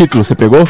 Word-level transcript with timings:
Título, 0.00 0.24
você 0.24 0.34
pegou? 0.34 0.64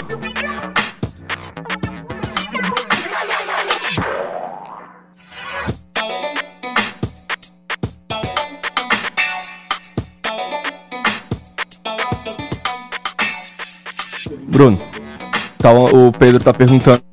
Bruno, 14.48 14.80
tá, 15.58 15.70
o 15.72 16.10
Pedro 16.10 16.42
tá 16.42 16.52
perguntando. 16.52 17.09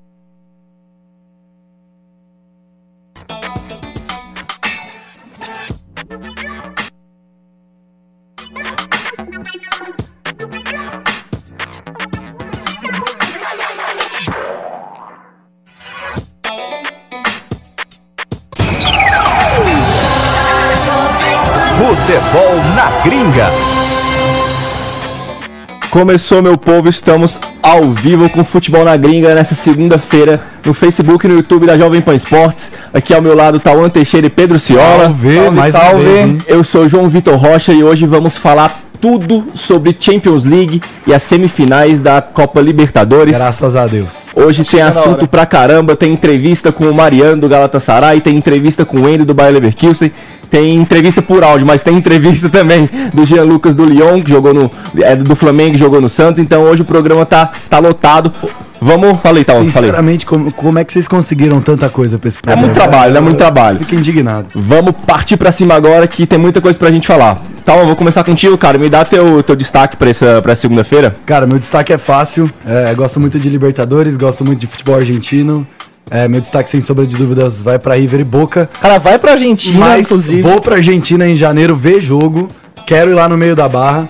Começou, 25.98 26.44
meu 26.44 26.56
povo, 26.56 26.88
estamos 26.88 27.40
ao 27.60 27.92
vivo 27.92 28.30
com 28.30 28.44
Futebol 28.44 28.86
na 28.86 28.96
Gringa 28.96 29.34
nessa 29.34 29.56
segunda-feira 29.56 30.40
no 30.64 30.72
Facebook 30.72 31.26
e 31.26 31.30
no 31.30 31.38
YouTube 31.38 31.66
da 31.66 31.76
Jovem 31.76 32.02
Pan 32.02 32.14
Esportes. 32.14 32.72
Aqui 32.94 33.16
ao 33.16 33.22
meu 33.22 33.36
lado 33.36 33.60
tá 33.60 33.72
o 33.72 33.78
Tauan 33.78 33.90
Teixeira 33.90 34.28
e 34.28 34.30
Pedro 34.30 34.60
Ciola. 34.60 35.06
Salve, 35.06 35.50
mais 35.50 35.74
uma 35.74 35.82
salve. 35.82 36.06
vez? 36.06 36.44
Eu 36.46 36.64
sou 36.64 36.86
o 36.86 36.90
João 36.90 37.10
Vitor 37.10 37.36
Rocha 37.36 37.74
e 37.74 37.84
hoje 37.84 38.06
vamos 38.06 38.38
falar 38.38 38.80
tudo 39.02 39.48
sobre 39.54 39.96
Champions 40.00 40.46
League 40.46 40.82
e 41.06 41.14
as 41.14 41.24
semifinais 41.24 42.00
da 42.00 42.22
Copa 42.22 42.62
Libertadores. 42.62 43.36
Graças 43.36 43.76
a 43.76 43.88
Deus. 43.88 44.14
Hoje 44.36 44.64
tem 44.64 44.82
assunto 44.82 45.28
pra 45.28 45.46
caramba, 45.46 45.96
tem 45.96 46.14
entrevista 46.14 46.72
com 46.72 46.86
o 46.86 46.94
Mariano 46.94 47.42
do 47.42 47.50
Galatasaray, 47.50 48.22
tem 48.22 48.36
entrevista 48.36 48.86
com 48.86 48.98
o 48.98 49.10
Endo 49.10 49.26
do 49.26 49.34
Bayer 49.34 49.54
Leverkusen, 49.54 50.12
tem 50.50 50.76
entrevista 50.76 51.22
por 51.22 51.44
áudio, 51.44 51.66
mas 51.66 51.82
tem 51.82 51.96
entrevista 51.96 52.50
também 52.50 52.90
do 53.14 53.26
Jean 53.26 53.44
Lucas 53.44 53.76
do 53.76 53.84
Lyon, 53.84 54.22
que 54.22 54.32
jogou 54.32 54.54
no 54.54 54.70
é, 55.04 55.16
do 55.16 55.36
Flamengo, 55.36 55.74
que 55.74 55.80
jogou 55.80 56.02
no 56.02 56.10
Santos. 56.10 56.40
Então 56.40 56.64
hoje 56.64 56.82
o 56.82 56.86
programa 56.86 57.26
tá 57.26 57.52
tá 57.70 57.80
lotado. 57.80 58.34
Vamos, 58.80 59.20
falei, 59.22 59.44
tá, 59.44 59.54
falei. 59.54 59.72
Sinceramente, 59.72 60.24
como, 60.24 60.52
como 60.54 60.78
é 60.78 60.84
que 60.84 60.94
vocês 60.94 61.08
conseguiram 61.08 61.60
tanta 61.62 61.90
coisa 61.90 62.20
pra 62.20 62.28
esse 62.28 62.38
É 62.38 62.42
programa? 62.42 62.62
muito 62.68 62.76
trabalho, 62.76 63.18
é 63.18 63.20
muito 63.20 63.38
trabalho. 63.38 63.80
Fico 63.80 63.96
indignado. 63.96 64.48
Vamos 64.56 64.92
partir 65.06 65.36
pra 65.36 65.52
cima 65.52 65.74
agora 65.74 66.06
que 66.08 66.28
tem 66.28 66.38
muita 66.38 66.62
coisa 66.62 66.78
pra 66.78 66.92
gente 66.92 67.08
falar. 67.08 67.42
Tá, 67.66 67.76
eu 67.76 67.88
vou 67.88 67.96
começar 67.96 68.24
contigo, 68.24 68.56
cara. 68.58 68.78
Me 68.78 68.88
dá 68.88 69.04
teu, 69.04 69.42
teu 69.42 69.56
destaque 69.56 69.98
pra 69.98 70.10
essa 70.10 70.42
pra 70.44 70.56
segunda-feira. 70.56 71.16
Cara, 71.26 71.48
meu 71.48 71.58
destaque 71.58 71.92
é 71.92 71.98
fácil. 71.98 72.50
É, 72.66 72.94
gosto 72.94 73.20
muito 73.20 73.40
de 73.40 73.50
Libertadores, 73.50 74.16
gosto 74.16 74.46
muito 74.46 74.60
de 74.60 74.68
futebol 74.68 74.96
argentino. 74.96 75.68
É, 76.10 76.28
meu 76.28 76.40
destaque, 76.40 76.70
sem 76.70 76.80
sombra 76.82 77.06
de 77.06 77.16
dúvidas, 77.16 77.60
vai 77.60 77.78
pra 77.78 77.96
River 77.96 78.22
e 78.22 78.24
Boca. 78.24 78.70
Cara, 78.82 78.98
vai 78.98 79.20
pra 79.20 79.34
Argentina, 79.34 79.78
Mas 79.80 80.06
inclusive. 80.08 80.42
vou 80.42 80.62
pra 80.62 80.76
Argentina 80.78 81.28
em 81.28 81.36
janeiro 81.36 81.76
ver 81.76 82.00
jogo. 82.00 82.48
Quero 82.86 83.12
ir 83.12 83.14
lá 83.14 83.28
no 83.28 83.38
meio 83.38 83.56
da 83.56 83.68
barra. 83.68 84.08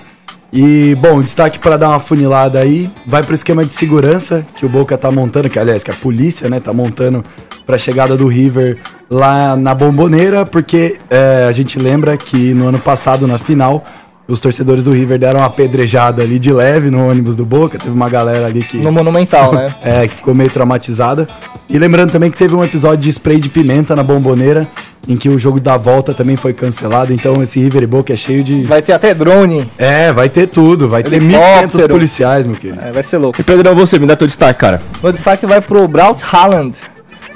E, 0.52 0.94
bom, 0.94 1.20
destaque 1.20 1.58
para 1.58 1.76
dar 1.76 1.90
uma 1.90 2.00
funilada 2.00 2.58
aí, 2.58 2.90
vai 3.06 3.22
pro 3.22 3.34
esquema 3.34 3.64
de 3.64 3.74
segurança 3.74 4.46
que 4.56 4.64
o 4.64 4.68
Boca 4.68 4.96
tá 4.96 5.10
montando, 5.10 5.50
que 5.50 5.58
aliás, 5.58 5.82
que 5.84 5.90
a 5.90 5.94
polícia, 5.94 6.48
né, 6.48 6.58
tá 6.58 6.72
montando 6.72 7.22
pra 7.66 7.76
chegada 7.76 8.16
do 8.16 8.26
River 8.26 8.78
lá 9.10 9.54
na 9.54 9.74
Bomboneira, 9.74 10.46
porque 10.46 10.96
é, 11.10 11.44
a 11.46 11.52
gente 11.52 11.78
lembra 11.78 12.16
que 12.16 12.54
no 12.54 12.66
ano 12.68 12.78
passado, 12.78 13.26
na 13.26 13.36
final, 13.36 13.84
os 14.28 14.40
torcedores 14.40 14.84
do 14.84 14.90
River 14.90 15.18
deram 15.18 15.40
uma 15.40 15.48
pedrejada 15.48 16.22
ali 16.22 16.38
de 16.38 16.52
leve 16.52 16.90
no 16.90 17.08
ônibus 17.08 17.34
do 17.34 17.46
Boca, 17.46 17.78
teve 17.78 17.90
uma 17.90 18.10
galera 18.10 18.46
ali 18.46 18.62
que... 18.62 18.76
No 18.76 18.92
Monumental, 18.92 19.54
né? 19.54 19.74
É, 19.82 20.06
que 20.06 20.16
ficou 20.16 20.34
meio 20.34 20.50
traumatizada. 20.50 21.26
E 21.68 21.78
lembrando 21.78 22.10
também 22.12 22.30
que 22.30 22.36
teve 22.36 22.54
um 22.54 22.62
episódio 22.62 22.98
de 22.98 23.08
spray 23.08 23.40
de 23.40 23.48
pimenta 23.48 23.96
na 23.96 24.02
bomboneira, 24.02 24.68
em 25.08 25.16
que 25.16 25.30
o 25.30 25.38
jogo 25.38 25.58
da 25.58 25.78
volta 25.78 26.12
também 26.12 26.36
foi 26.36 26.52
cancelado. 26.52 27.12
Então 27.12 27.42
esse 27.42 27.58
River 27.58 27.82
e 27.82 27.86
Boca 27.86 28.12
é 28.12 28.16
cheio 28.16 28.44
de. 28.44 28.64
Vai 28.64 28.82
ter 28.82 28.92
até 28.92 29.14
drone. 29.14 29.68
É, 29.78 30.12
vai 30.12 30.28
ter 30.28 30.46
tudo. 30.46 30.88
Vai 30.88 31.02
ter 31.02 31.20
1.500 31.22 31.22
Helicóptero. 31.22 31.88
policiais, 31.88 32.46
meu 32.46 32.56
querido. 32.56 32.80
É, 32.82 32.92
vai 32.92 33.02
ser 33.02 33.16
louco. 33.16 33.40
E 33.40 33.44
Pedrão, 33.44 33.74
você, 33.74 33.98
me 33.98 34.06
dá 34.06 34.14
teu 34.14 34.26
destaque, 34.26 34.60
cara. 34.60 34.78
Meu 35.02 35.12
destaque 35.12 35.46
vai 35.46 35.60
pro 35.60 35.88
Braut 35.88 36.22
Haaland. 36.30 36.76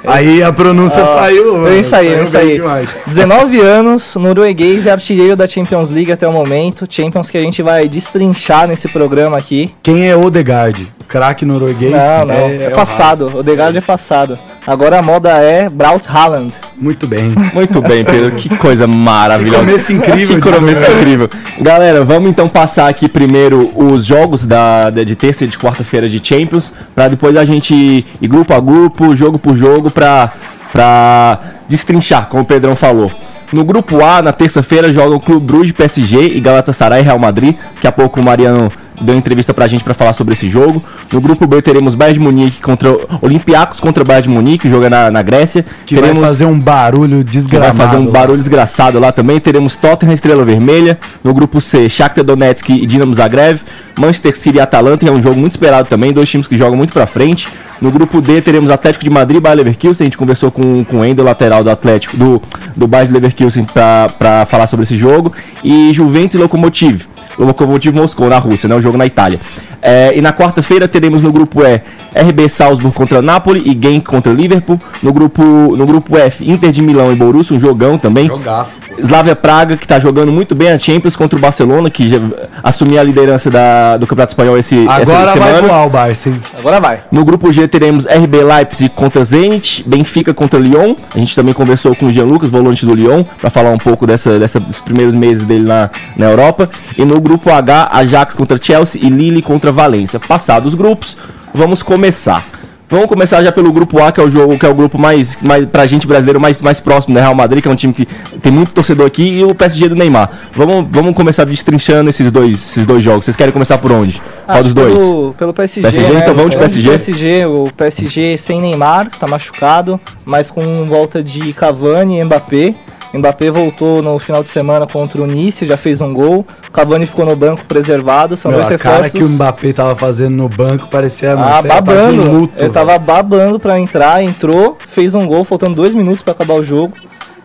Aí 0.04 0.42
a 0.42 0.52
pronúncia 0.52 1.02
Ah, 1.02 1.06
saiu. 1.06 1.54
mano. 1.54 1.68
Eu 1.68 1.78
ensaiei, 1.78 2.14
eu 2.14 2.22
ensaiei. 2.24 2.58
demais. 2.58 2.88
19 3.06 3.60
anos, 3.60 4.14
norueguês 4.16 4.84
e 4.86 4.90
artilheiro 4.90 5.36
da 5.36 5.46
Champions 5.46 5.90
League 5.90 6.10
até 6.10 6.26
o 6.26 6.32
momento. 6.32 6.86
Champions 6.88 7.30
que 7.30 7.38
a 7.38 7.42
gente 7.42 7.62
vai 7.62 7.88
destrinchar 7.88 8.66
nesse 8.66 8.88
programa 8.88 9.36
aqui. 9.36 9.72
Quem 9.82 10.08
é 10.08 10.16
Odegaard? 10.16 10.92
Craque 11.06 11.44
norueguês? 11.44 11.92
Não, 11.92 12.26
não, 12.26 12.34
é, 12.34 12.68
o 12.68 12.72
passado. 12.72 13.30
O 13.38 13.42
Degard 13.42 13.76
é 13.76 13.80
passado. 13.80 14.38
Agora 14.66 14.98
a 14.98 15.02
moda 15.02 15.30
é 15.30 15.68
Braut 15.68 16.06
Haaland. 16.08 16.52
Muito 16.76 17.06
bem. 17.06 17.34
Muito 17.52 17.80
bem, 17.82 18.04
Pedro. 18.04 18.30
Que 18.32 18.48
coisa 18.56 18.86
maravilhosa. 18.86 19.58
Que 19.60 19.66
começo 19.66 19.92
incrível 19.92 20.40
Que 20.40 20.52
começo 20.52 20.90
incrível. 20.92 21.28
Galera, 21.60 22.04
vamos 22.04 22.30
então 22.30 22.48
passar 22.48 22.88
aqui 22.88 23.08
primeiro 23.08 23.70
os 23.74 24.04
jogos 24.06 24.44
da, 24.46 24.88
da- 24.90 25.02
de 25.02 25.16
terça 25.16 25.44
e 25.44 25.48
de 25.48 25.58
quarta-feira 25.58 26.08
de 26.08 26.20
Champions, 26.22 26.72
pra 26.94 27.08
depois 27.08 27.36
a 27.36 27.44
gente 27.44 27.74
ir 28.20 28.28
grupo 28.28 28.54
a 28.54 28.60
grupo, 28.60 29.16
jogo 29.16 29.36
por 29.38 29.56
jogo, 29.56 29.90
pra, 29.90 30.30
pra 30.72 31.40
destrinchar, 31.68 32.28
como 32.28 32.42
o 32.42 32.46
Pedrão 32.46 32.76
falou. 32.76 33.10
No 33.52 33.64
grupo 33.64 34.02
A, 34.02 34.22
na 34.22 34.32
terça-feira, 34.32 34.90
jogam 34.92 35.18
Clube 35.20 35.44
Bruges, 35.44 35.72
PSG 35.72 36.36
e 36.36 36.40
Galatasaray 36.40 37.02
Real 37.02 37.18
Madrid. 37.18 37.54
Daqui 37.74 37.86
a 37.86 37.92
pouco 37.92 38.18
o 38.20 38.24
Mariano 38.24 38.72
deu 39.02 39.16
entrevista 39.16 39.52
pra 39.52 39.66
gente 39.66 39.84
pra 39.84 39.94
falar 39.94 40.12
sobre 40.12 40.34
esse 40.34 40.48
jogo. 40.48 40.82
No 41.12 41.20
grupo 41.20 41.46
B 41.46 41.60
teremos 41.60 41.94
Bayern 41.94 42.18
de 42.18 42.24
Munique 42.24 42.60
contra 42.60 42.90
Olympiacos 43.20 43.80
contra 43.80 44.04
Bayern 44.04 44.28
de 44.28 44.34
Munique, 44.34 44.68
joga 44.68 44.88
na, 44.88 45.10
na 45.10 45.22
Grécia. 45.22 45.64
Que 45.86 45.96
vai 45.96 46.14
fazer 46.14 46.46
um 46.46 46.58
barulho 46.58 47.24
Que 47.24 47.58
vai 47.58 47.72
fazer 47.72 47.96
um 47.96 48.06
barulho 48.06 48.38
desgraçado 48.38 48.98
lá 48.98 49.12
também. 49.12 49.40
Teremos 49.40 49.76
Tottenham 49.76 50.12
Estrela 50.12 50.44
Vermelha. 50.44 50.98
No 51.22 51.34
grupo 51.34 51.60
C, 51.60 51.88
Shakhtar 51.88 52.24
Donetsk 52.24 52.70
e 52.70 52.86
Dinamo 52.86 53.14
Zagreb. 53.14 53.60
Manchester 53.98 54.36
City 54.36 54.56
e 54.56 54.60
Atalanta, 54.60 55.04
que 55.04 55.08
é 55.08 55.12
um 55.12 55.22
jogo 55.22 55.36
muito 55.36 55.52
esperado 55.52 55.88
também. 55.88 56.12
Dois 56.12 56.28
times 56.28 56.46
que 56.46 56.56
jogam 56.56 56.76
muito 56.76 56.92
pra 56.92 57.06
frente. 57.06 57.48
No 57.80 57.90
grupo 57.90 58.20
D, 58.20 58.40
teremos 58.40 58.70
Atlético 58.70 59.04
de 59.04 59.10
Madrid 59.10 59.38
e 59.38 59.40
Bayer 59.40 59.58
Leverkusen. 59.58 60.04
A 60.04 60.06
gente 60.06 60.16
conversou 60.16 60.50
com, 60.50 60.84
com 60.84 61.00
o 61.00 61.04
Ender, 61.04 61.24
lateral 61.24 61.64
do 61.64 61.70
Atlético, 61.70 62.16
do, 62.16 62.42
do 62.76 62.86
Bayer 62.86 63.10
Leverkusen, 63.12 63.64
pra, 63.64 64.08
pra 64.08 64.46
falar 64.46 64.66
sobre 64.66 64.84
esse 64.84 64.96
jogo. 64.96 65.32
E 65.64 65.92
Juventus 65.92 66.38
e 66.38 66.42
Lokomotiv. 66.42 67.02
Lokomotiv 67.38 67.94
Moscou, 67.94 68.28
na 68.28 68.38
Rússia, 68.38 68.68
né? 68.68 68.76
O 68.76 68.80
jogo 68.80 68.91
na 68.98 69.06
Itália. 69.06 69.38
É, 69.82 70.16
e 70.16 70.22
na 70.22 70.32
quarta-feira 70.32 70.86
teremos 70.86 71.22
no 71.22 71.32
grupo 71.32 71.60
E 71.64 71.82
RB 72.14 72.48
Salzburg 72.48 72.94
contra 72.94 73.20
Napoli 73.20 73.60
e 73.64 73.70
Genk 73.70 74.04
contra 74.04 74.32
Liverpool. 74.32 74.80
No 75.02 75.12
grupo, 75.12 75.42
no 75.42 75.84
grupo 75.86 76.16
F, 76.16 76.48
Inter 76.48 76.70
de 76.70 76.82
Milão 76.82 77.10
e 77.10 77.16
Borussia, 77.16 77.56
um 77.56 77.60
jogão 77.60 77.98
também. 77.98 78.28
Jogaço. 78.28 78.76
Slavia 78.98 79.34
Praga, 79.34 79.76
que 79.76 79.88
tá 79.88 79.98
jogando 79.98 80.30
muito 80.30 80.54
bem 80.54 80.70
a 80.70 80.78
Champions 80.78 81.16
contra 81.16 81.36
o 81.36 81.40
Barcelona, 81.40 81.90
que 81.90 82.08
já 82.08 82.18
assumiu 82.62 83.00
a 83.00 83.02
liderança 83.02 83.50
da, 83.50 83.96
do 83.96 84.06
Campeonato 84.06 84.32
Espanhol 84.32 84.58
esse, 84.58 84.86
essa 84.86 85.12
Agora 85.12 85.24
vai 85.38 85.50
semana. 85.54 85.68
voar 85.68 85.86
o 85.86 85.90
Barça, 85.90 86.28
hein? 86.28 86.40
Agora 86.56 86.80
vai. 86.80 87.00
No 87.10 87.24
grupo 87.24 87.50
G 87.50 87.66
teremos 87.66 88.06
RB 88.06 88.42
Leipzig 88.42 88.90
contra 88.90 89.24
Zenit, 89.24 89.82
Benfica 89.86 90.32
contra 90.34 90.60
Lyon. 90.60 90.94
A 91.14 91.18
gente 91.18 91.34
também 91.34 91.54
conversou 91.54 91.96
com 91.96 92.06
o 92.06 92.12
Jean 92.12 92.24
Lucas, 92.24 92.50
volante 92.50 92.86
do 92.86 92.94
Lyon, 92.94 93.24
para 93.40 93.50
falar 93.50 93.70
um 93.70 93.78
pouco 93.78 94.06
dessa, 94.06 94.38
dessa, 94.38 94.60
dos 94.60 94.80
primeiros 94.80 95.14
meses 95.14 95.46
dele 95.46 95.64
na, 95.64 95.90
na 96.16 96.26
Europa. 96.26 96.68
E 96.96 97.04
no 97.04 97.20
grupo 97.20 97.50
H, 97.50 97.88
Ajax 97.90 98.34
contra 98.34 98.58
Chelsea 98.60 98.81
e 98.94 99.08
Lille 99.08 99.42
contra 99.42 99.72
Valência. 99.72 100.20
Passados 100.20 100.72
os 100.72 100.78
grupos, 100.78 101.16
vamos 101.54 101.82
começar. 101.82 102.44
Vamos 102.92 103.06
começar 103.06 103.42
já 103.42 103.50
pelo 103.50 103.72
grupo 103.72 104.02
A, 104.02 104.12
que 104.12 104.20
é 104.20 104.22
o 104.22 104.28
jogo 104.28 104.58
que 104.58 104.66
é 104.66 104.68
o 104.68 104.74
grupo 104.74 104.98
mais, 104.98 105.38
mais 105.40 105.64
pra 105.64 105.86
gente 105.86 106.06
brasileiro 106.06 106.38
mais, 106.38 106.60
mais 106.60 106.78
próximo, 106.78 107.14
né? 107.14 107.22
Real 107.22 107.34
Madrid, 107.34 107.62
que 107.62 107.68
é 107.68 107.70
um 107.70 107.74
time 107.74 107.94
que 107.94 108.04
tem 108.42 108.52
muito 108.52 108.72
torcedor 108.72 109.06
aqui, 109.06 109.22
e 109.22 109.42
o 109.42 109.54
PSG 109.54 109.88
do 109.88 109.96
Neymar. 109.96 110.30
Vamos, 110.54 110.86
vamos 110.90 111.14
começar 111.14 111.44
destrinchando 111.44 112.10
esses 112.10 112.30
dois, 112.30 112.52
esses 112.52 112.84
dois 112.84 113.02
jogos. 113.02 113.24
Vocês 113.24 113.34
querem 113.34 113.50
começar 113.50 113.78
por 113.78 113.90
onde? 113.92 114.20
Qual 114.44 114.58
Acho 114.58 114.64
dos 114.64 114.74
dois? 114.74 114.92
Pelo, 114.92 115.34
pelo 115.38 115.54
PSG, 115.54 115.80
PSG, 115.80 116.12
né? 116.12 116.20
então 116.20 116.34
vamos 116.34 116.50
de 116.50 116.58
PSG? 116.58 116.90
PSG, 116.90 117.46
o 117.46 117.70
PSG 117.74 118.36
sem 118.36 118.60
Neymar, 118.60 119.08
tá 119.18 119.26
machucado, 119.26 119.98
mas 120.26 120.50
com 120.50 120.86
volta 120.86 121.22
de 121.22 121.54
Cavani 121.54 122.18
e 122.18 122.24
Mbappé. 122.24 122.74
Mbappé 123.18 123.50
voltou 123.50 124.00
no 124.02 124.18
final 124.18 124.42
de 124.42 124.48
semana 124.48 124.86
contra 124.86 125.20
o 125.22 125.26
Nice, 125.26 125.66
já 125.66 125.76
fez 125.76 126.00
um 126.00 126.12
gol. 126.14 126.46
Cavani 126.72 127.06
ficou 127.06 127.26
no 127.26 127.36
banco 127.36 127.64
preservado, 127.66 128.36
são 128.36 128.50
Meu, 128.50 128.60
dois 128.60 128.72
a 128.72 128.78
cara 128.78 128.94
reforços. 129.02 129.18
que 129.18 129.24
o 129.24 129.28
Mbappé 129.28 129.72
tava 129.72 129.94
fazendo 129.96 130.34
no 130.36 130.48
banco 130.48 130.88
parecia 130.88 131.34
Ah, 131.34 131.60
sei 131.60 131.68
lá, 131.70 131.76
tá 131.76 131.80
babando. 131.82 132.30
luto, 132.30 132.54
Ele 132.56 132.70
tava 132.70 132.92
velho. 132.92 133.00
babando 133.04 133.60
pra 133.60 133.78
entrar, 133.78 134.22
entrou, 134.22 134.78
fez 134.88 135.14
um 135.14 135.26
gol, 135.26 135.44
faltando 135.44 135.74
dois 135.76 135.94
minutos 135.94 136.22
pra 136.22 136.32
acabar 136.32 136.54
o 136.54 136.62
jogo. 136.62 136.92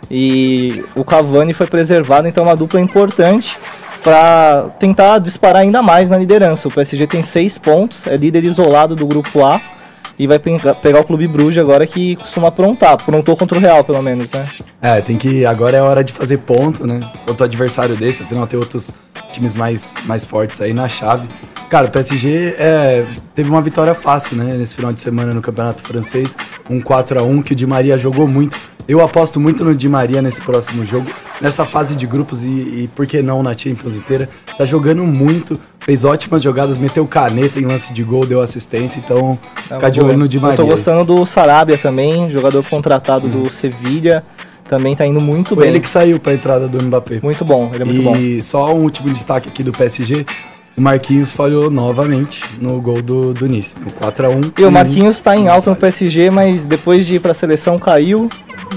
E 0.10 0.86
o 0.96 1.04
Cavani 1.04 1.52
foi 1.54 1.68
preservado, 1.68 2.28
então 2.30 2.46
é 2.46 2.48
uma 2.48 2.56
dupla 2.56 2.80
importante 2.80 3.58
pra 4.02 4.68
tentar 4.80 5.20
disparar 5.20 5.64
ainda 5.64 5.82
mais 5.82 6.08
na 6.08 6.18
liderança. 6.18 6.68
O 6.68 6.72
PSG 6.72 7.06
tem 7.08 7.22
seis 7.24 7.58
pontos, 7.58 8.08
é 8.08 8.16
líder 8.16 8.46
isolado 8.46 8.96
do 8.96 9.06
grupo 9.06 9.44
A. 9.44 9.60
E 10.20 10.26
vai 10.26 10.40
pegar 10.40 11.00
o 11.00 11.04
Clube 11.04 11.28
Bruges 11.28 11.60
agora 11.60 11.86
que 11.86 12.16
costuma 12.16 12.48
aprontar. 12.48 12.94
Aprontou 12.94 13.38
contra 13.38 13.58
o 13.58 13.62
Real, 13.62 13.84
pelo 13.84 14.02
menos, 14.02 14.32
né? 14.32 14.50
É, 14.82 15.00
tem 15.02 15.18
que. 15.18 15.46
Agora 15.46 15.78
é 15.78 15.82
hora 15.82 16.04
de 16.04 16.12
fazer 16.12 16.40
ponto, 16.40 16.88
né? 16.88 17.00
Contra 17.26 17.44
o 17.44 17.46
adversário 17.46 17.96
desse, 17.96 18.24
afinal 18.24 18.48
tem 18.48 18.58
outros 18.60 18.92
times 19.32 19.54
mais, 19.54 19.94
mais 20.06 20.26
fortes 20.26 20.60
aí 20.60 20.74
na 20.74 20.88
chave. 20.88 21.28
Cara, 21.70 21.88
o 21.88 21.92
PSG 21.92 22.56
é, 22.58 23.06
teve 23.36 23.50
uma 23.50 23.62
vitória 23.62 23.94
fácil, 23.94 24.38
né? 24.38 24.56
Nesse 24.56 24.74
final 24.74 24.92
de 24.92 25.02
semana 25.02 25.34
no 25.34 25.42
Campeonato 25.42 25.84
Francês. 25.84 26.36
Um 26.70 26.80
4 26.80 27.20
a 27.20 27.24
1 27.24 27.42
que 27.42 27.52
o 27.52 27.56
Di 27.56 27.68
Maria 27.68 27.98
jogou 27.98 28.26
muito. 28.26 28.58
Eu 28.88 29.02
aposto 29.02 29.38
muito 29.38 29.66
no 29.66 29.76
Di 29.76 29.90
Maria 29.90 30.22
nesse 30.22 30.40
próximo 30.40 30.86
jogo. 30.86 31.08
Nessa 31.42 31.66
fase 31.66 31.94
de 31.94 32.08
grupos 32.08 32.42
e, 32.42 32.48
e 32.48 32.90
por 32.96 33.06
que 33.06 33.22
não 33.22 33.44
na 33.44 33.56
Champions 33.56 33.96
inteira. 33.96 34.30
Tá 34.58 34.64
jogando 34.64 35.04
muito, 35.04 35.60
fez 35.82 36.06
ótimas 36.06 36.42
jogadas, 36.42 36.78
meteu 36.78 37.06
caneta 37.06 37.60
em 37.60 37.66
lance 37.66 37.92
de 37.92 38.02
gol, 38.02 38.26
deu 38.26 38.42
assistência. 38.42 39.00
Então, 39.04 39.38
ficar 39.56 39.90
de 39.90 40.00
boa. 40.00 40.12
olho 40.12 40.20
no 40.20 40.28
Di 40.28 40.38
Eu 40.38 40.42
Maria. 40.44 40.56
tô 40.58 40.66
gostando 40.66 41.04
do 41.04 41.26
Sarabia 41.26 41.78
também, 41.78 42.32
jogador 42.32 42.64
contratado 42.64 43.28
do 43.28 43.52
Sevilha. 43.52 44.24
Também 44.70 44.96
tá 44.96 45.06
indo 45.06 45.20
muito 45.20 45.50
Foi 45.54 45.64
bem. 45.66 45.70
ele 45.70 45.80
que 45.82 45.90
saiu 45.90 46.18
pra 46.18 46.34
entrada 46.34 46.68
do 46.68 46.82
Mbappé. 46.82 47.20
Muito 47.22 47.44
bom, 47.44 47.72
ele 47.74 47.84
é 47.84 47.86
muito 47.86 48.04
bom. 48.04 48.16
e 48.16 48.42
só 48.42 48.74
um 48.74 48.84
último 48.84 49.10
destaque 49.12 49.50
aqui 49.50 49.64
do 49.64 49.72
PSG. 49.74 50.26
O 50.78 50.82
Marquinhos 50.82 51.32
falhou 51.32 51.72
novamente 51.72 52.40
no 52.62 52.80
gol 52.80 53.02
do, 53.02 53.34
do 53.34 53.48
Nice, 53.48 53.76
no 53.80 53.88
4x1. 53.88 54.60
E 54.60 54.64
o 54.64 54.72
Marquinhos 54.72 55.20
tá 55.20 55.36
em 55.36 55.48
alta 55.48 55.72
no 55.72 55.76
PSG, 55.76 56.30
mas 56.30 56.66
depois 56.66 57.04
de 57.04 57.16
ir 57.16 57.20
pra 57.20 57.34
seleção 57.34 57.80
caiu 57.80 58.30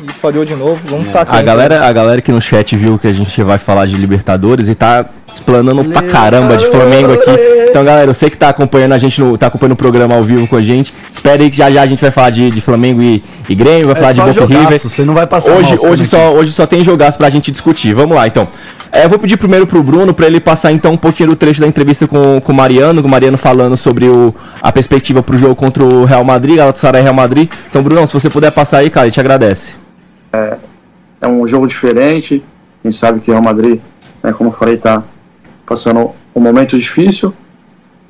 e 0.02 0.10
falhou 0.12 0.42
de 0.46 0.54
novo. 0.54 0.80
Vamos 0.88 1.08
ficar 1.08 1.18
A 1.18 1.22
atento. 1.24 1.44
galera, 1.44 1.86
a 1.86 1.92
galera 1.92 2.18
aqui 2.20 2.32
no 2.32 2.40
chat 2.40 2.74
viu 2.74 2.98
que 2.98 3.06
a 3.06 3.12
gente 3.12 3.42
vai 3.42 3.58
falar 3.58 3.84
de 3.84 3.96
Libertadores 3.96 4.68
e 4.68 4.74
tá 4.74 5.04
explanando 5.32 5.84
pra 5.84 6.02
caramba 6.02 6.56
de 6.56 6.66
Flamengo 6.66 7.12
aqui. 7.12 7.30
Então, 7.68 7.84
galera, 7.84 8.10
eu 8.10 8.14
sei 8.14 8.28
que 8.28 8.36
tá 8.36 8.48
acompanhando 8.48 8.92
a 8.92 8.98
gente, 8.98 9.20
no, 9.20 9.38
tá 9.38 9.46
acompanhando 9.46 9.72
o 9.72 9.76
programa 9.76 10.16
ao 10.16 10.22
vivo 10.22 10.46
com 10.48 10.56
a 10.56 10.62
gente. 10.62 10.92
Espera 11.10 11.40
aí 11.42 11.50
que 11.50 11.56
já 11.56 11.70
já 11.70 11.82
a 11.82 11.86
gente 11.86 12.00
vai 12.00 12.10
falar 12.10 12.30
de, 12.30 12.50
de 12.50 12.60
Flamengo 12.60 13.00
e, 13.00 13.22
e 13.48 13.54
Grêmio, 13.54 13.86
vai 13.86 13.94
falar 13.94 14.10
É 14.10 14.12
de 14.12 14.18
só 14.20 14.26
Boca 14.26 14.40
jogaço, 14.40 14.60
River. 14.64 14.80
você 14.80 15.04
não 15.04 15.14
vai 15.14 15.26
passar 15.26 15.52
Hoje, 15.52 15.76
mal 15.76 15.84
hoje, 15.86 16.02
aqui. 16.02 16.06
só, 16.10 16.32
hoje 16.32 16.52
só 16.52 16.66
tem 16.66 16.82
jogaço 16.82 17.16
pra 17.16 17.30
gente 17.30 17.50
discutir. 17.52 17.94
Vamos 17.94 18.16
lá, 18.16 18.26
então. 18.26 18.48
É, 18.92 19.04
eu 19.04 19.08
vou 19.08 19.20
pedir 19.20 19.36
primeiro 19.36 19.68
pro 19.68 19.80
Bruno 19.84 20.12
pra 20.12 20.26
ele 20.26 20.40
passar 20.40 20.72
então 20.72 20.94
um 20.94 20.96
pouquinho 20.96 21.28
do 21.28 21.36
trecho 21.36 21.60
da 21.60 21.66
entrevista 21.66 22.08
com, 22.08 22.40
com 22.40 22.52
o 22.52 22.54
Mariano, 22.54 23.00
com 23.00 23.06
o 23.06 23.10
Mariano 23.10 23.38
falando 23.38 23.76
sobre 23.76 24.08
o, 24.08 24.34
a 24.60 24.72
perspectiva 24.72 25.22
pro 25.22 25.36
jogo 25.38 25.54
contra 25.54 25.84
o 25.84 26.04
Real 26.04 26.24
Madrid, 26.24 26.56
Galatasaray 26.56 27.00
e 27.00 27.04
Real 27.04 27.14
Madrid. 27.14 27.48
Então, 27.68 27.82
Bruno, 27.84 28.04
se 28.08 28.14
você 28.14 28.28
puder 28.28 28.50
passar 28.50 28.78
aí, 28.78 28.90
cara, 28.90 29.06
a 29.06 29.08
gente 29.08 29.20
agradece. 29.20 29.72
é 30.32 31.28
um 31.28 31.46
jogo 31.46 31.68
diferente. 31.68 32.42
A 32.84 32.88
gente 32.88 32.96
sabe 32.98 33.20
que 33.20 33.30
o 33.30 33.32
Real 33.32 33.44
Madrid, 33.44 33.78
né, 34.22 34.32
como 34.32 34.48
eu 34.48 34.52
falei, 34.54 34.74
está 34.74 35.04
passando 35.70 36.10
um 36.34 36.40
momento 36.40 36.76
difícil, 36.76 37.32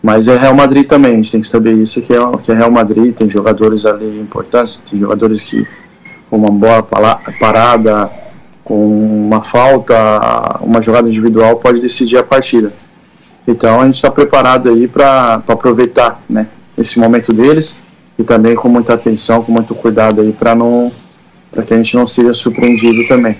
mas 0.02 0.28
é 0.28 0.38
Real 0.38 0.54
Madrid 0.54 0.86
também. 0.86 1.12
A 1.12 1.16
gente 1.16 1.30
tem 1.30 1.40
que 1.42 1.46
saber 1.46 1.74
isso 1.74 2.00
que 2.00 2.10
é, 2.10 2.18
que 2.42 2.50
é 2.50 2.54
Real 2.54 2.70
Madrid. 2.70 3.14
Tem 3.14 3.28
jogadores 3.28 3.84
ali 3.84 4.18
importantes, 4.18 4.80
tem 4.90 4.98
jogadores 4.98 5.44
que 5.44 5.68
com 6.30 6.38
uma 6.38 6.50
boa 6.50 6.82
parada, 6.82 8.10
com 8.64 9.26
uma 9.26 9.42
falta, 9.42 9.94
uma 10.62 10.80
jogada 10.80 11.06
individual 11.06 11.56
pode 11.56 11.82
decidir 11.82 12.16
a 12.16 12.22
partida. 12.22 12.72
Então 13.46 13.78
a 13.78 13.84
gente 13.84 13.96
está 13.96 14.10
preparado 14.10 14.70
aí 14.70 14.88
para 14.88 15.42
aproveitar, 15.46 16.22
né, 16.30 16.46
esse 16.78 16.98
momento 16.98 17.30
deles 17.30 17.76
e 18.18 18.24
também 18.24 18.54
com 18.54 18.70
muita 18.70 18.94
atenção, 18.94 19.42
com 19.42 19.52
muito 19.52 19.74
cuidado 19.74 20.22
aí 20.22 20.32
para 20.32 20.54
não 20.54 20.90
para 21.52 21.62
que 21.62 21.74
a 21.74 21.76
gente 21.76 21.94
não 21.94 22.06
seja 22.06 22.32
surpreendido 22.32 23.06
também. 23.06 23.36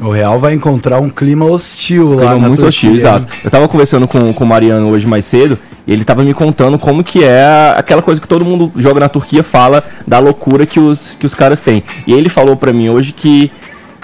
O 0.00 0.10
Real 0.10 0.38
vai 0.40 0.54
encontrar 0.54 1.00
um 1.00 1.10
clima 1.10 1.44
hostil 1.44 2.14
lá 2.14 2.26
Clima 2.26 2.40
na 2.40 2.48
muito 2.48 2.66
hostil, 2.66 2.94
exato. 2.94 3.26
Eu 3.44 3.50
tava 3.50 3.68
conversando 3.68 4.08
com, 4.08 4.32
com 4.32 4.44
o 4.44 4.46
Mariano 4.46 4.88
hoje 4.88 5.06
mais 5.06 5.24
cedo, 5.24 5.58
e 5.86 5.92
ele 5.92 6.04
tava 6.04 6.22
me 6.22 6.32
contando 6.32 6.78
como 6.78 7.04
que 7.04 7.22
é 7.22 7.74
aquela 7.76 8.00
coisa 8.00 8.20
que 8.20 8.26
todo 8.26 8.44
mundo 8.44 8.72
joga 8.76 9.00
na 9.00 9.08
Turquia 9.08 9.42
fala 9.42 9.84
da 10.06 10.18
loucura 10.18 10.64
que 10.64 10.80
os, 10.80 11.16
que 11.16 11.26
os 11.26 11.34
caras 11.34 11.60
têm. 11.60 11.82
E 12.06 12.12
ele 12.12 12.28
falou 12.28 12.56
pra 12.56 12.72
mim 12.72 12.88
hoje 12.88 13.12
que 13.12 13.52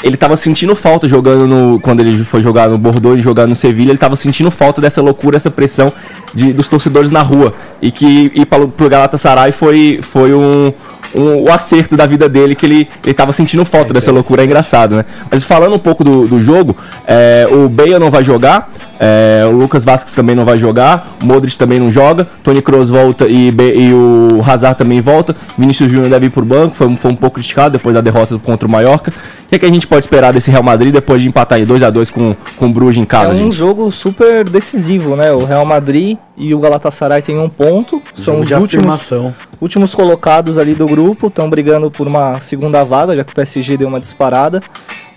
ele 0.02 0.16
tava 0.16 0.36
sentindo 0.36 0.76
falta 0.76 1.08
jogando 1.08 1.46
no. 1.46 1.80
Quando 1.80 2.00
ele 2.00 2.22
foi 2.24 2.42
jogar 2.42 2.68
no 2.68 2.76
Bordeaux 2.76 3.18
e 3.18 3.22
jogar 3.22 3.46
no 3.46 3.56
Sevilha, 3.56 3.90
ele 3.90 3.98
tava 3.98 4.16
sentindo 4.16 4.50
falta 4.50 4.80
dessa 4.80 5.00
loucura, 5.00 5.36
essa 5.36 5.50
pressão 5.50 5.92
de, 6.34 6.52
dos 6.52 6.68
torcedores 6.68 7.10
na 7.10 7.22
rua. 7.22 7.54
E 7.80 7.90
que 7.90 8.30
ir 8.34 8.46
para, 8.46 8.66
pro 8.66 8.88
Galatasaray 8.88 9.52
foi, 9.52 10.00
foi 10.02 10.34
um, 10.34 10.72
um, 11.14 11.44
o 11.48 11.52
acerto 11.52 11.96
da 11.96 12.06
vida 12.06 12.28
dele, 12.28 12.54
que 12.54 12.66
ele, 12.66 12.88
ele 13.04 13.14
tava 13.14 13.32
sentindo 13.32 13.64
falta 13.64 13.92
dessa 13.94 14.10
loucura, 14.12 14.42
é 14.42 14.44
engraçado, 14.44 14.96
né? 14.96 15.04
Mas 15.30 15.44
falando 15.44 15.74
um 15.74 15.78
pouco 15.78 16.02
do, 16.04 16.26
do 16.26 16.40
jogo, 16.40 16.76
é, 17.06 17.46
o 17.50 17.68
Bale 17.68 17.98
não 17.98 18.10
vai 18.10 18.24
jogar, 18.24 18.70
é, 18.98 19.44
o 19.46 19.50
Lucas 19.52 19.84
Vasquez 19.84 20.14
também 20.14 20.34
não 20.34 20.44
vai 20.44 20.58
jogar, 20.58 21.06
o 21.22 21.26
Modric 21.26 21.56
também 21.56 21.78
não 21.78 21.90
joga, 21.90 22.26
Tony 22.42 22.60
Kroos 22.62 22.88
volta 22.88 23.26
e, 23.28 23.50
Be- 23.50 23.74
e 23.74 23.92
o 23.92 24.42
Hazard 24.46 24.76
também 24.78 25.00
volta, 25.00 25.34
Vinícius 25.58 25.90
Júnior 25.90 26.08
deve 26.10 26.26
ir 26.26 26.30
pro 26.30 26.44
banco, 26.44 26.74
foi, 26.74 26.86
um- 26.86 26.96
foi 26.96 27.10
um 27.12 27.16
pouco 27.16 27.34
criticado 27.36 27.76
depois 27.78 27.94
da 27.94 28.00
derrota 28.00 28.38
contra 28.38 28.66
o 28.66 28.70
Mallorca. 28.70 29.10
O 29.10 29.48
que, 29.48 29.54
é 29.54 29.58
que 29.60 29.66
a 29.66 29.68
gente 29.72 29.86
pode 29.86 30.04
esperar 30.06 30.32
desse 30.32 30.50
Real 30.50 30.62
Madrid 30.62 30.92
depois 30.92 31.22
de 31.22 31.28
empatar 31.28 31.60
em 31.60 31.64
2 31.64 31.82
a 31.82 31.88
2 31.90 32.10
com, 32.10 32.34
com 32.56 32.66
o 32.66 32.72
Bruges 32.72 32.98
em 33.00 33.04
É 33.04 33.06
casa, 33.06 33.30
um 33.32 33.36
gente? 33.36 33.54
jogo 33.56 33.92
super 33.92 34.42
decisivo, 34.48 35.14
né? 35.14 35.30
O 35.30 35.44
Real 35.44 35.64
Madrid 35.64 36.18
e 36.36 36.52
o 36.52 36.58
Galatasaray 36.58 37.22
têm 37.22 37.38
um 37.38 37.48
ponto, 37.48 38.02
são 38.16 38.34
Jogo 38.34 38.42
os 38.42 38.48
de 38.48 38.54
últimos, 38.54 38.74
afirmação. 38.86 39.34
Últimos 39.60 39.94
colocados 39.94 40.58
ali 40.58 40.74
do 40.74 40.86
grupo, 40.86 41.28
estão 41.28 41.48
brigando 41.48 41.90
por 41.90 42.06
uma 42.06 42.40
segunda 42.40 42.84
vaga, 42.84 43.16
já 43.16 43.24
que 43.24 43.32
o 43.32 43.34
PSG 43.34 43.76
deu 43.76 43.88
uma 43.88 44.00
disparada. 44.00 44.60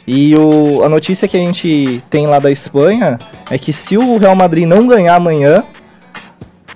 E 0.07 0.33
o, 0.35 0.83
a 0.83 0.89
notícia 0.89 1.27
que 1.27 1.37
a 1.37 1.39
gente 1.39 2.03
tem 2.09 2.25
lá 2.25 2.39
da 2.39 2.49
Espanha 2.49 3.19
é 3.51 3.57
que 3.57 3.71
se 3.71 3.97
o 3.97 4.17
Real 4.17 4.35
Madrid 4.35 4.65
não 4.65 4.87
ganhar 4.87 5.15
amanhã, 5.15 5.63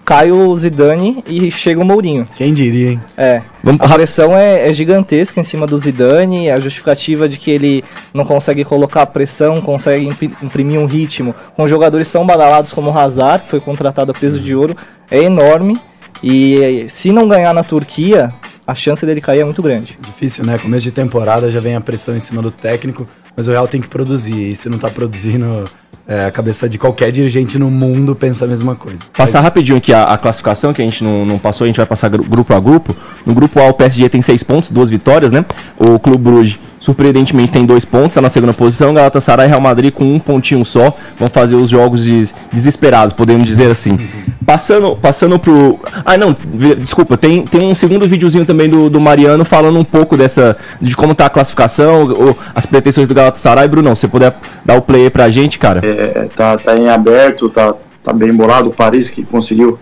cai 0.05 0.32
o 0.32 0.55
Zidane 0.55 1.24
e 1.27 1.50
chega 1.50 1.82
o 1.82 1.86
Mourinho. 1.86 2.27
Quem 2.36 2.53
diria, 2.53 2.91
hein? 2.91 3.01
É, 3.17 3.41
Vamos, 3.63 3.82
a 3.82 3.89
pressão 3.93 4.36
é, 4.36 4.70
é 4.70 4.74
gigantesca 4.74 5.39
em 5.39 5.43
cima 5.43 5.65
do 5.65 5.77
Zidane, 5.77 6.51
a 6.51 6.60
justificativa 6.60 7.27
de 7.27 7.38
que 7.38 7.50
ele 7.50 7.84
não 8.13 8.25
consegue 8.25 8.63
colocar 8.63 9.05
pressão, 9.08 9.62
consegue 9.62 10.10
imprimir 10.41 10.79
um 10.79 10.86
ritmo 10.86 11.34
com 11.55 11.67
jogadores 11.67 12.12
tão 12.12 12.25
badalados 12.25 12.74
como 12.74 12.91
o 12.91 12.98
Hazard, 12.98 13.46
que 13.46 13.50
foi 13.50 13.60
contratado 13.60 14.12
a 14.12 14.13
peso 14.13 14.39
de 14.39 14.53
ouro, 14.53 14.75
é 15.10 15.24
enorme. 15.24 15.79
E 16.24 16.86
se 16.88 17.12
não 17.12 17.27
ganhar 17.27 17.53
na 17.53 17.63
Turquia, 17.63 18.34
a 18.65 18.74
chance 18.74 19.06
dele 19.06 19.20
cair 19.20 19.42
é 19.42 19.44
muito 19.46 19.62
grande. 19.62 19.98
Difícil, 20.01 20.46
né? 20.46 20.58
Começo 20.58 20.84
de 20.84 20.92
temporada 20.92 21.51
já 21.51 21.60
vem 21.60 21.75
a 21.75 21.82
pressão 21.82 22.15
em 22.15 22.20
cima 22.20 22.42
do 22.42 22.50
técnico, 22.50 23.08
mas 23.36 23.48
o 23.48 23.51
Real 23.51 23.68
tem 23.68 23.82
que 23.82 23.88
produzir. 23.89 24.51
E 24.51 24.56
se 24.56 24.70
não 24.70 24.77
tá 24.77 24.89
produzindo, 24.89 25.65
é, 26.08 26.25
a 26.25 26.32
cabeça 26.32 26.70
de 26.70 26.77
qualquer 26.77 27.12
dirigente 27.12 27.60
no 27.60 27.70
mundo 27.70 28.15
pensa 28.15 28.46
a 28.46 28.48
mesma 28.48 28.74
coisa. 28.75 29.03
Passar 29.18 29.42
rapidinho 29.42 29.77
aqui 29.77 29.94
a, 29.94 30.03
a 30.06 30.18
classificação, 30.18 30.74
que 30.74 30.82
a 30.82 30.86
gente 30.86 31.03
não, 31.03 31.25
não 31.25 31.38
passou, 31.38 31.65
a 31.65 31.68
gente 31.68 31.77
vai 31.77 31.86
passar 31.86 32.08
gru- 32.10 32.24
grupo 32.24 32.53
a 32.53 32.60
grupo. 32.60 32.96
No 33.25 33.34
grupo 33.34 33.60
A, 33.60 33.68
o 33.68 33.74
PSG 33.74 34.08
tem 34.08 34.22
seis 34.22 34.44
pontos, 34.44 34.72
duas 34.72 34.89
vitórias, 34.89 35.32
né? 35.32 35.44
O 35.77 36.00
Clube 36.00 36.20
Bruges, 36.20 36.58
surpreendentemente, 36.80 37.50
tem 37.50 37.65
dois 37.65 37.84
pontos, 37.86 38.13
tá 38.13 38.22
na 38.22 38.30
segunda 38.30 38.53
posição. 38.53 38.94
Galatasaray 38.94 39.46
e 39.48 39.50
Real 39.50 39.62
Madrid 39.62 39.94
com 39.94 40.03
um 40.13 40.20
pontinho 40.20 40.63
só. 40.65 40.96
Vão 41.18 41.27
fazer 41.30 41.56
os 41.56 41.70
jogos 41.70 42.03
des- 42.03 42.34
desesperados, 42.51 43.13
podemos 43.13 43.46
dizer 43.48 43.72
assim. 43.72 44.08
Passando, 44.46 44.96
passando 44.96 45.40
pro. 45.40 45.80
Ah, 46.04 46.18
não, 46.18 46.36
desculpa, 46.80 47.16
tem, 47.18 47.44
tem 47.44 47.68
um 47.68 47.76
segundo 47.76 48.08
videozinho 48.08 48.46
também 48.46 48.70
do, 48.70 48.90
do 48.90 49.00
Mariano 49.00 49.46
falando 49.46 49.78
um 49.78 49.84
pouco 49.84 50.18
dessa. 50.18 50.58
de 50.82 50.96
como 50.96 51.14
tá 51.14 51.28
a 51.28 51.30
classificação, 51.30 52.10
ou 52.10 52.38
as 52.54 52.66
pretensões 52.66 53.08
do 53.08 53.14
Galatasaray. 53.14 53.68
Brunão, 53.68 53.96
se 53.96 54.08
puder 54.08 54.36
dar 54.66 54.78
o 54.78 54.82
play 54.82 55.04
aí 55.04 55.10
pra 55.10 55.30
gente, 55.30 55.60
cara. 55.60 55.82
É, 55.84 56.28
tá, 56.36 56.58
tá 56.58 56.76
em 56.76 56.90
aberto, 56.90 57.50
tá, 57.50 57.74
tá 58.04 58.12
bem 58.12 58.34
bolado. 58.36 58.70
O 58.70 58.74
Paris 58.74 59.10
que 59.10 59.24
conseguiu 59.24 59.80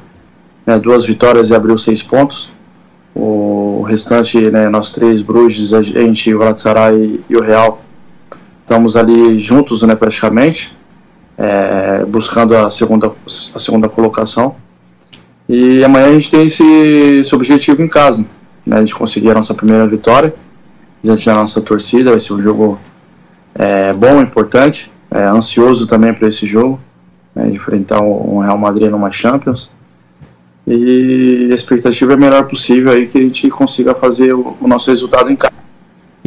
né, 0.66 0.80
duas 0.80 1.06
vitórias 1.06 1.50
e 1.50 1.56
abriu 1.56 1.78
seis 1.78 2.04
pontos. 2.04 2.52
O 3.14 3.84
restante, 3.88 4.50
né, 4.50 4.70
nós 4.70 4.92
três, 4.92 5.22
Bruges, 5.22 5.74
a 5.74 5.82
gente, 5.82 6.34
o 6.34 6.40
Galatasaray 6.40 7.20
e 7.30 7.36
o 7.36 7.44
Real, 7.44 7.84
estamos 8.62 8.96
ali 8.96 9.40
juntos, 9.42 9.84
né, 9.84 9.96
praticamente, 9.96 10.74
é, 11.38 12.06
buscando 12.06 12.56
a 12.56 12.70
segunda, 12.70 13.12
a 13.54 13.60
segunda 13.60 13.90
colocação. 13.90 14.56
E 15.48 15.84
amanhã 15.84 16.06
a 16.06 16.14
gente 16.14 16.32
tem 16.32 16.46
esse, 16.46 16.64
esse 16.64 17.36
objetivo 17.36 17.82
em 17.82 17.88
casa, 17.88 18.26
né? 18.66 18.78
A 18.78 18.80
gente 18.80 18.96
conseguir 18.96 19.32
a 19.32 19.34
nossa 19.34 19.54
primeira 19.54 19.86
vitória 19.88 20.34
diante 21.04 21.26
da 21.26 21.34
nossa 21.34 21.62
torcida, 21.62 22.12
vai 22.12 22.20
ser 22.20 22.34
um 22.34 22.42
jogo 22.42 22.80
é, 23.56 23.92
bom, 23.92 24.22
importante, 24.22 24.92
é, 25.10 25.24
ansioso 25.24 25.88
também 25.88 26.14
para 26.14 26.28
esse 26.28 26.46
jogo, 26.46 26.80
né, 27.36 27.48
de 27.48 27.56
enfrentar 27.56 28.02
o 28.04 28.40
Real 28.40 28.58
Madrid 28.58 28.90
numa 28.90 29.12
Champions. 29.12 29.72
E 30.66 31.50
a 31.52 31.56
expectativa 31.56 32.14
é 32.14 32.16
a 32.16 32.20
melhor 32.20 32.44
possível 32.44 32.92
aí 32.92 33.08
que 33.08 33.18
a 33.18 33.22
gente 33.22 33.50
consiga 33.50 33.96
fazer 33.96 34.34
o, 34.34 34.56
o 34.62 34.68
nosso 34.68 34.90
resultado 34.90 35.30
em 35.30 35.36
casa. 35.36 35.61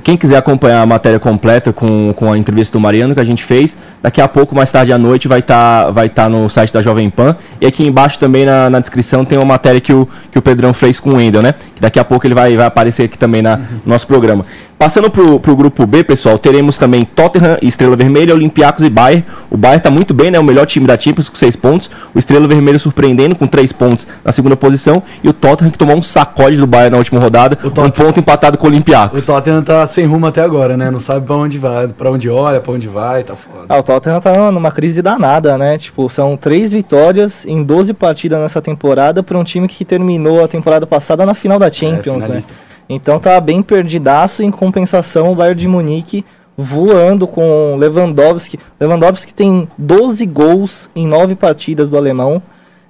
Quem 0.05 0.19
quiser 0.19 0.37
acompanhar 0.37 0.83
a 0.83 0.87
matéria 0.87 1.19
completa 1.19 1.73
com, 1.73 2.13
com 2.13 2.31
a 2.31 2.37
entrevista 2.37 2.77
do 2.77 2.81
Mariano 2.81 3.15
que 3.15 3.23
a 3.23 3.25
gente 3.25 3.43
fez, 3.43 3.75
daqui 4.03 4.21
a 4.21 4.29
pouco, 4.29 4.55
mais 4.55 4.71
tarde 4.71 4.93
à 4.93 4.99
noite, 4.99 5.27
vai 5.27 5.39
estar 5.39 5.87
tá, 5.87 5.91
vai 5.91 6.11
tá 6.11 6.29
no 6.29 6.47
site 6.51 6.71
da 6.71 6.83
Jovem 6.83 7.09
Pan. 7.09 7.35
E 7.59 7.67
aqui 7.67 7.89
embaixo 7.89 8.19
também 8.19 8.45
na, 8.45 8.69
na 8.69 8.81
descrição 8.81 9.25
tem 9.25 9.39
uma 9.39 9.47
matéria 9.47 9.81
que 9.81 9.95
o, 9.95 10.07
que 10.31 10.39
o 10.39 10.43
Pedrão 10.43 10.75
fez 10.75 11.01
com 11.01 11.09
o 11.09 11.17
Wendel, 11.17 11.43
né? 11.43 11.55
Que 11.75 11.81
daqui 11.81 11.99
a 11.99 12.05
pouco 12.05 12.27
ele 12.27 12.35
vai, 12.35 12.55
vai 12.55 12.67
aparecer 12.67 13.07
aqui 13.07 13.17
também 13.17 13.41
na, 13.41 13.57
no 13.57 13.67
nosso 13.87 14.07
programa. 14.07 14.45
Passando 14.85 15.11
pro, 15.11 15.41
pro 15.41 15.57
grupo 15.57 15.87
B, 15.87 16.05
pessoal, 16.05 16.39
teremos 16.39 16.77
também 16.77 17.07
Tottenham, 17.07 17.57
Estrela 17.63 17.97
Vermelha, 17.97 18.35
Olympiacos 18.35 18.85
e 18.85 18.91
Bayern. 18.91 19.25
O 19.51 19.57
Bayern 19.57 19.83
tá 19.83 19.91
muito 19.91 20.13
bem, 20.13 20.31
né? 20.31 20.39
O 20.39 20.45
melhor 20.45 20.67
time 20.67 20.87
da 20.87 20.99
Champions 20.99 21.31
com 21.31 21.37
6 21.37 21.57
pontos. 21.57 21.91
O 22.15 22.19
Estrela 22.19 22.47
Vermelha 22.47 22.79
surpreendendo 22.79 23.35
com 23.35 23.47
3 23.47 23.73
pontos 23.73 24.07
na 24.23 24.31
segunda 24.31 24.59
posição. 24.59 25.03
E 25.23 25.29
o 25.31 25.33
Tottenham 25.33 25.71
que 25.71 25.79
tomou 25.79 25.97
um 25.97 26.03
sacode 26.03 26.59
do 26.59 26.67
Bayern 26.67 26.91
na 26.91 26.99
última 26.99 27.19
rodada. 27.19 27.59
O 27.65 27.69
Um 27.69 27.91
ponto 27.91 28.21
empatado 28.21 28.59
com 28.59 28.67
o 28.67 28.69
Olympiacos. 28.69 29.23
O 29.23 29.27
Tottenham 29.27 29.63
tá 29.63 29.87
sem 29.87 30.05
rumo 30.05 30.27
até 30.27 30.43
agora, 30.43 30.77
né? 30.77 30.91
Não 30.91 31.01
sabe 31.01 31.25
pra 31.25 31.35
onde 31.35 31.59
vai, 31.59 31.89
pra 31.89 32.11
onde 32.11 32.29
olha, 32.29 32.61
pra 32.61 32.75
onde 32.75 32.87
vai, 32.87 33.25
tá 33.25 33.35
foda. 33.35 33.65
Ah, 33.71 33.79
o 33.79 33.83
Tottenham 33.83 34.21
tá 34.21 34.53
numa 34.53 34.71
crise 34.71 35.01
danada, 35.01 35.57
né? 35.57 35.79
Tipo, 35.79 36.11
são 36.11 36.37
três 36.37 36.73
vitórias 36.73 37.47
em 37.47 37.65
12 37.65 37.95
partidas 37.95 38.39
nessa 38.39 38.61
temporada 38.61 39.23
para 39.23 39.39
um 39.39 39.45
time 39.45 39.67
que 39.67 39.83
terminou 39.83 40.45
a 40.45 40.49
temporada 40.49 40.87
passada 40.87 41.25
na 41.25 41.33
final 41.33 41.59
da 41.59 41.71
Champions, 41.71 42.29
né? 42.29 42.43
Então 42.89 43.19
tá 43.19 43.41
bem 43.41 43.63
perdidaço. 43.63 44.43
Em 44.43 44.51
compensação, 44.51 45.33
o 45.33 45.35
Bayern 45.35 45.61
de 45.61 45.69
Munique 45.69 46.25
voando 46.57 47.27
com 47.27 47.77
Lewandowski. 47.77 48.59
Lewandowski 48.81 49.35
tem 49.35 49.69
12 49.77 50.25
gols 50.27 50.89
em 50.95 51.07
9 51.07 51.35
partidas 51.35 51.91
do 51.91 51.97
alemão. 51.97 52.43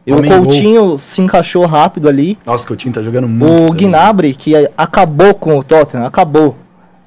E 0.07 0.13
o 0.13 0.19
Homem 0.19 0.31
gol. 0.31 0.43
Coutinho 0.43 0.99
se 0.99 1.23
encaixou 1.23 1.65
rápido 1.65 2.09
ali. 2.09 2.39
Nossa, 2.45 2.65
o 2.65 2.69
Coutinho 2.69 2.95
tá 2.95 3.01
jogando 3.01 3.27
muito. 3.27 3.73
O. 3.73 3.75
Gnabry, 3.75 4.35
que 4.35 4.53
acabou 4.77 5.35
com 5.35 5.59
o 5.59 5.65
Tottenham, 5.65 6.05
acabou. 6.05 6.57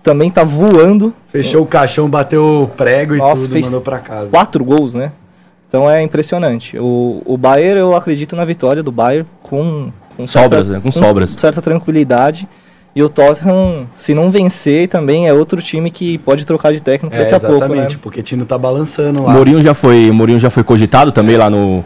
Também 0.01 0.31
tá 0.31 0.43
voando. 0.43 1.13
Fechou 1.27 1.61
o 1.61 1.65
caixão, 1.65 2.09
bateu 2.09 2.63
o 2.63 2.67
prego 2.67 3.13
e 3.13 3.19
Nossa, 3.19 3.43
tudo, 3.43 3.51
fez 3.51 3.65
mandou 3.65 3.81
pra 3.81 3.99
casa. 3.99 4.31
quatro 4.31 4.63
gols, 4.63 4.93
né? 4.93 5.11
Então 5.67 5.89
é 5.89 6.01
impressionante. 6.01 6.79
O, 6.79 7.21
o 7.25 7.37
Bayern, 7.37 7.81
eu 7.81 7.95
acredito 7.95 8.35
na 8.35 8.45
vitória 8.45 8.81
do 8.81 8.91
Bayern 8.91 9.27
com, 9.43 9.91
com 10.15 10.25
Sobras, 10.25 10.69
né? 10.69 10.79
Com 10.79 10.91
sobras. 10.91 11.31
certa 11.31 11.61
tranquilidade. 11.61 12.47
E 12.97 13.03
o 13.03 13.09
Tottenham, 13.09 13.87
se 13.93 14.15
não 14.15 14.31
vencer, 14.31 14.87
também 14.87 15.27
é 15.27 15.31
outro 15.31 15.61
time 15.61 15.91
que 15.91 16.17
pode 16.17 16.43
trocar 16.47 16.73
de 16.73 16.79
técnico 16.79 17.15
É, 17.15 17.19
daqui 17.19 17.35
a 17.35 17.39
pouco, 17.39 17.59
né? 17.59 17.65
exatamente, 17.67 17.95
o 17.95 17.99
Pochettino 17.99 18.43
tá 18.43 18.57
balançando 18.57 19.21
O 19.21 19.25
lá. 19.27 19.33
Mourinho 19.33 19.61
já 19.61 19.75
foi, 19.75 20.09
o 20.09 20.13
Mourinho 20.15 20.39
já 20.39 20.49
foi 20.49 20.63
cogitado 20.63 21.11
também 21.11 21.37
lá 21.37 21.47
no, 21.47 21.85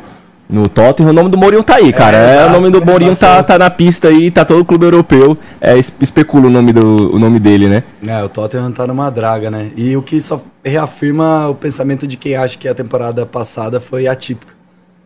no 0.50 0.70
Tottenham. 0.70 1.10
O 1.10 1.14
nome 1.14 1.28
do 1.28 1.38
Mourinho 1.38 1.64
tá 1.64 1.76
aí, 1.76 1.92
cara. 1.92 2.16
É, 2.16 2.36
exato, 2.36 2.50
o 2.50 2.54
nome 2.54 2.70
do? 2.70 2.86
Mourinho 2.86 3.14
tá, 3.14 3.28
Passou. 3.28 3.44
tá 3.44 3.58
na 3.58 3.70
pista 3.70 4.08
aí, 4.08 4.32
tá 4.32 4.46
todo 4.46 4.64
clube 4.64 4.86
europeu. 4.86 5.38
É, 5.60 5.78
es- 5.78 5.94
especula 6.00 6.48
o 6.48 6.50
nome, 6.50 6.72
do, 6.72 7.14
o 7.14 7.20
nome 7.20 7.42
dele, 7.42 7.68
né? 7.68 7.84
É, 8.08 8.24
o 8.24 8.30
Tottenham 8.30 8.72
tá 8.72 8.88
numa 8.88 9.10
draga, 9.10 9.52
né? 9.52 9.70
E 9.76 9.98
o 9.98 10.02
que 10.02 10.22
só 10.22 10.42
reafirma 10.64 11.50
o 11.50 11.56
pensamento 11.56 12.08
de 12.08 12.16
quem 12.16 12.38
acha 12.38 12.58
que 12.58 12.70
a 12.70 12.74
temporada 12.74 13.26
passada 13.26 13.82
foi 13.82 14.08
atípica. 14.08 14.54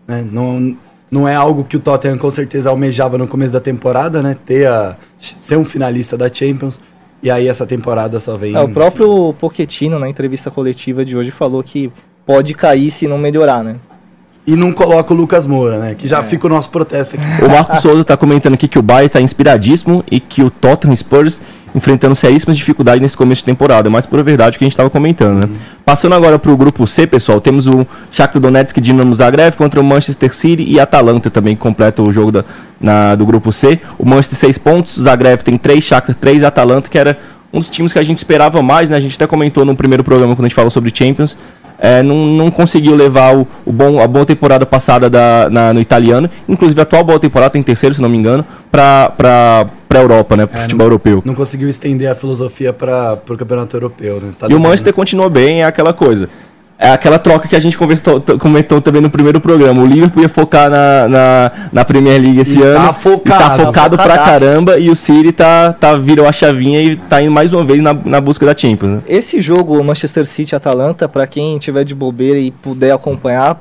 Né? 0.08 0.24
Não, 0.32 0.76
não 1.16 1.28
é 1.28 1.34
algo 1.34 1.64
que 1.64 1.78
o 1.78 1.80
Tottenham 1.80 2.18
com 2.18 2.30
certeza 2.30 2.70
almejava 2.70 3.18
no 3.18 3.26
começo 3.28 3.54
da 3.54 3.62
temporada, 3.62 4.22
né? 4.22 4.36
Ter 4.46 4.68
a, 4.68 4.98
ser 5.20 5.58
um 5.58 5.64
finalista 5.64 6.18
da 6.18 6.32
Champions. 6.32 6.80
E 7.24 7.32
aí 7.32 7.48
essa 7.48 7.66
temporada 7.66 8.20
só 8.20 8.36
vem. 8.36 8.54
É, 8.54 8.60
o 8.60 8.68
próprio 8.68 9.34
Pochettino, 9.40 9.98
na 9.98 10.10
entrevista 10.10 10.52
coletiva 10.52 11.06
de 11.06 11.16
hoje, 11.18 11.32
falou 11.32 11.64
que 11.64 11.92
pode 12.26 12.54
cair 12.54 12.92
se 12.92 13.08
não 13.08 13.18
melhorar, 13.18 13.64
né? 13.64 13.78
E 14.46 14.56
não 14.56 14.72
coloca 14.72 15.12
o 15.12 15.18
Lucas 15.18 15.48
Moura, 15.48 15.80
né? 15.80 15.96
Que 15.96 16.06
já 16.06 16.20
É. 16.20 16.24
fica 16.24 16.46
o 16.46 16.50
nosso 16.50 16.70
protesto 16.70 17.16
aqui. 17.16 17.44
O 17.44 17.50
Marcos 17.50 17.80
Souza 17.80 18.04
tá 18.04 18.16
comentando 18.16 18.54
aqui 18.54 18.68
que 18.68 18.78
o 18.78 18.84
Bayern 18.84 19.10
tá 19.10 19.22
inspiradíssimo 19.22 20.04
e 20.12 20.20
que 20.20 20.44
o 20.44 20.52
Tottenham 20.52 20.96
Spurs 20.96 21.42
enfrentando 21.76 22.16
seríssimas 22.16 22.56
dificuldades 22.58 23.02
nesse 23.02 23.18
começo 23.18 23.42
de 23.42 23.46
temporada. 23.46 23.90
Mas 23.90 24.06
por 24.06 24.24
verdade 24.24 24.56
o 24.56 24.60
que 24.60 24.64
a 24.64 24.68
gente 24.68 24.78
tava 24.78 24.90
comentando, 24.90 25.46
né? 25.46 25.54
Passando 25.84 26.16
agora 26.16 26.40
pro 26.40 26.56
grupo 26.56 26.88
C, 26.88 27.06
pessoal, 27.06 27.42
temos 27.42 27.68
o 27.68 27.86
Shakhtar 28.12 28.42
Donetsk 28.42 28.80
Dinamo 28.80 29.14
Zagreb 29.14 29.56
contra 29.58 29.80
o 29.82 29.84
Manchester 29.84 30.34
City 30.34 30.64
e 30.64 30.80
Atalanta 30.80 31.30
também 31.30 31.54
que 31.56 31.62
completa 31.62 32.02
o 32.02 32.12
jogo 32.12 32.32
da, 32.32 32.46
na- 32.80 33.14
do 33.16 33.26
grupo 33.26 33.52
C. 33.52 33.80
O 34.00 34.06
Manchester 34.08 34.40
6 34.40 34.58
pontos, 34.58 34.98
o 34.98 35.02
Zagreb 35.04 35.44
tem 35.44 35.58
3, 35.58 35.84
Shakhtar 35.84 36.16
3 36.16 36.42
e 36.42 36.46
Atalanta 36.46 36.90
que 36.90 36.98
era 36.98 37.18
um 37.54 37.60
dos 37.60 37.70
times 37.70 37.94
que 37.94 38.00
a 38.00 38.04
gente 38.04 38.18
esperava 38.18 38.62
mais, 38.62 38.90
né? 38.90 38.98
A 38.98 39.00
gente 39.00 39.16
até 39.16 39.28
comentou 39.28 39.64
no 39.66 39.76
primeiro 39.76 40.04
programa 40.04 40.36
quando 40.36 40.46
a 40.46 40.48
gente 40.48 40.56
falou 40.56 40.72
sobre 40.72 40.92
Champions. 40.94 41.38
É, 41.78 42.02
não, 42.02 42.16
não 42.28 42.50
conseguiu 42.52 42.96
levar 42.96 43.36
o, 43.36 43.48
o 43.66 43.72
bom, 43.72 44.00
a 44.00 44.08
boa 44.08 44.26
temporada 44.26 44.66
passada 44.66 45.10
da, 45.10 45.50
na- 45.50 45.74
no 45.74 45.80
italiano, 45.82 46.30
inclusive 46.48 46.80
a 46.80 46.84
atual 46.84 47.04
boa 47.04 47.20
temporada, 47.20 47.52
tem 47.52 47.62
terceiro, 47.64 47.94
se 47.94 48.02
não 48.02 48.10
me 48.10 48.18
engano, 48.18 48.46
pra, 48.72 49.10
pra 49.10 49.68
Europa, 50.00 50.36
né? 50.36 50.46
Pro 50.46 50.58
É, 50.58 50.62
futebol 50.64 50.86
europeu. 50.88 51.22
Não 51.26 51.34
conseguiu 51.36 51.70
estender 51.70 52.10
a 52.10 52.16
filosofia 52.16 52.74
para 52.74 53.18
o 53.30 53.38
campeonato 53.38 53.76
europeu, 53.76 54.20
né? 54.22 54.32
Tá 54.38 54.48
E 54.50 54.54
o. 54.54 54.60
Manchester 54.60 54.94
continua 54.94 55.30
bem, 55.30 55.62
é 55.62 55.66
aquela 55.66 55.94
coisa. 55.94 56.30
É 56.78 56.90
aquela 56.90 57.18
troca 57.18 57.48
que 57.48 57.56
a 57.56 57.60
gente 57.60 57.78
conversou, 57.78 58.20
comentou 58.38 58.82
também 58.82 59.02
no 59.02 59.10
primeiro 59.10 59.40
programa. 59.40 59.82
O 59.82 59.86
Liverpool 59.86 60.22
ia 60.22 60.28
focar 60.30 60.70
na, 60.70 61.08
na, 61.08 61.52
na 61.72 61.86
Premier 61.86 62.22
League 62.22 62.40
esse 62.42 62.58
E 62.58 62.62
tá 62.62 62.68
ano. 62.68 62.94
focado, 62.94 63.20
e 63.26 63.30
tá 63.30 63.50
tá 63.58 63.66
focado 63.66 63.98
pra 63.98 64.18
caramba. 64.18 64.78
E 64.78 64.90
o 64.90 64.96
City 64.96 65.32
tá, 65.32 65.72
tá, 65.72 65.96
virou 65.98 66.28
a 66.28 66.34
chavinha 66.34 66.82
e 66.82 66.96
tá 66.98 67.22
indo 67.22 67.32
mais 67.32 67.54
uma 67.54 67.64
vez 67.64 67.82
na, 67.82 67.94
na 67.94 68.20
busca 68.20 68.46
da 68.46 68.56
Champions. 68.56 68.92
Né? 68.98 69.02
Esse 69.08 69.40
jogo, 69.40 69.82
Manchester 69.84 70.26
City-Atalanta, 70.26 71.08
pra 71.08 71.26
quem 71.26 71.58
tiver 71.58 71.86
de 71.86 71.96
bobeira 71.96 72.40
e 72.40 72.52
puder 72.52 72.92
acompanhar, 72.92 73.58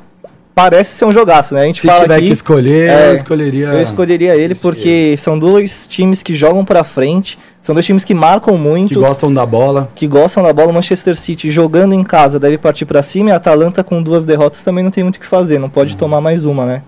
parece 0.54 0.94
ser 0.96 1.04
um 1.04 1.10
jogaço, 1.10 1.54
né? 1.54 1.62
A 1.62 1.66
gente 1.66 1.80
Se 1.80 1.86
fala 1.86 2.02
tiver 2.02 2.14
aqui, 2.16 2.26
que 2.28 2.32
escolher, 2.32 2.88
é, 2.90 3.08
eu 3.10 3.14
escolheria. 3.14 3.66
eu 3.68 3.82
escolheria 3.82 4.36
ele 4.36 4.54
porque 4.54 5.16
são 5.16 5.38
dois 5.38 5.86
times 5.86 6.22
que 6.22 6.34
jogam 6.34 6.64
pra 6.64 6.84
frente, 6.84 7.38
são 7.60 7.74
dois 7.74 7.84
times 7.86 8.04
que 8.04 8.14
marcam 8.14 8.56
muito, 8.56 8.88
Que 8.90 8.94
gostam 8.94 9.32
da 9.32 9.44
bola. 9.44 9.90
que 9.94 10.06
gostam 10.06 10.42
da 10.42 10.52
bola. 10.52 10.70
O 10.70 10.74
Manchester 10.74 11.16
City 11.16 11.50
jogando 11.50 11.94
em 11.94 12.04
casa 12.04 12.38
deve 12.38 12.58
partir 12.58 12.84
pra 12.84 13.02
cima 13.02 13.30
e 13.30 13.32
a 13.32 13.36
Atalanta 13.36 13.82
com 13.82 14.02
duas 14.02 14.24
derrotas 14.24 14.62
também 14.62 14.84
não 14.84 14.90
tem 14.90 15.02
muito 15.02 15.16
o 15.16 15.20
que 15.20 15.26
fazer, 15.26 15.58
não 15.58 15.64
Uhum. 15.64 15.70
pode 15.70 15.96
tomar 15.96 16.20
mais 16.20 16.44
uma, 16.44 16.64
né? 16.66 16.82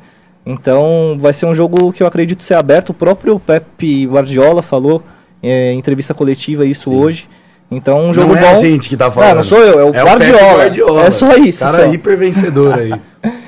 Então 0.45 1.17
vai 1.19 1.33
ser 1.33 1.47
um 1.47 1.55
jogo 1.55 1.93
que 1.93 2.03
eu 2.03 2.07
acredito 2.07 2.45
ser 2.45 2.57
aberto. 2.57 2.91
O 2.91 2.95
próprio 2.95 3.39
Pep 3.41 4.07
Guardiola 4.07 4.63
falou 4.63 5.03
é, 5.43 5.73
em 5.73 5.79
entrevista 5.79 6.15
coletiva 6.15 6.65
isso 6.65 6.93
hoje. 6.93 7.29
Então 7.71 8.09
um 8.11 8.13
jogo 8.15 8.33
não 8.35 8.41
bom. 8.43 8.47
é 8.47 8.51
a 8.53 8.55
gente 8.55 8.89
que 8.89 8.97
tá 8.97 9.11
falando. 9.11 9.29
Não, 9.31 9.37
não 9.39 9.43
sou 9.45 9.59
eu, 9.59 9.81
é 9.81 9.85
o 9.85 9.93
Pep 9.93 10.05
Guardiola. 10.07 10.55
Guardiola. 10.63 11.03
É 11.05 11.11
só 11.11 11.37
isso. 11.37 11.61
Cara 11.65 11.85
só. 11.87 11.93
hiper 11.93 12.17
vencedor 12.17 12.75
aí. 12.79 12.93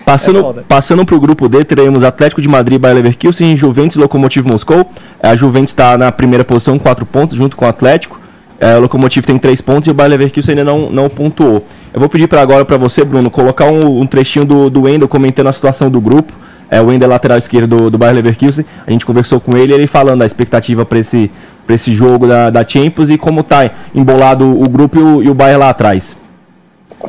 Passando, 0.09 0.38
É 0.38 0.43
foda. 0.43 0.65
passando 0.67 1.05
pro 1.05 1.21
grupo 1.21 1.49
D, 1.50 1.62
teremos 1.65 2.03
Atlético 2.03 2.41
de 2.41 2.49
Madrid, 2.49 2.81
Bayer 2.81 2.97
Leverkusen, 2.97 3.55
Juventus 3.55 3.97
e 3.97 3.99
Lokomotiv 3.99 4.47
Moscou. 4.50 4.88
A 5.23 5.37
Juventus 5.37 5.71
está 5.71 5.99
na 5.99 6.11
primeira 6.11 6.45
posição, 6.47 6.79
com 6.79 6.85
4 6.85 7.05
pontos, 7.05 7.37
junto 7.37 7.55
com 7.55 7.67
o 7.67 7.69
Atlético. 7.69 8.19
É, 8.59 8.75
o 8.77 8.81
Lokomotiv 8.81 9.27
tem 9.27 9.38
3 9.38 9.61
pontos 9.61 9.87
e 9.87 9.91
o 9.91 9.95
Bayer 9.95 10.12
Leverkusen 10.12 10.53
ainda 10.53 10.65
não, 10.65 10.91
não 10.91 11.11
pontuou. 11.11 11.62
Eu 11.93 12.00
vou 12.00 12.09
pedir 12.09 12.27
para 12.27 12.41
agora 12.41 12.65
para 12.65 12.79
você, 12.79 13.05
Bruno, 13.05 13.31
colocar 13.31 13.71
um, 13.71 14.00
um 14.00 14.07
trechinho 14.07 14.47
do, 14.47 14.71
do 14.71 14.83
Wendel 14.85 15.07
comentando 15.09 15.49
a 15.49 15.53
situação 15.53 15.91
do 15.91 16.00
grupo. 16.00 16.33
É, 16.71 16.81
o 16.81 16.87
Wendel 16.87 17.11
é 17.11 17.12
lateral 17.12 17.37
esquerdo 17.37 17.77
do, 17.77 17.91
do 17.91 17.99
Bayer 17.99 18.15
Leverkusen. 18.15 18.65
A 18.87 18.91
gente 18.91 19.05
conversou 19.05 19.38
com 19.38 19.59
ele, 19.59 19.75
ele 19.75 19.87
falando 19.87 20.23
a 20.23 20.27
expectativa 20.27 20.87
para 20.87 20.99
esse, 20.99 21.31
pra 21.67 21.75
esse 21.75 21.95
jogo 21.95 22.27
da, 22.27 22.49
da 22.49 22.67
Champions 22.67 23.11
e 23.11 23.19
como 23.19 23.43
tá 23.43 23.71
embolado 23.95 24.45
o 24.49 24.67
grupo 24.71 24.99
e 24.99 25.03
o, 25.03 25.23
e 25.25 25.29
o 25.29 25.35
Bayern 25.35 25.61
lá 25.61 25.69
atrás. 25.69 26.17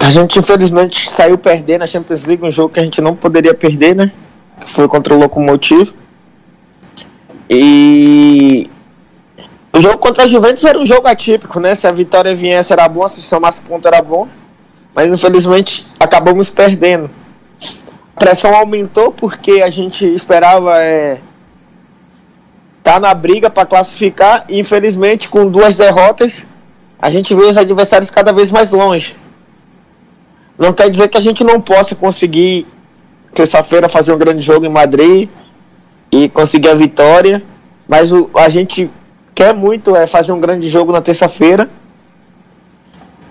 A 0.02 0.12
gente 0.12 0.38
infelizmente 0.38 1.10
saiu 1.10 1.38
perdendo 1.38 1.80
na 1.80 1.88
Champions 1.88 2.26
League, 2.26 2.46
um 2.46 2.52
jogo 2.52 2.74
que 2.74 2.80
a 2.80 2.84
gente 2.84 3.02
não 3.02 3.16
poderia 3.16 3.54
perder, 3.54 3.96
né? 3.96 4.12
Que 4.62 4.70
foi 4.70 4.88
contra 4.88 5.16
o 5.16 5.20
Lokomotiv. 5.20 5.94
E 7.50 8.70
o 9.74 9.82
jogo 9.82 9.98
contra 9.98 10.24
a 10.24 10.28
Juventus 10.28 10.64
era 10.64 10.78
um 10.78 10.86
jogo 10.86 11.08
atípico, 11.08 11.60
né? 11.60 11.74
Se 11.74 11.88
a 11.88 11.92
vitória 11.92 12.36
viesse 12.36 12.72
era 12.72 12.88
bom, 12.88 13.08
se 13.08 13.22
somasse 13.22 13.62
ponto 13.62 13.88
era 13.88 14.02
bom. 14.02 14.28
Mas 14.94 15.08
infelizmente 15.08 15.88
acabamos 16.00 16.50
perdendo. 16.50 17.10
A 18.16 18.20
pressão 18.20 18.54
aumentou 18.54 19.12
porque 19.12 19.64
a 19.64 19.70
gente 19.72 20.06
esperava 20.06 20.78
é, 20.78 21.20
tá 22.84 23.00
na 23.00 23.14
briga 23.14 23.50
para 23.50 23.66
classificar 23.66 24.46
e 24.48 24.60
infelizmente 24.60 25.30
com 25.30 25.48
duas 25.48 25.78
derrotas 25.78 26.46
a 27.02 27.10
gente 27.10 27.34
vê 27.34 27.46
os 27.46 27.58
adversários 27.58 28.10
cada 28.10 28.34
vez 28.34 28.52
mais 28.52 28.72
longe. 28.72 29.16
Não 30.60 30.74
quer 30.74 30.90
dizer 30.90 31.08
que 31.08 31.18
a 31.18 31.22
gente 31.22 31.42
não 31.42 31.62
possa 31.62 31.96
conseguir 31.96 32.68
terça-feira 33.34 33.88
fazer 33.88 34.14
um 34.14 34.18
grande 34.18 34.42
jogo 34.42 34.66
em 34.66 34.70
Madrid 34.70 35.30
e 36.12 36.28
conseguir 36.28 36.68
a 36.68 36.76
vitória, 36.76 37.42
mas 37.88 38.12
o, 38.12 38.30
a 38.36 38.50
gente 38.50 38.92
quer 39.34 39.54
muito 39.54 39.96
é 39.96 40.06
fazer 40.06 40.34
um 40.34 40.40
grande 40.40 40.68
jogo 40.68 40.92
na 40.92 41.00
terça-feira 41.00 41.70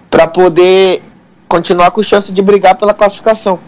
para 0.09 0.27
poder 0.27 1.03
continuar 1.47 1.91
com 1.91 2.03
chance 2.03 2.33
de 2.33 2.41
brigar 2.41 2.77
pela 2.77 2.95
classificação. 2.95 3.61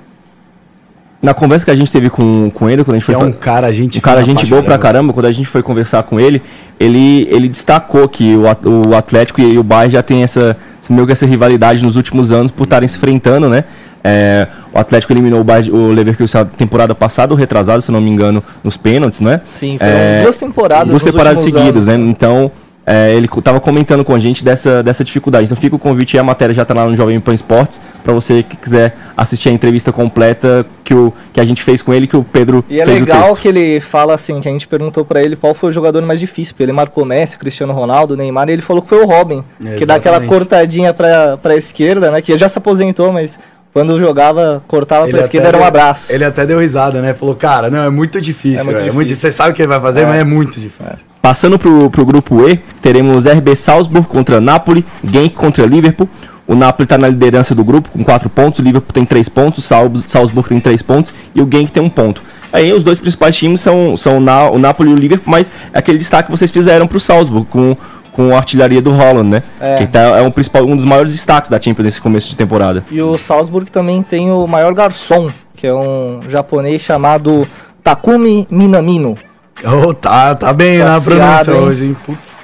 Na 1.22 1.34
conversa 1.34 1.64
que 1.64 1.70
a 1.70 1.74
gente 1.74 1.92
teve 1.92 2.08
com, 2.08 2.48
com 2.50 2.68
ele, 2.70 2.82
quando 2.82 2.94
a 2.96 2.98
gente 2.98 3.06
Que 3.06 3.12
foi 3.12 3.22
é 3.22 3.28
um 3.28 3.32
cara, 3.32 3.72
gente 3.72 3.98
um 3.98 4.00
cara 4.00 4.24
gente 4.24 4.46
boa 4.46 4.62
pra 4.62 4.78
caramba. 4.78 5.12
quando 5.12 5.26
a 5.26 5.32
gente 5.32 5.46
foi 5.48 5.62
conversar 5.62 6.02
com 6.04 6.18
ele, 6.18 6.40
ele, 6.78 7.28
ele 7.30 7.48
destacou 7.48 8.08
que 8.08 8.34
o, 8.36 8.44
o 8.88 8.94
Atlético 8.96 9.40
e 9.40 9.58
o 9.58 9.62
Bayern 9.62 9.92
já 9.92 10.02
tem 10.02 10.22
essa, 10.22 10.56
meio 10.88 11.06
que 11.06 11.12
essa 11.12 11.26
rivalidade 11.26 11.82
nos 11.84 11.96
últimos 11.96 12.32
anos 12.32 12.50
por 12.50 12.62
estarem 12.64 12.88
se 12.88 12.96
enfrentando, 12.96 13.48
né? 13.50 13.64
É, 14.02 14.46
o 14.72 14.78
Atlético 14.78 15.12
eliminou 15.12 15.40
o, 15.40 15.44
Bayern, 15.44 15.70
o 15.70 15.92
Leverkusen 15.92 16.40
na 16.40 16.46
temporada 16.46 16.94
passada, 16.94 17.34
ou 17.34 17.38
retrasada, 17.38 17.82
se 17.82 17.92
não 17.92 18.00
me 18.00 18.08
engano, 18.08 18.42
nos 18.64 18.78
pênaltis, 18.78 19.20
né? 19.20 19.42
Sim, 19.46 19.76
foram 19.78 19.92
É, 19.92 20.22
duas 20.22 20.36
temporadas. 20.38 20.88
duas 20.88 21.04
temporadas 21.04 21.42
seguidas, 21.42 21.86
anos. 21.86 22.04
né? 22.06 22.10
Então, 22.10 22.50
é, 22.92 23.14
ele 23.14 23.28
co- 23.28 23.40
tava 23.40 23.60
comentando 23.60 24.04
com 24.04 24.12
a 24.14 24.18
gente 24.18 24.44
dessa, 24.44 24.82
dessa 24.82 25.04
dificuldade. 25.04 25.44
Então 25.44 25.56
fica 25.56 25.76
o 25.76 25.78
convite 25.78 26.18
a 26.18 26.24
matéria 26.24 26.52
já 26.52 26.64
tá 26.64 26.74
lá 26.74 26.84
no 26.86 26.96
Jovem 26.96 27.20
Pan 27.20 27.32
Esportes, 27.34 27.80
para 28.02 28.12
você 28.12 28.42
que 28.42 28.56
quiser 28.56 28.96
assistir 29.16 29.48
a 29.48 29.52
entrevista 29.52 29.92
completa 29.92 30.66
que, 30.82 30.92
o, 30.92 31.12
que 31.32 31.40
a 31.40 31.44
gente 31.44 31.62
fez 31.62 31.82
com 31.82 31.94
ele, 31.94 32.06
que 32.08 32.16
o 32.16 32.24
Pedro 32.24 32.64
E 32.68 32.80
é 32.80 32.84
fez 32.84 32.96
o 32.96 33.04
legal 33.04 33.28
texto. 33.28 33.42
que 33.42 33.48
ele 33.48 33.80
fala 33.80 34.14
assim, 34.14 34.40
que 34.40 34.48
a 34.48 34.52
gente 34.52 34.66
perguntou 34.66 35.04
pra 35.04 35.20
ele 35.20 35.36
qual 35.36 35.54
foi 35.54 35.70
o 35.70 35.72
jogador 35.72 36.02
mais 36.02 36.18
difícil, 36.18 36.52
porque 36.54 36.64
ele 36.64 36.72
marcou 36.72 37.04
Messi, 37.04 37.38
Cristiano 37.38 37.72
Ronaldo, 37.72 38.16
Neymar, 38.16 38.48
e 38.48 38.52
ele 38.54 38.62
falou 38.62 38.82
que 38.82 38.88
foi 38.88 38.98
o 39.02 39.06
Robin, 39.06 39.44
É, 39.64 39.76
que 39.76 39.86
dá 39.86 39.94
aquela 39.94 40.20
cortadinha 40.22 40.92
pra, 40.92 41.36
pra 41.36 41.54
esquerda, 41.56 42.10
né, 42.10 42.20
que 42.20 42.36
já 42.36 42.48
se 42.48 42.58
aposentou, 42.58 43.12
mas 43.12 43.38
quando 43.72 43.98
jogava, 43.98 44.62
cortava 44.66 45.04
Ele 45.04 45.12
pra 45.12 45.20
esquerda, 45.22 45.48
era 45.48 45.58
um 45.58 45.64
abraço. 45.64 46.12
Ele 46.12 46.24
até 46.24 46.44
deu 46.46 46.58
risada, 46.58 47.00
né? 47.00 47.14
Falou, 47.14 47.34
cara, 47.34 47.70
não, 47.70 47.82
é 47.84 47.90
muito 47.90 48.20
difícil. 48.20 48.60
É 48.60 48.64
muito 48.64 48.76
velho, 48.78 48.88
É 48.90 48.92
muito 48.92 49.06
difícil. 49.08 49.28
difícil. 49.28 49.30
Você 49.30 49.36
sabe 49.36 49.50
o 49.50 49.54
que 49.54 49.62
ele 49.62 49.68
vai 49.68 49.80
fazer, 49.80 50.00
É. 50.00 50.06
mas 50.06 50.20
é 50.20 50.24
muito 50.24 50.58
difícil. 50.60 51.04
Passando 51.22 51.58
pro, 51.58 51.90
pro 51.90 52.04
grupo 52.04 52.48
E, 52.48 52.56
teremos 52.80 53.26
RB 53.26 53.54
Salzburg 53.54 54.06
contra 54.08 54.40
Napoli, 54.40 54.84
Genk 55.04 55.30
contra 55.34 55.66
Liverpool. 55.66 56.08
O 56.46 56.54
Napoli 56.56 56.84
está 56.84 56.98
na 56.98 57.06
liderança 57.08 57.54
do 57.54 57.62
grupo 57.62 57.88
com 57.90 58.02
4 58.02 58.28
pontos, 58.28 58.58
o 58.58 58.62
Liverpool 58.62 58.92
tem 58.92 59.04
3 59.04 59.28
pontos, 59.28 59.64
o 59.64 59.66
Sal- 59.68 59.88
Salzburg 60.08 60.48
tem 60.48 60.58
3 60.58 60.82
pontos 60.82 61.12
e 61.32 61.40
o 61.40 61.48
Genk 61.48 61.70
tem 61.70 61.80
1 61.82 61.88
ponto. 61.90 62.22
Aí 62.52 62.72
os 62.72 62.82
dois 62.82 62.98
principais 62.98 63.36
times 63.36 63.60
são, 63.60 63.96
são 63.96 64.16
o 64.16 64.20
Na- 64.20 64.50
o 64.50 64.58
Napoli 64.58 64.90
e 64.90 64.92
o 64.94 64.96
Liverpool, 64.96 65.30
mas 65.30 65.52
é 65.72 65.78
aquele 65.78 65.98
destaque 65.98 66.24
que 66.28 66.36
vocês 66.36 66.50
fizeram 66.50 66.88
pro 66.88 66.98
Salzburg 66.98 67.46
com, 67.48 67.76
com 68.12 68.32
a 68.32 68.36
artilharia 68.36 68.82
do 68.82 68.90
Holland, 68.90 69.28
né? 69.28 69.42
É. 69.60 69.78
Que 69.78 69.86
tá, 69.86 70.00
é 70.00 70.22
um, 70.22 70.30
principal, 70.30 70.64
um 70.64 70.76
dos 70.76 70.84
maiores 70.84 71.12
destaques 71.12 71.48
da 71.48 71.60
Champions 71.60 71.84
nesse 71.84 72.00
começo 72.00 72.28
de 72.28 72.36
temporada. 72.36 72.84
E 72.90 73.00
o 73.00 73.16
Salzburg 73.16 73.70
também 73.70 74.02
tem 74.02 74.30
o 74.30 74.46
maior 74.46 74.74
garçom, 74.74 75.30
que 75.54 75.66
é 75.66 75.74
um 75.74 76.20
japonês 76.28 76.82
chamado 76.82 77.46
Takumi 77.82 78.46
Minamino. 78.50 79.16
Oh, 79.64 79.92
tá, 79.92 80.34
tá 80.34 80.52
bem 80.52 80.78
Tá 80.78 80.86
na 80.86 81.00
pronúncia 81.00 81.52
hein? 81.52 81.60
hoje, 81.60 81.84
hein? 81.86 81.96
Putz. 82.06 82.40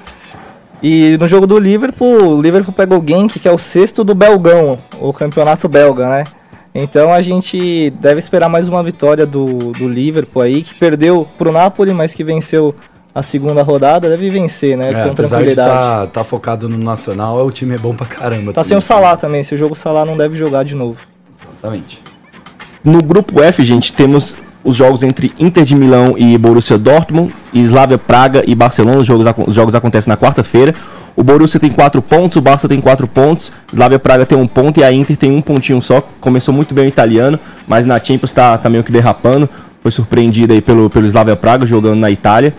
E 0.83 1.17
no 1.19 1.27
jogo 1.27 1.47
do 1.47 1.59
Liverpool, 1.59 2.37
o 2.37 2.43
Liverpool 2.43 2.75
pegou 2.75 2.99
o 2.99 3.05
Genk, 3.07 3.39
que 3.41 3.49
é 3.49 3.53
o 3.53 3.59
sexto 3.59 4.05
do 4.05 4.15
Belgão, 4.15 4.77
o 5.01 5.13
campeonato 5.13 5.69
belga, 5.69 6.09
né? 6.09 6.25
Então 6.75 7.11
a 7.11 7.23
gente 7.23 7.91
deve 7.99 8.19
esperar 8.19 8.51
mais 8.51 8.69
uma 8.69 8.83
vitória 8.83 9.25
do, 9.25 9.73
do 9.73 9.89
Liverpool 9.89 10.43
aí, 10.43 10.63
que 10.63 10.75
perdeu 10.75 11.27
pro 11.39 11.51
Napoli, 11.51 11.95
mas 11.95 12.13
que 12.13 12.23
venceu 12.23 12.75
a 13.17 13.23
segunda 13.23 13.63
rodada, 13.63 14.11
deve 14.11 14.29
vencer, 14.29 14.77
né? 14.77 14.91
É, 14.91 15.09
com 15.09 15.15
tranquilidade. 15.15 15.49
estar 15.49 16.07
tá, 16.09 16.23
focado 16.23 16.69
no 16.69 16.77
Nacional, 16.77 17.47
o 17.47 17.51
time 17.51 17.75
é 17.75 17.79
bom 17.79 17.95
pra 17.95 18.05
caramba. 18.07 18.53
Tá 18.53 18.61
também. 18.61 18.69
sem 18.69 18.77
o 18.77 18.81
Salah 18.83 19.17
também, 19.17 19.43
se 19.43 19.55
o 19.55 19.57
jogo 19.57 19.75
Salah 19.75 20.05
não 20.05 20.19
deve 20.19 20.37
jogar 20.37 20.65
de 20.65 20.75
novo. 20.75 20.99
Exatamente. 21.41 21.99
No 22.85 22.99
grupo 22.99 23.41
F, 23.41 23.65
gente, 23.65 23.91
temos 23.95 24.37
os 24.63 24.77
jogos 24.77 25.03
entre 25.03 25.33
Inter 25.39 25.65
de 25.65 25.75
Milão 25.75 26.15
e 26.19 26.37
Borussia 26.37 26.77
Dortmund, 26.77 27.33
e 27.55 27.63
Slavia 27.63 27.97
Praga 27.97 28.45
e 28.47 28.55
Barcelona. 28.55 28.99
Os 28.99 29.07
jogos, 29.07 29.27
os 29.47 29.55
jogos 29.55 29.75
acontecem 29.75 30.11
na 30.11 30.17
quarta-feira. 30.19 30.75
O 31.17 31.25
Borussia 31.25 31.59
tem 31.59 31.71
4 31.71 32.03
pontos, 32.03 32.37
o 32.37 32.43
Barça 32.43 32.69
tem 32.69 32.83
4 32.83 33.09
pontos, 33.09 33.51
Slavia 33.73 33.99
Praga 33.99 34.27
tem 34.27 34.37
um 34.37 34.47
ponto 34.47 34.79
e 34.79 34.85
a 34.85 34.93
Inter 34.93 35.17
tem 35.17 35.33
um 35.33 35.41
pontinho 35.41 35.81
só. 35.81 36.07
Começou 36.21 36.53
muito 36.53 36.75
bem 36.75 36.85
o 36.85 36.89
italiano, 36.89 37.41
mas 37.67 37.87
na 37.87 37.99
Champions 37.99 38.33
tá, 38.33 38.59
tá 38.59 38.69
meio 38.69 38.85
que 38.85 38.93
derrapando. 38.93 39.49
Foi 39.83 39.91
surpreendido 39.91 40.53
aí 40.53 40.61
pelo, 40.61 40.91
pelo 40.91 41.07
Slavia 41.07 41.35
Praga 41.35 41.65
jogando 41.65 42.01
na 42.01 42.11
Itália. 42.11 42.53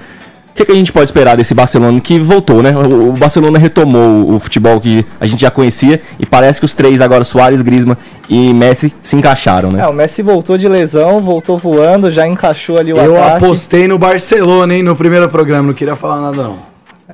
O 0.57 0.59
que, 0.59 0.65
que 0.65 0.71
a 0.71 0.75
gente 0.75 0.91
pode 0.91 1.05
esperar 1.05 1.37
desse 1.37 1.53
Barcelona 1.53 2.01
que 2.01 2.19
voltou, 2.19 2.63
né? 2.63 2.73
O, 2.75 3.09
o 3.09 3.11
Barcelona 3.11 3.59
retomou 3.59 4.33
o, 4.33 4.39
futebol 4.39 4.79
que 4.81 5.05
a 5.19 5.27
gente 5.27 5.39
já 5.41 5.51
conhecia 5.51 6.01
e 6.19 6.25
parece 6.25 6.59
que 6.59 6.65
os 6.65 6.73
três 6.73 6.99
agora, 6.99 7.23
Soares, 7.23 7.61
Griezmann 7.61 7.95
e 8.27 8.51
Messi, 8.55 8.91
se 8.99 9.15
encaixaram, 9.15 9.69
né? 9.69 9.83
É, 9.83 9.87
o 9.87 9.93
Messi 9.93 10.23
voltou 10.23 10.57
de 10.57 10.67
lesão, 10.67 11.19
voltou 11.19 11.59
voando, 11.59 12.09
já 12.09 12.27
encaixou 12.27 12.79
ali 12.79 12.91
o 12.91 12.97
Eu 12.97 13.15
ataque. 13.21 13.45
apostei 13.45 13.87
no 13.87 13.99
Barcelona, 13.99 14.73
hein, 14.73 14.81
no 14.81 14.95
primeiro 14.95 15.29
programa. 15.29 15.67
Não 15.67 15.75
queria 15.75 15.95
falar 15.95 16.21
nada, 16.21 16.41
não. 16.41 16.57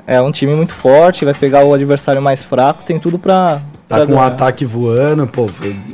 É 0.08 0.22
um 0.22 0.32
time 0.32 0.56
muito 0.56 0.74
forte, 0.74 1.26
vai 1.26 1.34
pegar 1.34 1.66
o 1.66 1.74
adversário 1.74 2.22
mais 2.22 2.42
fraco, 2.46 2.82
tem 2.86 2.98
tudo 2.98 3.20
pra. 3.20 3.60
Tá 3.90 3.98
pra 3.98 4.06
com 4.06 4.14
o 4.14 4.16
ganhar. 4.16 4.28
ataque 4.28 4.64
voando, 4.64 5.28
pô. 5.28 5.42
O 5.42 5.46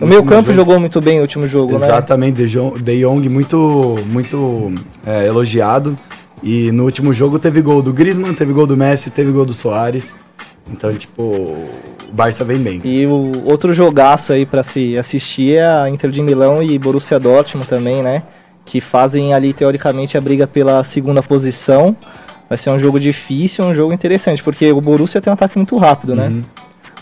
último 0.05 0.23
campo 0.25 0.49
jogo- 0.49 0.53
jogou 0.53 0.79
muito 0.79 1.01
bem 1.01 1.15
no 1.15 1.23
último 1.23 1.47
jogo, 1.47 1.79
né? 1.79 1.87
Exatamente, 1.87 2.35
De 2.35 2.45
Jong, 2.47 2.79
De 2.79 3.01
Jong 3.01 3.27
muito, 3.27 3.95
muito 4.05 4.71
é, 5.03 5.25
elogiado. 5.25 5.97
E 6.41 6.71
no 6.71 6.85
último 6.85 7.13
jogo 7.13 7.37
teve 7.37 7.61
gol 7.61 7.81
do 7.81 7.91
Griezmann, 7.91 8.33
teve 8.33 8.53
gol 8.53 8.65
do 8.65 8.77
Messi, 8.77 9.09
teve 9.09 9.31
gol 9.31 9.45
do 9.45 9.53
Soares. 9.53 10.15
Então, 10.71 10.93
tipo, 10.93 11.21
o 11.21 11.69
Barça 12.11 12.43
vem 12.43 12.57
bem. 12.59 12.81
E 12.83 13.05
o 13.05 13.31
outro 13.49 13.73
jogaço 13.73 14.31
aí 14.31 14.45
pra 14.45 14.63
se 14.63 14.97
assistir 14.97 15.57
é 15.57 15.67
a 15.67 15.89
Inter 15.89 16.11
de 16.11 16.21
Milão 16.21 16.61
e 16.61 16.77
Borussia 16.77 17.19
Dortmund 17.19 17.67
também, 17.67 18.03
né? 18.03 18.23
Que 18.63 18.79
fazem 18.79 19.33
ali 19.33 19.51
teoricamente 19.51 20.17
a 20.17 20.21
briga 20.21 20.45
pela 20.45 20.83
segunda 20.83 21.23
posição. 21.23 21.95
Vai 22.47 22.57
ser 22.57 22.69
um 22.69 22.79
jogo 22.79 22.99
difícil, 22.99 23.65
um 23.65 23.73
jogo 23.73 23.93
interessante, 23.93 24.43
porque 24.43 24.71
o 24.71 24.81
Borussia 24.81 25.21
tem 25.21 25.31
um 25.31 25.33
ataque 25.33 25.57
muito 25.57 25.75
rápido, 25.77 26.15
né? 26.15 26.41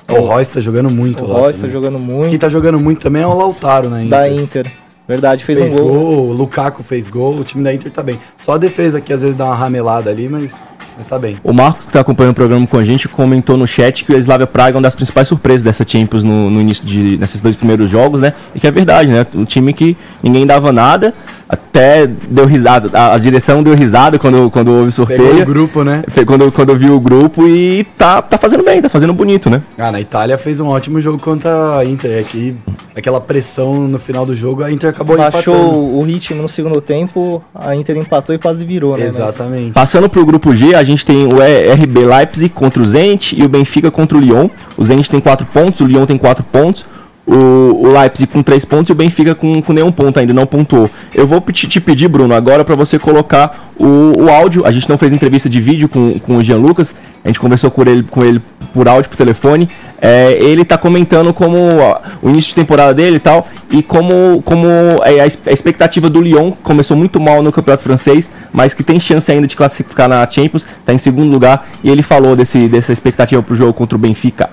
O 0.10 0.22
Royce 0.22 0.52
tá 0.52 0.62
jogando 0.62 0.90
muito 0.90 1.26
O 1.26 1.28
lá. 1.28 1.40
Royce 1.42 1.62
tá 1.62 1.68
jogando 1.68 1.98
Quem 1.98 2.06
muito 2.06 2.40
tá 2.40 2.48
jogando 2.50 2.80
muito 2.80 3.02
também 3.02 3.22
é 3.22 3.28
o 3.28 3.34
Lautaro, 3.34 3.90
né? 3.90 4.06
da 4.06 4.30
Inter. 4.30 4.72
Verdade, 5.08 5.44
fez, 5.44 5.58
Fez 5.58 5.74
um 5.74 5.78
gol. 5.78 5.88
gol, 5.88 6.30
o 6.30 6.34
Lukaku 6.34 6.84
fez 6.84 7.08
gol, 7.08 7.36
o 7.38 7.44
time 7.44 7.64
da 7.64 7.74
Inter 7.74 7.92
tá 7.92 8.04
bem. 8.04 8.20
Só 8.42 8.54
a 8.54 8.58
defesa 8.58 9.00
que 9.00 9.14
às 9.14 9.22
vezes 9.22 9.36
dá 9.38 9.46
uma 9.46 9.56
ramelada 9.56 10.10
ali, 10.10 10.28
mas, 10.28 10.62
mas 10.98 11.06
tá 11.06 11.18
bem. 11.20 11.38
O 11.44 11.54
Marcos, 11.54 11.86
que 11.86 11.90
está 11.92 12.00
acompanhando 12.02 12.32
o 12.32 12.36
programa 12.36 12.66
com 12.68 12.78
a 12.78 12.84
gente, 12.84 13.08
comentou 13.08 13.56
no 13.56 13.68
chat 13.68 14.04
que 14.04 14.14
o 14.14 14.18
Slavia 14.18 14.48
Praga 14.48 14.72
é 14.72 14.78
uma 14.78 14.82
das 14.82 14.96
principais 14.96 15.28
surpresas 15.28 15.64
dessa 15.64 15.86
Champions 15.88 16.24
no, 16.24 16.50
no 16.50 16.60
início 16.60 16.86
de 16.88 17.18
nesses 17.18 17.40
dois 17.42 17.56
primeiros 17.56 17.90
jogos, 17.90 18.20
né? 18.20 18.34
E 18.56 18.60
que 18.60 18.68
é 18.68 18.72
verdade, 18.72 19.10
né? 19.10 19.26
Um 19.36 19.46
time 19.46 19.74
que 19.74 19.96
ninguém 20.24 20.46
dava 20.46 20.72
nada, 20.72 21.14
até 21.48 22.08
deu 22.08 22.46
risada. 22.46 22.90
A, 22.98 23.14
a 23.14 23.18
direção 23.18 23.62
deu 23.64 23.76
risada 23.76 24.18
quando, 24.20 24.50
quando 24.50 24.70
houve 24.74 24.92
Pegou 24.92 25.26
o 25.26 25.28
sorteio. 25.30 25.46
grupo, 25.46 25.84
né? 25.84 26.04
Quando, 26.26 26.52
quando 26.52 26.76
viu 26.78 26.96
o 26.96 27.00
grupo 27.00 27.48
e 27.48 27.84
tá, 27.98 28.22
tá 28.22 28.38
fazendo 28.38 28.64
bem, 28.64 28.82
tá 28.82 28.90
fazendo 28.90 29.14
bonito, 29.14 29.50
né? 29.50 29.62
Ah, 29.78 29.92
na 29.92 30.02
Itália 30.02 30.38
fez 30.38 30.60
um 30.60 30.68
ótimo 30.68 31.00
jogo 31.00 31.20
contra 31.20 31.78
a 31.78 31.86
Inter. 31.86 32.20
Aqui, 32.20 32.58
aquela 32.96 33.22
pressão 33.22 33.88
no 33.88 34.00
final 34.00 34.26
do 34.26 34.36
jogo, 34.36 34.64
a 34.64 34.72
Inter 34.72 34.90
acabou 34.90 35.16
Baixou 35.18 35.54
empatando. 35.56 35.78
o 35.98 36.02
ritmo 36.04 36.42
no 36.42 36.50
segundo 36.50 36.82
tempo, 36.82 37.44
a 37.54 37.76
Inter 37.76 37.96
empatou 37.98 38.34
e 38.36 38.40
quase 38.40 38.66
virou, 38.66 38.98
né? 38.98 39.06
Mas- 39.06 39.14
Exatamente. 39.16 39.72
Passando 39.74 40.10
pro 40.10 40.26
grupo 40.26 40.56
G, 40.56 40.74
a 40.76 40.84
gente 40.88 41.06
tem 41.06 41.26
o 41.26 41.38
RB 41.74 42.06
Leipzig 42.06 42.50
contra 42.50 42.82
o 42.82 42.86
Zenit 42.86 43.40
e 43.40 43.44
o 43.44 43.50
Benfica 43.50 43.92
contra 43.92 44.18
o 44.18 44.22
Lyon. 44.22 44.50
O 44.78 44.84
Zenit 44.84 45.10
tem 45.10 45.20
4 45.20 45.46
pontos, 45.46 45.82
o 45.82 45.86
Lyon 45.86 46.06
tem 46.06 46.18
4 46.18 46.44
pontos. 46.44 46.86
O, 47.30 47.90
Leipzig 47.90 48.32
com 48.32 48.42
3 48.42 48.64
pontos 48.64 48.90
e 48.90 48.94
o 48.94 48.96
Benfica 48.96 49.36
com, 49.36 49.62
com 49.62 49.74
nenhum 49.74 49.92
ponto 49.92 50.18
ainda, 50.18 50.34
não 50.34 50.46
pontuou. 50.46 50.90
Eu 51.14 51.28
vou 51.28 51.42
te, 51.42 51.68
te 51.68 51.82
pedir, 51.82 52.08
Bruno, 52.08 52.34
agora 52.34 52.64
para 52.64 52.74
você 52.74 52.98
colocar 52.98 53.66
o, 53.78 54.24
o 54.24 54.32
áudio. 54.32 54.66
A 54.66 54.72
gente 54.72 54.90
não 54.90 54.98
fez 54.98 55.12
entrevista 55.12 55.50
de 55.50 55.60
vídeo 55.60 55.90
com, 55.90 56.18
com 56.20 56.38
o 56.38 56.42
Jean 56.42 56.58
Lucas, 56.58 56.94
a 57.26 57.28
gente 57.28 57.40
conversou 57.40 57.70
com 57.70 57.82
ele, 57.82 58.04
com 58.04 58.24
ele 58.24 58.42
por 58.74 58.88
áudio, 58.88 59.10
por 59.10 59.18
telefone. 59.18 59.70
É, 60.00 60.38
ele 60.44 60.64
tá 60.64 60.78
comentando 60.78 61.34
como 61.34 61.58
ó, 61.76 62.00
o 62.22 62.30
início 62.30 62.50
de 62.50 62.56
temporada 62.56 62.94
dele 62.94 63.18
e 63.18 63.20
tal, 63.20 63.48
e 63.72 63.82
como, 63.82 64.42
como 64.44 64.68
é, 65.04 65.20
a, 65.22 65.26
expectativa 65.52 66.08
do 66.08 66.22
Lyon 66.22 66.52
que 66.52 66.58
começou 66.60 66.96
muito 66.96 67.20
mal 67.20 67.42
no 67.42 67.52
campeonato 67.52 67.84
francês, 67.84 68.30
mas 68.54 68.76
que 68.76 68.84
tem 68.84 69.00
chance 69.00 69.32
ainda 69.32 69.48
de 69.48 69.56
classificar 69.56 70.08
na 70.08 70.30
Champions, 70.30 70.68
tá 70.86 70.94
em 70.94 71.00
segundo 71.00 71.32
lugar, 71.32 71.68
e 71.84 71.90
ele 71.90 72.04
falou 72.04 72.36
desse, 72.36 72.68
dessa 72.68 72.94
expectativa 72.94 73.42
pro 73.42 73.56
jogo 73.56 73.74
contra 73.74 73.96
o 73.96 74.00
Benfica. 74.00 74.50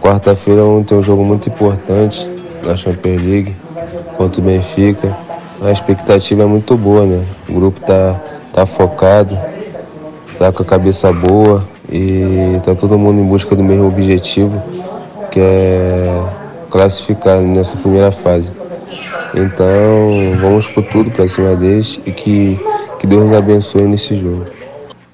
Quarta-feira 0.00 0.62
vamos 0.62 0.86
ter 0.86 0.94
um 0.94 1.02
jogo 1.02 1.22
muito 1.22 1.48
importante 1.50 2.26
na 2.64 2.74
Champions 2.76 3.22
League 3.22 3.54
contra 4.16 4.40
o 4.40 4.44
Benfica. 4.44 5.14
A 5.60 5.70
expectativa 5.70 6.44
é 6.44 6.46
muito 6.46 6.76
boa, 6.76 7.04
né? 7.04 7.24
O 7.48 7.52
grupo 7.52 7.80
tá, 7.80 8.18
tá 8.54 8.64
focado, 8.64 9.36
tá 10.38 10.50
com 10.50 10.62
a 10.62 10.66
cabeça 10.66 11.12
boa 11.12 11.66
e 11.90 12.60
tá 12.64 12.74
todo 12.74 12.98
mundo 12.98 13.20
em 13.20 13.24
busca 13.24 13.56
do 13.56 13.62
mesmo 13.62 13.86
objetivo, 13.86 14.62
que 15.30 15.40
é 15.40 16.22
classificar 16.70 17.40
nessa 17.40 17.76
primeira 17.76 18.12
fase. 18.12 18.50
Então 19.34 20.38
vamos 20.40 20.66
por 20.68 20.84
tudo 20.84 21.10
para 21.10 21.28
cima 21.28 21.54
deles 21.54 22.00
e 22.06 22.12
que, 22.12 22.58
que 22.98 23.06
Deus 23.06 23.24
nos 23.24 23.36
abençoe 23.36 23.82
nesse 23.82 24.16
jogo. 24.16 24.44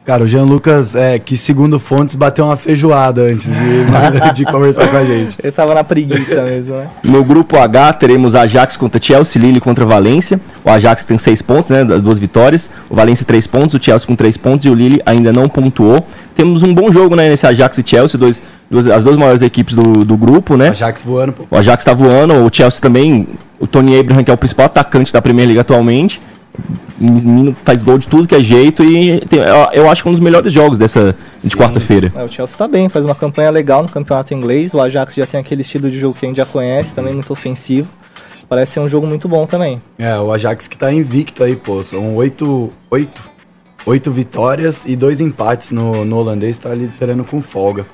Cara, 0.04 0.22
o 0.22 0.26
Jean 0.26 0.44
Lucas, 0.44 0.94
é, 0.94 1.18
que 1.18 1.34
segundo 1.34 1.80
fontes, 1.80 2.14
bateu 2.14 2.44
uma 2.44 2.58
feijoada 2.58 3.22
antes 3.22 3.48
de, 3.48 4.34
de 4.34 4.44
conversar 4.44 4.86
com 4.88 4.98
a 4.98 5.04
gente. 5.04 5.34
Ele 5.42 5.50
tava 5.50 5.72
na 5.74 5.82
preguiça 5.82 6.42
mesmo, 6.42 6.76
né? 6.76 6.88
No 7.02 7.24
grupo 7.24 7.58
H 7.58 7.94
teremos 7.94 8.34
Ajax 8.34 8.76
contra 8.76 9.00
Chelsea, 9.00 9.40
Lille 9.40 9.60
contra 9.60 9.86
Valência. 9.86 10.38
O 10.62 10.68
Ajax 10.68 11.06
tem 11.06 11.16
seis 11.16 11.40
pontos, 11.40 11.70
né, 11.70 11.82
das 11.84 12.02
duas 12.02 12.18
vitórias. 12.18 12.70
O 12.90 12.94
Valência 12.94 13.24
três 13.24 13.46
pontos, 13.46 13.72
o 13.72 13.82
Chelsea 13.82 14.06
com 14.06 14.14
três 14.14 14.36
pontos 14.36 14.66
e 14.66 14.68
o 14.68 14.74
Lille 14.74 15.00
ainda 15.06 15.32
não 15.32 15.44
pontuou. 15.44 15.96
Temos 16.34 16.62
um 16.62 16.74
bom 16.74 16.92
jogo, 16.92 17.16
né, 17.16 17.30
nesse 17.30 17.46
Ajax 17.46 17.78
e 17.78 17.82
Chelsea, 17.86 18.20
dois, 18.20 18.42
duas, 18.70 18.86
as 18.86 19.02
duas 19.02 19.16
maiores 19.16 19.40
equipes 19.40 19.74
do, 19.74 20.04
do 20.04 20.18
grupo, 20.18 20.54
né? 20.54 20.68
Ajax 20.68 21.02
voando, 21.02 21.32
pô. 21.32 21.46
O 21.50 21.56
Ajax 21.56 21.82
tá 21.82 21.94
voando, 21.94 22.44
o 22.44 22.50
Chelsea 22.52 22.78
também, 22.78 23.26
o 23.58 23.66
Tony 23.66 23.98
Abraham, 23.98 24.22
que 24.22 24.30
é 24.30 24.34
o 24.34 24.36
principal 24.36 24.66
atacante 24.66 25.10
da 25.10 25.22
Premier 25.22 25.46
League 25.46 25.60
atualmente. 25.60 26.20
O 27.00 27.12
menino 27.12 27.56
faz 27.64 27.82
gol 27.82 27.98
de 27.98 28.06
tudo 28.06 28.28
que 28.28 28.34
é 28.34 28.40
jeito 28.40 28.84
e 28.84 29.20
tem- 29.26 29.40
eu, 29.72 29.90
acho 29.90 30.02
que 30.02 30.08
é 30.08 30.10
um 30.10 30.12
dos 30.12 30.20
melhores 30.20 30.52
jogos 30.52 30.78
dessa 30.78 31.16
de 31.42 31.56
quarta-feira. 31.56 32.12
É, 32.14 32.22
o 32.22 32.30
Chelsea 32.30 32.56
tá 32.56 32.68
bem, 32.68 32.88
faz 32.88 33.04
uma 33.04 33.14
campanha 33.14 33.50
legal 33.50 33.82
no 33.82 33.88
campeonato 33.88 34.32
inglês. 34.32 34.72
O 34.72 34.80
Ajax 34.80 35.14
já 35.14 35.26
tem 35.26 35.40
aquele 35.40 35.62
estilo 35.62 35.90
de 35.90 35.98
jogo 35.98 36.16
que 36.18 36.24
a 36.24 36.28
gente 36.28 36.36
já 36.36 36.46
conhece, 36.46 36.94
também 36.94 37.12
muito 37.12 37.32
ofensivo. 37.32 37.88
Parece 38.48 38.72
ser 38.72 38.80
um 38.80 38.88
jogo 38.88 39.06
muito 39.06 39.26
bom 39.28 39.46
também. 39.46 39.82
É, 39.98 40.16
o 40.16 40.32
Ajax 40.32 40.68
que 40.68 40.78
tá 40.78 40.92
invicto 40.92 41.42
aí, 41.42 41.56
pô. 41.56 41.82
São 41.82 42.14
oito, 42.14 42.70
oito, 42.90 43.20
oito 43.84 44.12
vitórias 44.12 44.84
e 44.86 44.94
dois 44.94 45.20
empates 45.20 45.72
no, 45.72 46.04
no 46.04 46.16
holandês, 46.18 46.56
tá 46.58 46.72
liderando 46.72 47.24
com 47.24 47.42
folga. 47.42 47.84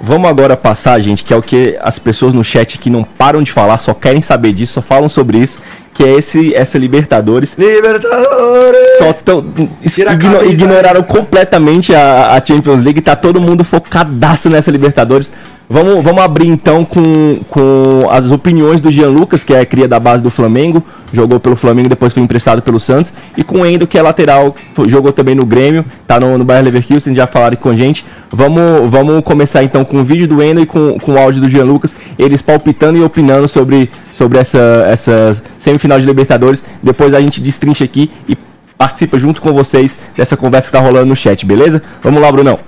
Vamos 0.00 0.28
agora 0.28 0.56
passar, 0.56 1.00
gente, 1.00 1.24
que 1.24 1.32
é 1.32 1.36
o 1.36 1.42
que 1.42 1.78
as 1.80 1.98
pessoas 1.98 2.32
no 2.34 2.44
chat 2.44 2.78
que 2.78 2.90
não 2.90 3.02
param 3.04 3.42
de 3.42 3.50
falar, 3.50 3.78
só 3.78 3.94
querem 3.94 4.20
saber 4.20 4.52
disso, 4.52 4.74
só 4.74 4.82
falam 4.82 5.08
sobre 5.08 5.38
isso, 5.38 5.58
que 5.94 6.02
é 6.02 6.12
esse 6.12 6.54
essa 6.54 6.76
Libertadores. 6.76 7.56
Libertadores! 7.56 8.98
Só 8.98 9.12
tão, 9.12 9.44
igno- 9.82 10.44
ignoraram 10.44 11.02
completamente 11.02 11.94
a, 11.94 12.32
a 12.32 12.44
Champions 12.44 12.82
League, 12.82 13.00
tá 13.00 13.16
todo 13.16 13.40
mundo 13.40 13.64
focadaço 13.64 14.50
nessa 14.50 14.70
Libertadores. 14.70 15.30
Vamos, 15.66 16.04
vamos 16.04 16.22
abrir 16.22 16.48
então 16.48 16.84
com, 16.84 17.02
com 17.48 17.82
as 18.10 18.30
opiniões 18.30 18.82
do 18.82 18.92
Jean 18.92 19.08
Lucas, 19.08 19.42
que 19.42 19.54
é 19.54 19.64
cria 19.64 19.88
da 19.88 19.98
base 19.98 20.22
do 20.22 20.28
Flamengo, 20.28 20.84
jogou 21.10 21.40
pelo 21.40 21.56
Flamengo, 21.56 21.88
depois 21.88 22.12
foi 22.12 22.22
emprestado 22.22 22.60
pelo 22.60 22.78
Santos, 22.78 23.10
e 23.34 23.42
com 23.42 23.62
o 23.62 23.66
Endo, 23.66 23.86
que 23.86 23.96
é 23.96 24.02
lateral, 24.02 24.54
jogou 24.86 25.10
também 25.10 25.34
no 25.34 25.46
Grêmio, 25.46 25.82
tá 26.06 26.20
no, 26.20 26.36
no 26.36 26.44
Bayer 26.44 26.62
Leverkusen, 26.64 27.14
já 27.14 27.26
falaram 27.26 27.56
com 27.56 27.70
a 27.70 27.76
gente. 27.76 28.04
Vamos, 28.30 28.90
vamos 28.90 29.22
começar 29.24 29.64
então 29.64 29.86
com 29.86 30.00
o 30.02 30.04
vídeo 30.04 30.28
do 30.28 30.42
Endo 30.42 30.60
e 30.60 30.66
com, 30.66 30.98
com 30.98 31.12
o 31.12 31.18
áudio 31.18 31.40
do 31.40 31.48
Jean 31.48 31.64
Lucas, 31.64 31.96
eles 32.18 32.42
palpitando 32.42 32.98
e 32.98 33.02
opinando 33.02 33.48
sobre, 33.48 33.90
sobre 34.14 34.38
essa, 34.38 34.58
essa 34.86 35.42
semifinal 35.58 36.00
de 36.00 36.06
Libertadores. 36.06 36.62
Depois 36.82 37.12
a 37.12 37.20
gente 37.20 37.40
destrincha 37.40 37.84
aqui 37.84 38.10
e 38.26 38.38
participa 38.78 39.18
junto 39.18 39.42
com 39.42 39.52
vocês 39.52 39.98
dessa 40.16 40.36
conversa 40.36 40.68
que 40.68 40.72
tá 40.72 40.80
rolando 40.80 41.06
no 41.06 41.16
chat, 41.16 41.44
beleza? 41.44 41.82
Vamos 42.00 42.22
lá, 42.22 42.32
Brunão. 42.32 42.58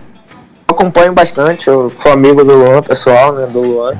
acompanho 0.68 1.12
bastante, 1.12 1.68
eu 1.68 1.88
sou 1.88 2.12
amigo 2.12 2.44
do 2.44 2.56
Luan, 2.56 2.82
pessoal, 2.82 3.32
né, 3.32 3.46
do 3.46 3.60
Luan. 3.60 3.96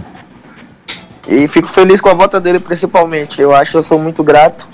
E 1.29 1.49
fico 1.49 1.69
feliz 1.69 2.01
com 2.01 2.09
a 2.09 2.15
volta 2.15 2.41
dele 2.41 2.59
principalmente. 2.59 3.41
Eu 3.41 3.55
acho 3.55 3.79
eu 3.79 3.83
sou 3.83 3.99
muito 3.99 4.23
grato 4.23 4.69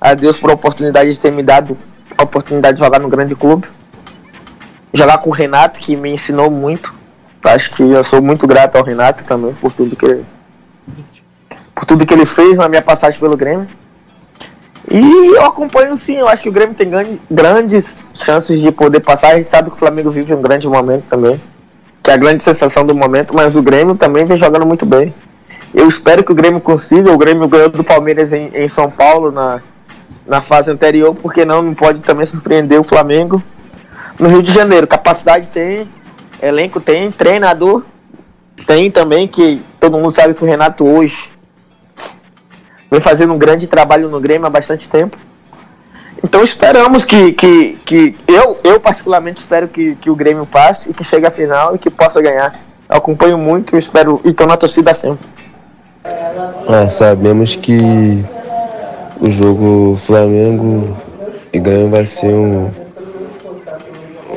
a 0.00 0.14
Deus 0.14 0.38
por 0.38 0.50
a 0.50 0.54
oportunidade 0.54 1.12
de 1.12 1.20
ter 1.20 1.30
me 1.30 1.42
dado 1.42 1.76
a 2.16 2.22
oportunidade 2.22 2.76
de 2.76 2.84
jogar 2.84 2.98
no 2.98 3.08
grande 3.08 3.34
clube. 3.34 3.68
Jogar 4.94 5.18
com 5.18 5.30
o 5.30 5.32
Renato, 5.32 5.80
que 5.80 5.96
me 5.96 6.10
ensinou 6.10 6.50
muito. 6.50 6.94
Acho 7.44 7.70
que 7.70 7.82
eu 7.82 8.04
sou 8.04 8.22
muito 8.22 8.46
grato 8.46 8.76
ao 8.76 8.84
Renato 8.84 9.24
também 9.24 9.52
por 9.54 9.72
tudo 9.72 9.96
que 9.96 10.22
tudo 11.92 12.06
que 12.06 12.14
ele 12.14 12.24
fez 12.24 12.56
na 12.56 12.70
minha 12.70 12.80
passagem 12.80 13.20
pelo 13.20 13.36
Grêmio. 13.36 13.68
E 14.90 15.36
eu 15.36 15.44
acompanho 15.44 15.94
sim, 15.94 16.16
eu 16.16 16.26
acho 16.26 16.42
que 16.42 16.48
o 16.48 16.52
Grêmio 16.52 16.74
tem 16.74 16.88
gran- 16.88 17.18
grandes 17.30 18.04
chances 18.14 18.62
de 18.62 18.72
poder 18.72 19.00
passar. 19.00 19.28
A 19.28 19.36
gente 19.36 19.48
sabe 19.48 19.68
que 19.68 19.76
o 19.76 19.78
Flamengo 19.78 20.10
vive 20.10 20.32
um 20.32 20.40
grande 20.40 20.66
momento 20.66 21.04
também, 21.10 21.38
que 22.02 22.10
é 22.10 22.14
a 22.14 22.16
grande 22.16 22.42
sensação 22.42 22.86
do 22.86 22.94
momento, 22.94 23.34
mas 23.34 23.56
o 23.56 23.62
Grêmio 23.62 23.94
também 23.94 24.24
vem 24.24 24.38
jogando 24.38 24.64
muito 24.64 24.86
bem. 24.86 25.14
Eu 25.74 25.86
espero 25.86 26.24
que 26.24 26.32
o 26.32 26.34
Grêmio 26.34 26.60
consiga. 26.60 27.12
O 27.12 27.18
Grêmio 27.18 27.46
ganhou 27.46 27.68
do 27.68 27.84
Palmeiras 27.84 28.32
em, 28.32 28.50
em 28.54 28.68
São 28.68 28.90
Paulo 28.90 29.30
na, 29.30 29.60
na 30.26 30.40
fase 30.40 30.70
anterior, 30.70 31.14
porque 31.14 31.44
não, 31.44 31.60
não 31.60 31.74
pode 31.74 32.00
também 32.00 32.24
surpreender 32.24 32.80
o 32.80 32.84
Flamengo 32.84 33.42
no 34.18 34.28
Rio 34.28 34.42
de 34.42 34.50
Janeiro. 34.50 34.86
Capacidade 34.86 35.50
tem, 35.50 35.86
elenco 36.40 36.80
tem, 36.80 37.12
treinador 37.12 37.84
tem 38.66 38.90
também, 38.90 39.28
que 39.28 39.62
todo 39.78 39.98
mundo 39.98 40.12
sabe 40.12 40.32
que 40.32 40.42
o 40.42 40.46
Renato 40.46 40.86
hoje 40.86 41.31
vem 42.92 43.00
fazendo 43.00 43.32
um 43.32 43.38
grande 43.38 43.66
trabalho 43.66 44.10
no 44.10 44.20
Grêmio 44.20 44.46
há 44.46 44.50
bastante 44.50 44.86
tempo. 44.86 45.16
Então 46.22 46.44
esperamos 46.44 47.06
que, 47.06 47.32
que, 47.32 47.72
que 47.86 48.14
eu, 48.28 48.58
eu 48.62 48.78
particularmente 48.78 49.40
espero 49.40 49.66
que, 49.66 49.94
que 49.94 50.10
o 50.10 50.14
Grêmio 50.14 50.44
passe 50.44 50.90
e 50.90 50.94
que 50.94 51.02
chegue 51.02 51.26
à 51.26 51.30
final 51.30 51.74
e 51.74 51.78
que 51.78 51.88
possa 51.88 52.20
ganhar. 52.20 52.54
Eu 52.90 52.98
acompanho 52.98 53.38
muito, 53.38 53.78
espero 53.78 54.20
e 54.22 54.28
estou 54.28 54.46
na 54.46 54.58
torcida 54.58 54.92
sempre. 54.92 55.26
Ah, 56.04 56.86
sabemos 56.90 57.56
que 57.56 57.78
o 59.18 59.30
jogo 59.30 59.96
Flamengo 59.96 60.94
e 61.50 61.58
Grêmio 61.58 61.88
vai 61.88 62.04
ser 62.04 62.34
um, 62.34 62.70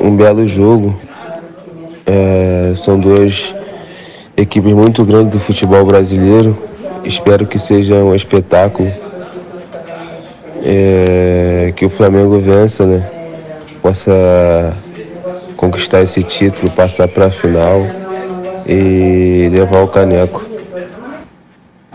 um 0.00 0.16
belo 0.16 0.46
jogo. 0.46 0.98
É, 2.06 2.72
são 2.74 2.98
duas 2.98 3.54
equipes 4.34 4.72
muito 4.72 5.04
grandes 5.04 5.34
do 5.34 5.40
futebol 5.40 5.84
brasileiro. 5.84 6.56
Espero 7.06 7.46
que 7.46 7.58
seja 7.58 7.94
um 7.96 8.14
espetáculo. 8.14 8.90
É, 10.62 11.72
que 11.76 11.86
o 11.86 11.90
Flamengo 11.90 12.40
vença, 12.40 12.84
né? 12.84 13.08
Possa 13.80 14.76
conquistar 15.56 16.02
esse 16.02 16.22
título, 16.24 16.72
passar 16.72 17.06
para 17.06 17.28
a 17.28 17.30
final 17.30 17.86
e 18.66 19.48
levar 19.56 19.82
o 19.82 19.88
caneco. 19.88 20.44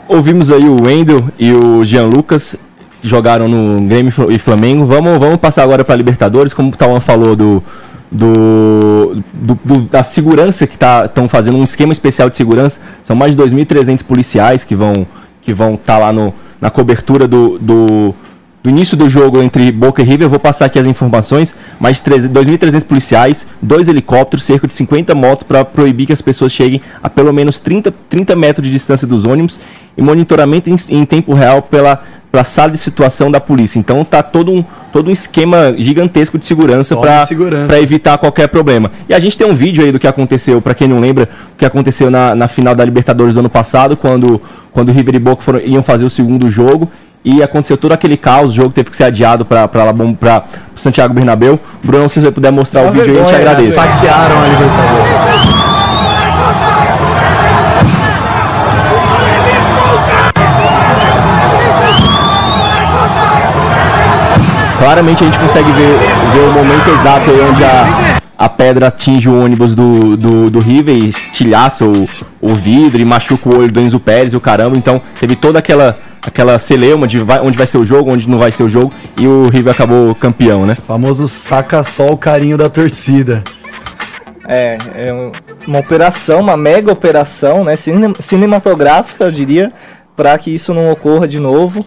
Ouvimos 0.08 0.52
aí 0.52 0.64
o 0.64 0.78
Wendel 0.86 1.20
e 1.38 1.52
o 1.52 1.84
Jean 1.84 2.06
Lucas, 2.06 2.56
jogaram 3.02 3.48
no 3.48 3.82
Grêmio 3.84 4.14
e 4.30 4.40
Flamengo. 4.40 4.86
Vamos, 4.86 5.18
vamos 5.18 5.36
passar 5.38 5.64
agora 5.64 5.84
para 5.84 5.96
Libertadores, 5.96 6.54
como 6.54 6.70
o 6.70 6.76
Tawan 6.76 7.02
falou 7.02 7.36
do, 7.36 7.64
do, 8.12 9.24
do- 9.34 9.60
do- 9.64 9.82
da 9.82 10.04
segurança 10.04 10.68
que 10.68 10.76
estão 10.76 11.30
fazendo 11.30 11.58
um 11.58 11.64
esquema 11.64 11.94
especial 11.94 12.30
de 12.30 12.36
segurança. 12.38 12.80
São 13.04 13.16
mais 13.16 13.36
de 13.36 13.42
2.300 13.42 14.04
policiais 14.04 14.64
que 14.64 14.76
vão 14.76 15.08
que 15.42 15.54
vão 15.56 15.74
estar 15.74 15.98
lá 15.98 16.14
no, 16.14 16.32
na 16.60 16.70
cobertura 16.70 17.28
do, 17.28 17.58
do, 17.58 18.14
do 18.62 18.70
início 18.70 18.96
do 18.96 19.10
jogo 19.10 19.42
entre 19.42 19.72
Boca 19.72 20.04
e 20.04 20.06
River. 20.06 20.30
Vou 20.30 20.38
passar 20.40 20.66
aqui 20.66 20.78
as 20.78 20.86
informações. 20.86 21.56
Mais 21.80 21.98
de 21.98 22.04
13 22.04 22.30
2.300 22.30 22.84
policiais, 22.84 23.48
dois 23.60 23.88
helicópteros, 23.88 24.46
cerca 24.46 24.68
de 24.68 24.74
50 24.74 25.16
motos 25.16 25.48
para 25.48 25.66
proibir 25.66 26.06
que 26.06 26.14
as 26.14 26.22
pessoas 26.22 26.52
cheguem 26.52 26.80
a 27.02 27.10
pelo 27.10 27.34
menos 27.34 27.60
30, 27.60 27.92
30 28.08 28.36
metros 28.36 28.68
de 28.68 28.72
distância 28.72 29.08
dos 29.08 29.26
ônibus 29.26 29.60
e 29.98 30.02
monitoramento 30.04 30.70
em, 30.70 30.76
em 30.90 31.06
tempo 31.06 31.34
real 31.34 31.64
pela, 31.64 32.04
pela 32.32 32.44
sala 32.44 32.72
de 32.72 32.78
situação 32.78 33.30
da 33.30 33.40
polícia. 33.40 33.78
Então 33.78 34.06
tá 34.06 34.24
todo 34.24 34.52
um, 34.52 34.64
todo 34.94 35.10
um 35.10 35.12
esquema 35.12 35.76
gigantesco 35.78 36.40
de 36.40 36.46
segurança 36.46 36.96
para 36.96 37.28
para 37.68 37.82
evitar 37.82 38.18
qualquer 38.18 38.48
problema. 38.48 38.92
E 39.10 39.14
a 39.14 39.20
gente 39.20 39.38
tem 39.38 39.50
um 39.50 39.54
vídeo 39.54 39.84
aí 39.84 39.92
do 39.92 40.00
que 40.00 40.08
aconteceu, 40.08 40.62
para 40.62 40.74
quem 40.74 40.88
não 40.88 40.98
lembra, 40.98 41.28
o 41.54 41.58
que 41.58 41.66
aconteceu 41.66 42.10
na, 42.10 42.34
na 42.34 42.48
final 42.48 42.74
da 42.74 42.86
Libertadores 42.86 43.34
do 43.34 43.42
ano 43.42 43.50
passado, 43.50 43.98
quando, 43.98 44.42
quando 44.72 44.90
o 44.90 44.92
River 44.94 45.16
e 45.16 45.20
Boca 45.20 45.44
foram, 45.44 45.60
iam 45.60 45.84
fazer 45.84 46.06
o 46.06 46.10
segundo 46.10 46.50
jogo. 46.50 46.90
E 47.24 47.44
aconteceu 47.44 47.78
todo 47.78 47.92
aquele 47.92 48.18
caos, 48.18 48.52
o 48.52 48.56
jogo 48.56 48.72
teve 48.72 48.90
que 48.90 48.96
ser 48.96 49.04
adiado 49.04 49.46
para 49.46 49.68
para 49.68 50.44
Santiago 50.76 51.14
Bernabéu. 51.14 51.60
Bruno, 51.84 52.10
se 52.10 52.20
você 52.20 52.32
puder 52.32 52.52
mostrar 52.52 52.88
o 52.88 52.92
vídeo 52.92 53.12
aí, 53.12 53.18
eu 53.18 53.26
te 53.26 53.32
né? 53.32 53.38
agradeço. 53.38 53.76
Saquearam 53.76 54.40
a 54.40 54.48
Libertadores. 54.48 55.81
Claramente 64.92 65.24
a 65.24 65.26
gente 65.28 65.40
consegue 65.40 65.72
ver, 65.72 65.98
ver 66.34 66.44
o 66.44 66.52
momento 66.52 66.90
exato 66.90 67.32
aí 67.32 67.40
onde 67.50 67.64
a, 67.64 68.22
a 68.38 68.50
pedra 68.50 68.88
atinge 68.90 69.30
o 69.30 69.42
ônibus 69.42 69.74
do, 69.74 70.18
do, 70.18 70.50
do 70.50 70.60
River 70.60 70.94
e 70.98 71.08
estilhaça 71.08 71.86
o, 71.86 72.06
o 72.42 72.54
vidro 72.54 73.00
e 73.02 73.06
machuca 73.06 73.48
o 73.48 73.58
olho 73.58 73.72
do 73.72 73.80
Enzo 73.80 74.02
Pérez 74.02 74.34
e 74.34 74.36
o 74.36 74.42
caramba. 74.42 74.78
Então 74.78 75.02
teve 75.18 75.38
toda 75.38 75.60
aquela, 75.60 75.96
aquela 76.22 76.60
celeuma 76.60 77.08
de 77.08 77.20
vai- 77.20 77.40
onde 77.40 77.58
vai 77.58 77.66
ser 77.68 77.78
o 77.78 77.86
jogo, 77.86 78.12
onde 78.12 78.30
não 78.30 78.38
vai 78.38 78.52
ser 78.52 78.64
o 78.64 78.70
jogo. 78.70 78.92
E 79.18 79.26
o 79.26 79.44
River 79.44 79.72
acabou 79.74 80.14
campeão, 80.14 80.66
né? 80.66 80.76
Famoso 80.76 81.26
saca 81.30 81.82
só 81.84 82.08
o 82.08 82.18
carinho 82.18 82.58
da 82.58 82.68
torcida. 82.68 83.42
É, 84.46 84.78
é 84.94 85.14
um- 85.14 85.32
uma 85.66 85.80
operação, 85.80 86.42
uma 86.42 86.58
mega 86.58 86.92
operação, 86.92 87.64
né, 87.64 87.78
cine- 87.78 88.14
cinematográfica, 88.20 89.24
eu 89.24 89.32
diria, 89.32 89.72
para 90.18 90.38
que 90.38 90.54
isso 90.54 90.74
não 90.74 90.92
ocorra 90.92 91.30
de 91.30 91.40
novo. 91.40 91.80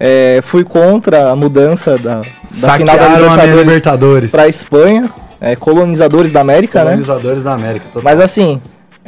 É, 0.00 0.40
fui 0.42 0.62
contra 0.64 1.30
a 1.30 1.36
mudança 1.36 1.96
da, 1.98 2.20
da 2.20 2.72
final 2.76 2.96
da 2.96 3.08
Libertadores 3.08 3.60
Libertadores. 3.64 4.30
para 4.30 4.48
Espanha, 4.48 5.10
é, 5.40 5.56
colonizadores 5.56 6.32
da 6.32 6.40
América, 6.40 6.80
né? 6.80 6.90
Colonizadores 6.90 7.42
da 7.42 7.54
América. 7.54 7.86
total. 7.92 8.02
Mas 8.04 8.20
assim, 8.20 8.60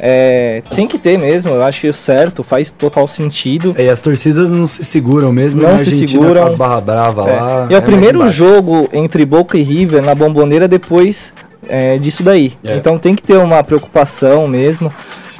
É, 0.03 0.63
tem 0.73 0.87
que 0.87 0.97
ter 0.97 1.19
mesmo, 1.19 1.51
eu 1.51 1.63
acho 1.63 1.81
que 1.81 1.87
é 1.87 1.91
certo, 1.93 2.43
faz 2.43 2.71
total 2.71 3.07
sentido. 3.07 3.75
E 3.77 3.87
as 3.87 4.01
torcidas 4.01 4.49
não 4.49 4.65
se 4.65 4.83
seguram 4.83 5.31
mesmo, 5.31 5.61
Não 5.61 5.69
na 5.69 5.77
se 5.77 5.89
Argentina 5.89 6.07
seguram. 6.07 6.43
as 6.43 6.55
barra 6.55 6.81
brava 6.81 7.29
É. 7.29 7.39
lá. 7.39 7.67
E 7.69 7.73
é 7.75 7.77
o 7.77 7.81
mais 7.81 7.83
primeiro 7.83 8.27
jogo 8.27 8.89
entre 8.91 9.23
Boca 9.25 9.57
e 9.57 9.61
River 9.61 10.03
na 10.03 10.15
bomboneira 10.15 10.67
depois 10.67 11.31
é, 11.69 11.99
disso 11.99 12.23
daí. 12.23 12.53
É. 12.63 12.75
Então 12.77 12.97
tem 12.97 13.13
que 13.15 13.21
ter 13.21 13.37
uma 13.37 13.63
preocupação 13.63 14.47
mesmo. 14.47 14.91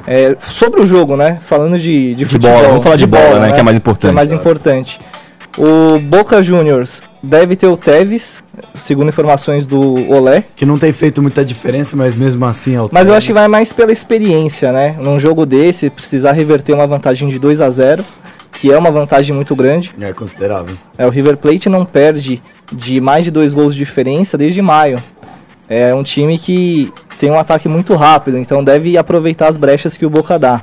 É, 0.06 0.36
sobre 0.48 0.80
o 0.80 0.86
jogo, 0.86 1.16
né? 1.16 1.38
Falando 1.42 1.76
de, 1.78 2.10
de, 2.10 2.14
De 2.14 2.24
futebol, 2.24 2.52
bola, 2.56 2.68
vamos 2.68 2.82
falar 2.84 2.96
de 2.96 3.06
bola, 3.06 3.38
né, 3.40 3.52
que 3.52 3.58
é 3.60 3.62
mais 3.62 3.76
importante. 3.76 4.10
que 4.10 4.12
é 4.12 4.14
mais 4.14 4.32
importante. 4.32 4.98
O 5.58 5.98
Boca 5.98 6.42
Juniors 6.42 7.02
deve 7.22 7.54
ter 7.56 7.66
o 7.66 7.76
Tevez, 7.76 8.42
segundo 8.74 9.08
informações 9.08 9.66
do 9.66 10.10
Olé. 10.10 10.44
Que 10.56 10.64
não 10.64 10.78
tem 10.78 10.92
feito 10.92 11.20
muita 11.20 11.44
diferença, 11.44 11.94
mas 11.94 12.14
mesmo 12.14 12.44
assim 12.46 12.74
é 12.74 12.80
o 12.80 12.88
Mas 12.90 13.02
eu 13.02 13.06
Tevez. 13.06 13.18
acho 13.18 13.26
que 13.26 13.32
vai 13.32 13.48
mais 13.48 13.72
pela 13.72 13.92
experiência, 13.92 14.72
né? 14.72 14.96
Num 14.98 15.18
jogo 15.18 15.44
desse, 15.44 15.90
precisar 15.90 16.32
reverter 16.32 16.72
uma 16.72 16.86
vantagem 16.86 17.28
de 17.28 17.38
2 17.38 17.60
a 17.60 17.70
0 17.70 18.04
que 18.52 18.70
é 18.72 18.78
uma 18.78 18.90
vantagem 18.90 19.34
muito 19.34 19.56
grande. 19.56 19.92
É 20.00 20.12
considerável. 20.12 20.76
É, 20.96 21.06
o 21.06 21.10
River 21.10 21.36
Plate 21.38 21.68
não 21.68 21.84
perde 21.84 22.42
de 22.70 23.00
mais 23.00 23.24
de 23.24 23.30
dois 23.30 23.54
gols 23.54 23.74
de 23.74 23.78
diferença 23.78 24.36
desde 24.38 24.60
maio. 24.60 25.02
É 25.68 25.94
um 25.94 26.02
time 26.02 26.38
que 26.38 26.92
tem 27.18 27.30
um 27.30 27.38
ataque 27.38 27.68
muito 27.68 27.94
rápido, 27.94 28.36
então 28.38 28.62
deve 28.62 28.96
aproveitar 28.98 29.48
as 29.48 29.56
brechas 29.56 29.96
que 29.96 30.04
o 30.04 30.10
Boca 30.10 30.38
dá. 30.38 30.62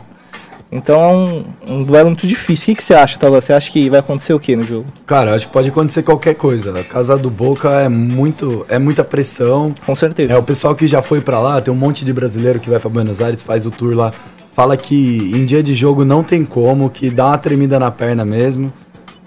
Então 0.71 1.01
é 1.01 1.07
um, 1.07 1.43
um 1.67 1.83
duelo 1.83 2.09
muito 2.09 2.27
difícil. 2.27 2.63
O 2.63 2.65
que, 2.67 2.75
que 2.75 2.83
você 2.83 2.93
acha, 2.93 3.17
Tava? 3.17 3.41
Você 3.41 3.51
acha 3.51 3.71
que 3.71 3.89
vai 3.89 3.99
acontecer 3.99 4.33
o 4.33 4.39
que 4.39 4.55
no 4.55 4.61
jogo? 4.61 4.85
Cara, 5.05 5.31
eu 5.31 5.35
acho 5.35 5.47
que 5.47 5.53
pode 5.53 5.69
acontecer 5.69 6.03
qualquer 6.03 6.35
coisa. 6.35 6.79
A 6.79 6.83
casa 6.83 7.17
do 7.17 7.29
Boca 7.29 7.69
é 7.81 7.89
muito, 7.89 8.65
é 8.69 8.77
muita 8.77 9.03
pressão. 9.03 9.73
Com 9.85 9.95
certeza. 9.95 10.31
É 10.31 10.37
o 10.37 10.43
pessoal 10.43 10.75
que 10.75 10.87
já 10.87 11.01
foi 11.01 11.21
pra 11.21 11.39
lá, 11.39 11.59
tem 11.59 11.73
um 11.73 11.77
monte 11.77 12.05
de 12.05 12.13
brasileiro 12.13 12.59
que 12.59 12.69
vai 12.69 12.79
pra 12.79 12.89
Buenos 12.89 13.21
Aires, 13.21 13.41
faz 13.41 13.65
o 13.65 13.71
tour 13.71 13.95
lá, 13.95 14.13
fala 14.55 14.77
que 14.77 15.31
em 15.33 15.43
dia 15.45 15.63
de 15.63 15.73
jogo 15.73 16.05
não 16.05 16.23
tem 16.23 16.45
como, 16.45 16.89
que 16.89 17.09
dá 17.09 17.27
uma 17.27 17.37
tremida 17.37 17.79
na 17.79 17.89
perna 17.89 18.23
mesmo. 18.23 18.71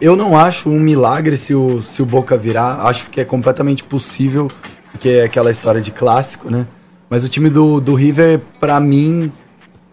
Eu 0.01 0.15
não 0.15 0.37
acho 0.37 0.69
um 0.69 0.81
milagre 0.81 1.37
se 1.37 1.55
o, 1.55 1.83
se 1.83 2.03
o 2.03 2.07
Boca 2.07 2.37
virar, 2.37 2.87
acho 2.87 3.09
que 3.09 3.21
é 3.21 3.25
completamente 3.25 3.83
possível, 3.83 4.49
porque 4.91 5.09
é 5.09 5.25
aquela 5.25 5.51
história 5.51 5.81
de 5.81 5.91
clássico, 5.91 6.51
né? 6.51 6.67
Mas 7.09 7.25
o 7.25 7.29
time 7.29 7.51
do, 7.51 7.81
do 7.81 7.95
River, 7.95 8.41
pra 8.59 8.81
mim, 8.81 9.31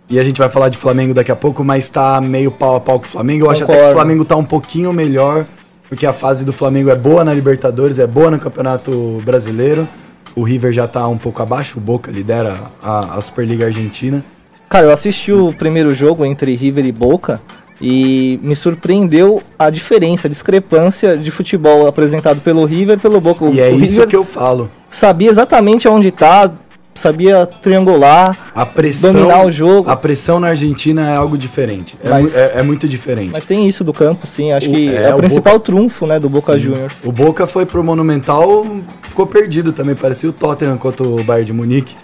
e 0.09 0.19
a 0.19 0.23
gente 0.23 0.37
vai 0.39 0.49
falar 0.49 0.69
de 0.69 0.77
Flamengo 0.77 1.13
daqui 1.13 1.31
a 1.31 1.35
pouco, 1.35 1.63
mas 1.63 1.89
tá 1.89 2.19
meio 2.21 2.51
pau 2.51 2.75
a 2.75 2.79
pau 2.79 2.99
com 2.99 3.05
o 3.05 3.09
Flamengo. 3.09 3.45
Eu 3.45 3.51
acho 3.51 3.63
até 3.63 3.71
que 3.73 3.77
o 3.77 3.79
Concordo. 3.81 3.99
Flamengo 3.99 4.25
tá 4.25 4.35
um 4.35 4.43
pouquinho 4.43 4.91
melhor, 4.91 5.45
porque 5.87 6.05
a 6.05 6.13
fase 6.13 6.43
do 6.43 6.51
Flamengo 6.53 6.89
é 6.89 6.95
boa 6.95 7.23
na 7.23 7.33
Libertadores, 7.33 7.99
é 7.99 8.07
boa 8.07 8.31
no 8.31 8.39
Campeonato 8.39 9.17
Brasileiro. 9.23 9.87
O 10.35 10.43
River 10.43 10.71
já 10.71 10.87
tá 10.87 11.07
um 11.07 11.17
pouco 11.17 11.41
abaixo, 11.41 11.77
o 11.77 11.81
Boca 11.81 12.11
lidera 12.11 12.61
a, 12.81 13.17
a 13.17 13.21
Superliga 13.21 13.65
Argentina. 13.65 14.23
Cara, 14.69 14.85
eu 14.85 14.91
assisti 14.91 15.31
o 15.33 15.51
primeiro 15.53 15.93
jogo 15.95 16.23
entre 16.25 16.53
River 16.55 16.85
e 16.85 16.91
Boca 16.91 17.41
e 17.81 18.39
me 18.43 18.55
surpreendeu 18.55 19.41
a 19.57 19.69
diferença, 19.69 20.27
a 20.27 20.29
discrepância 20.29 21.17
de 21.17 21.31
futebol 21.31 21.87
apresentado 21.87 22.39
pelo 22.41 22.63
River 22.65 22.97
e 22.97 22.99
pelo 22.99 23.19
Boca. 23.19 23.45
O- 23.45 23.53
E 23.53 23.59
é 23.59 23.71
isso 23.71 23.93
River 23.93 24.07
que 24.07 24.15
eu 24.15 24.23
falo. 24.25 24.69
sabia 24.89 25.29
exatamente 25.29 25.87
onde 25.87 26.11
tá, 26.11 26.51
sabia 26.95 27.45
triangular, 27.45 28.35
A 28.53 28.65
pressão, 28.65 29.13
dominar 29.13 29.45
o 29.45 29.51
jogo. 29.51 29.89
a 29.89 29.95
pressão 29.95 30.39
na 30.39 30.49
Argentina 30.49 31.09
é 31.09 31.15
algo 31.15 31.37
diferente. 31.37 31.95
É, 32.03 32.09
Mas- 32.09 32.31
mu- 32.33 32.37
é- 32.37 32.51
é 32.59 32.63
muito 32.63 32.87
diferente. 32.87 33.29
Mas 33.31 33.45
tem 33.45 33.67
isso 33.67 33.83
do 33.83 33.93
campo, 33.93 34.27
sim. 34.27 34.51
Acho 34.51 34.69
O- 34.69 34.73
que 34.73 34.89
é, 34.89 35.03
é, 35.09 35.15
o 35.15 35.17
principal 35.17 35.59
trunfo, 35.59 36.05
né, 36.05 36.19
do 36.19 36.29
Boca 36.29 36.53
Sim. 36.53 36.59
Juniors. 36.59 36.93
O 37.03 37.11
Boca 37.11 37.47
foi 37.47 37.65
pro 37.65 37.83
Monumental, 37.83 38.65
ficou 39.03 39.25
perdido 39.25 39.71
também, 39.71 39.95
parecia 39.95 40.29
o 40.29 40.33
Tottenham 40.33 40.77
contra 40.77 41.07
o 41.07 41.23
Bayern 41.23 41.45
de 41.45 41.53
Munique. 41.53 41.95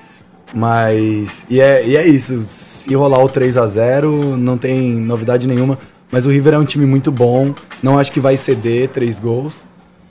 Mas. 0.54 1.46
E 1.50 1.60
é, 1.60 1.86
e 1.86 1.98
é 1.98 2.08
isso. 2.08 2.44
Se 2.46 2.94
rolar 2.96 3.22
o 3.24 3.28
3 3.28 3.58
a 3.58 3.68
0 3.68 4.38
não 4.38 4.58
tem 4.58 4.82
novidade 4.92 5.48
nenhuma. 5.48 5.78
Mas 6.12 6.26
o 6.26 6.30
River 6.30 6.54
é 6.54 6.58
um 6.58 6.64
time 6.64 6.86
muito 6.86 7.12
bom. 7.12 7.54
Não 7.84 8.00
acho 8.00 8.12
que 8.12 8.20
vai 8.22 8.38
ceder 8.38 8.88
três 8.90 9.20
gols. 9.20 9.66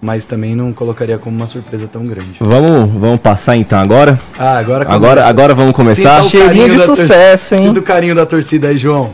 Mas 0.05 0.27
também 0.27 0.55
não 0.55 0.71
colocaria 0.71 1.17
como 1.17 1.35
uma 1.35 1.47
surpresa 1.47 1.89
tão 1.89 2.05
grande. 2.05 2.35
Vamos, 2.39 2.91
vamos 2.91 3.19
passar 3.21 3.57
então 3.57 3.79
agora. 3.79 4.19
Ah, 4.39 4.59
agora 4.59 4.85
Agora, 4.87 5.15
começa. 5.15 5.29
agora 5.31 5.55
vamos 5.55 5.73
começar. 5.73 6.23
O 6.23 6.29
Cheirinho 6.29 6.69
de 6.69 6.79
sucesso, 6.81 7.55
hein? 7.55 7.69
Sinta 7.69 7.81
o 7.81 7.83
carinho 7.83 8.15
da 8.15 8.27
torcida 8.27 8.69
aí, 8.69 8.77
João. 8.77 9.13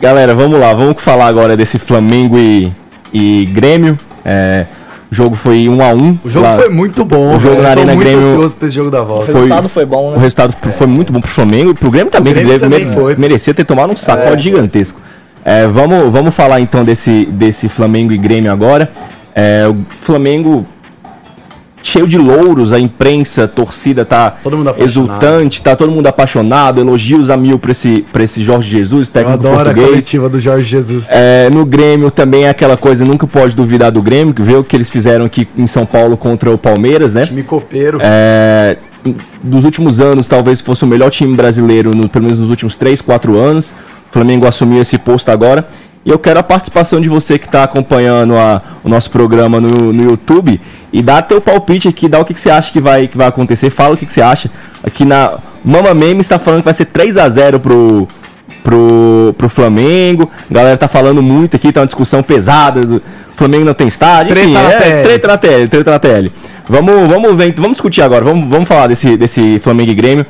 Galera, 0.00 0.34
vamos 0.34 0.58
lá, 0.58 0.72
vamos 0.72 1.02
falar 1.02 1.26
agora 1.26 1.54
desse 1.54 1.78
Flamengo 1.78 2.38
e, 2.38 2.72
e 3.12 3.44
Grêmio. 3.52 3.98
É, 4.24 4.64
o 5.10 5.14
jogo 5.14 5.34
foi 5.36 5.68
1 5.68 5.82
a 5.82 5.88
1 5.92 6.18
O 6.24 6.30
jogo 6.30 6.46
lá- 6.46 6.58
foi 6.58 6.70
muito 6.70 7.04
bom. 7.04 7.34
o 7.34 7.38
jogo 7.38 7.60
velho. 7.60 7.62
na 7.62 7.68
Eu 7.68 7.74
tô 7.74 7.80
Arena 7.80 7.94
muito 7.94 8.06
Grêmio 8.08 8.26
ansioso 8.28 8.56
pra 8.56 8.66
esse 8.68 8.74
jogo 8.74 8.90
da 8.90 9.02
O 9.02 9.04
volta. 9.04 9.32
resultado 9.34 9.68
foi 9.68 9.84
bom, 9.84 10.08
O 10.08 10.10
né? 10.12 10.18
resultado 10.18 10.54
foi 10.78 10.86
muito 10.86 11.12
bom 11.12 11.20
pro 11.20 11.30
Flamengo 11.30 11.72
e 11.72 11.74
pro 11.74 11.90
Grêmio 11.90 12.10
também, 12.10 12.32
Grêmio 12.32 12.54
que 12.54 12.58
deve- 12.58 12.70
também 12.74 12.86
mere- 12.88 12.98
foi. 12.98 13.16
merecia 13.16 13.52
ter 13.52 13.64
tomado 13.64 13.92
um 13.92 13.96
sacode 13.98 14.36
É, 14.38 14.40
gigantesco. 14.40 14.98
É, 15.44 15.66
vamos, 15.66 16.04
vamos 16.10 16.34
falar 16.34 16.58
então 16.62 16.82
desse, 16.84 17.26
desse 17.26 17.68
Flamengo 17.68 18.12
e 18.14 18.16
Grêmio 18.16 18.50
agora. 18.50 18.90
É, 19.34 19.64
o 19.68 19.76
Flamengo 20.02 20.66
cheio 21.84 22.06
de 22.06 22.16
louros, 22.16 22.72
a 22.72 22.78
imprensa, 22.78 23.42
a 23.44 23.48
torcida 23.48 24.04
tá 24.04 24.30
Todo 24.30 24.56
mundo 24.56 24.68
apaixonado. 24.70 24.88
exultante, 25.24 25.62
tá 25.62 25.74
todo 25.74 25.90
mundo 25.90 26.06
apaixonado, 26.06 26.80
elogios 26.80 27.28
a 27.28 27.36
mil 27.36 27.58
pra 27.58 27.72
esse, 27.72 28.02
pra 28.12 28.22
esse 28.22 28.40
Jorge 28.40 28.70
Jesus, 28.70 29.08
Eu 29.08 29.12
técnico 29.14 29.34
adoro 29.40 29.54
a 29.54 29.64
português. 29.64 29.88
coletiva 29.90 30.28
do 30.28 30.38
Jorge 30.38 30.68
Jesus. 30.68 31.06
É, 31.10 31.50
no 31.50 31.64
Grêmio 31.66 32.08
também 32.12 32.44
é 32.44 32.50
aquela 32.50 32.76
coisa, 32.76 33.04
nunca 33.04 33.26
pode 33.26 33.56
duvidar 33.56 33.90
do 33.90 34.00
Grêmio, 34.00 34.32
que 34.32 34.42
vê 34.42 34.54
o 34.54 34.62
que 34.62 34.76
eles 34.76 34.90
fizeram 34.90 35.24
aqui 35.24 35.48
em 35.58 35.66
São 35.66 35.84
Paulo 35.84 36.16
contra 36.16 36.50
o 36.52 36.56
Palmeiras, 36.56 37.12
né? 37.14 37.26
Time 37.26 37.42
copeiro. 37.42 37.98
É, 38.00 38.76
dos 39.42 39.64
últimos 39.64 40.00
anos, 40.00 40.28
talvez 40.28 40.60
fosse 40.60 40.84
o 40.84 40.86
melhor 40.86 41.10
time 41.10 41.34
brasileiro, 41.34 41.90
no- 41.92 42.08
pelo 42.08 42.24
menos 42.26 42.38
nos 42.38 42.48
últimos 42.48 42.76
3, 42.76 43.00
4 43.00 43.36
anos. 43.36 43.70
O 44.08 44.12
Flamengo 44.12 44.46
assumiu 44.46 44.80
esse 44.80 44.96
posto 44.98 45.30
agora. 45.30 45.66
E 46.04 46.10
eu 46.10 46.18
quero 46.18 46.40
a 46.40 46.42
participação 46.42 47.00
de 47.00 47.08
você 47.08 47.38
que 47.38 47.46
está 47.46 47.62
acompanhando 47.62 48.36
a- 48.36 48.60
o 48.82 48.88
nosso 48.88 49.10
programa 49.10 49.60
no, 49.60 49.92
no 49.92 50.10
YouTube. 50.10 50.60
E 50.92 51.00
dá 51.02 51.22
teu 51.22 51.40
palpite 51.40 51.88
aqui, 51.88 52.08
dá 52.08 52.20
o 52.20 52.24
que, 52.24 52.34
que 52.34 52.40
você 52.40 52.50
acha 52.50 52.72
que 52.72 52.80
vai, 52.80 53.06
que 53.08 53.16
vai 53.16 53.28
acontecer. 53.28 53.70
Fala 53.70 53.94
o 53.94 53.96
que, 53.96 54.04
que 54.06 54.12
você 54.12 54.20
acha. 54.22 54.50
Aqui 54.84 55.04
na 55.04 55.38
Mama 55.64 55.94
Meme 55.94 56.20
está 56.20 56.38
falando 56.38 56.60
que 56.60 56.64
vai 56.64 56.74
ser 56.74 56.86
3 56.86 57.16
a 57.16 57.28
0 57.28 57.60
pro, 57.60 58.08
pro, 58.62 59.34
pro 59.38 59.48
Flamengo. 59.48 60.28
A 60.50 60.54
galera 60.54 60.76
tá 60.76 60.88
falando 60.88 61.22
muito 61.22 61.56
aqui, 61.56 61.72
tá 61.72 61.80
uma 61.80 61.86
discussão 61.86 62.22
pesada. 62.22 62.80
Do, 62.80 63.02
Flamengo 63.36 63.64
não 63.64 63.74
tem 63.74 63.88
estádio. 63.88 64.32
Treta 64.32 64.48
enfim, 64.48 64.54
na 64.54 64.72
é, 64.72 64.78
TL. 64.78 65.02
treta 65.04 65.28
na 65.28 65.38
TL, 65.38 65.68
treta 65.68 65.90
na 65.92 65.98
TL. 65.98 66.30
Vamos, 66.68 66.94
vamos 67.08 67.32
ver, 67.34 67.52
vamos 67.56 67.72
discutir 67.72 68.02
agora, 68.02 68.24
vamos, 68.24 68.48
vamos 68.48 68.68
falar 68.68 68.86
desse, 68.86 69.16
desse 69.16 69.58
Flamengo 69.60 69.90
e 69.90 69.94
Grêmio. 69.94 70.26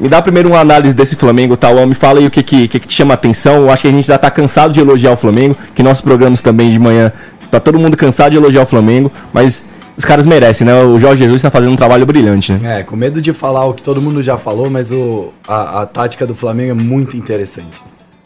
Me 0.00 0.08
dá 0.08 0.22
primeiro 0.22 0.48
uma 0.48 0.60
análise 0.60 0.94
desse 0.94 1.14
Flamengo, 1.14 1.58
tá? 1.58 1.70
Me 1.84 1.94
fala 1.94 2.20
aí 2.20 2.26
o 2.26 2.30
que, 2.30 2.42
que, 2.42 2.66
que, 2.66 2.80
te 2.80 2.94
chama 2.94 3.12
atenção. 3.12 3.54
Eu 3.56 3.70
acho 3.70 3.82
que 3.82 3.88
a 3.88 3.92
gente 3.92 4.06
já 4.06 4.16
tá 4.16 4.30
cansado 4.30 4.72
de 4.72 4.80
elogiar 4.80 5.12
o 5.12 5.16
Flamengo, 5.16 5.54
que 5.74 5.82
nossos 5.82 6.00
programas 6.00 6.40
também 6.40 6.70
de 6.70 6.78
manhã, 6.78 7.12
tá 7.50 7.60
todo 7.60 7.78
mundo 7.78 7.96
cansado 7.98 8.30
de 8.30 8.38
elogiar 8.38 8.62
o 8.62 8.66
Flamengo, 8.66 9.12
mas 9.30 9.62
os 9.96 10.04
caras 10.06 10.24
merecem, 10.24 10.66
né? 10.66 10.82
O 10.82 10.98
Jorge 10.98 11.24
Jesus 11.24 11.42
tá 11.42 11.50
fazendo 11.50 11.72
um 11.72 11.76
trabalho 11.76 12.06
brilhante, 12.06 12.52
né? 12.52 12.80
É, 12.80 12.82
com 12.82 12.96
medo 12.96 13.20
de 13.20 13.34
falar 13.34 13.66
o 13.66 13.74
que 13.74 13.82
todo 13.82 14.00
mundo 14.00 14.22
já 14.22 14.38
falou, 14.38 14.70
mas 14.70 14.90
o, 14.90 15.34
a, 15.46 15.82
a 15.82 15.86
tática 15.86 16.26
do 16.26 16.34
Flamengo 16.34 16.70
é 16.70 16.82
muito 16.82 17.18
interessante. 17.18 17.78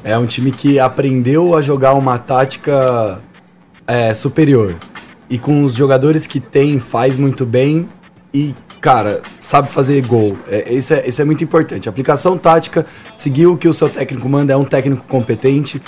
É 0.05 0.17
um 0.17 0.27
time 0.27 0.53
que 0.53 0.79
aprendeu 0.79 1.57
a 1.57 1.61
jogar 1.61 1.95
uma 1.95 2.19
tática 2.19 3.19
é, 3.85 4.15
superior. 4.15 4.77
E 5.29 5.39
com 5.39 5.65
os 5.65 5.75
jogadores 5.75 6.27
que 6.29 6.39
tem, 6.39 6.79
faz 6.79 7.17
muito 7.17 7.45
bem. 7.45 7.89
E, 8.33 8.55
cara, 8.85 9.23
sabe 9.41 9.71
fazer 9.71 10.07
gol. 10.07 10.37
É, 10.47 10.71
isso, 10.75 10.93
é, 10.93 11.05
isso 11.07 11.23
é 11.23 11.25
muito 11.25 11.43
importante. 11.43 11.89
Aplicação 11.89 12.37
tática, 12.37 12.85
seguir 13.17 13.47
o 13.47 13.57
que 13.57 13.67
o 13.67 13.73
seu 13.73 13.89
técnico 13.89 14.29
manda, 14.29 14.53
é 14.53 14.57
um 14.57 14.65
técnico 14.65 15.03
competente. 15.09 15.81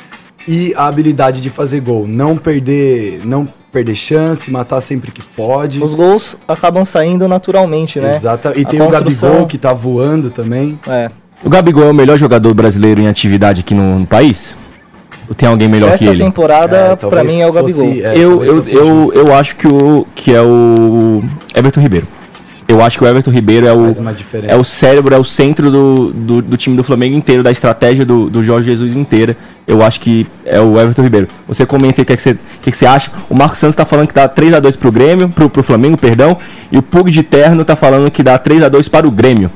E 0.48 0.72
a 0.74 0.86
habilidade 0.86 1.42
de 1.42 1.50
fazer 1.50 1.80
gol. 1.80 2.06
Não 2.08 2.38
perder, 2.38 3.20
não 3.22 3.46
perder 3.70 3.94
chance, 3.96 4.50
matar 4.50 4.80
sempre 4.80 5.10
que 5.10 5.20
pode. 5.22 5.82
Os 5.82 5.92
gols 5.92 6.38
acabam 6.48 6.86
saindo 6.86 7.28
naturalmente, 7.28 8.00
né? 8.00 8.14
Exato. 8.16 8.48
E 8.56 8.62
A 8.62 8.64
tem 8.64 8.80
o 8.80 8.84
construção- 8.86 9.28
Gabigol 9.30 9.46
que 9.46 9.58
tá 9.58 9.74
voando 9.74 10.30
também. 10.30 10.80
É. 10.88 11.10
O 11.44 11.50
Gabigol 11.50 11.82
é 11.84 11.90
o 11.90 11.94
melhor 11.94 12.16
jogador 12.16 12.54
brasileiro 12.54 12.98
em 13.02 13.08
atividade 13.08 13.60
aqui 13.60 13.74
no, 13.74 13.98
no 13.98 14.06
país? 14.06 14.56
Ou 15.28 15.34
tem 15.34 15.46
alguém 15.48 15.68
melhor 15.68 15.90
Esta 15.90 16.04
que 16.06 16.10
ele? 16.12 16.24
temporada, 16.24 16.76
É, 16.76 16.96
pra 16.96 17.22
mim, 17.22 17.40
é 17.42 17.46
o 17.46 17.52
fosse- 17.52 17.74
Gabigol. 17.74 18.06
é, 18.06 18.16
eu, 18.16 18.42
eu, 18.44 18.56
fosse 18.56 18.74
eu, 18.74 18.86
justo. 18.86 19.18
eu 19.18 19.34
acho 19.34 19.56
que 19.56 19.66
o, 19.66 20.06
que 20.14 20.34
é 20.34 20.40
o 20.40 21.22
Everton 21.54 21.80
Ribeiro. 21.80 22.06
Eu 22.68 22.82
acho 22.82 22.98
que 22.98 23.04
o 23.04 23.06
Everton 23.06 23.30
Ribeiro 23.30 23.64
é 23.66 23.72
o, 23.72 23.86
é 24.48 24.56
o 24.56 24.64
cérebro, 24.64 25.14
é 25.14 25.18
o 25.18 25.24
centro 25.24 25.70
do, 25.70 26.12
do, 26.12 26.42
do 26.42 26.56
time 26.56 26.76
do 26.76 26.82
Flamengo 26.82 27.16
inteiro, 27.16 27.40
da 27.42 27.50
estratégia 27.52 28.04
do, 28.04 28.28
do 28.28 28.42
Jorge 28.42 28.68
Jesus 28.68 28.96
inteira. 28.96 29.36
Eu 29.68 29.82
acho 29.84 30.00
que 30.00 30.26
é 30.44 30.60
o 30.60 30.76
Everton 30.76 31.02
Ribeiro. 31.02 31.28
Você 31.46 31.64
comenta 31.64 32.00
aí 32.00 32.02
o 32.02 32.06
que, 32.06 32.12
é 32.12 32.16
que, 32.16 32.22
você, 32.22 32.32
o 32.32 32.38
que, 32.60 32.68
é 32.68 32.72
que 32.72 32.76
você 32.76 32.84
acha. 32.86 33.10
O 33.30 33.38
Marcos 33.38 33.58
Santos 33.60 33.76
tá 33.76 33.84
falando 33.84 34.08
que 34.08 34.14
dá 34.14 34.28
3x2 34.28 34.76
pro 34.78 34.90
Grêmio, 34.90 35.28
pro, 35.28 35.48
pro 35.48 35.62
Flamengo, 35.62 35.96
perdão. 35.96 36.36
E 36.72 36.76
o 36.76 36.82
Pug 36.82 37.08
de 37.10 37.22
Terno 37.22 37.64
tá 37.64 37.76
falando 37.76 38.10
que 38.10 38.22
dá 38.22 38.36
3x2 38.36 38.90
para 38.90 39.06
o 39.06 39.10
Grêmio. 39.12 39.48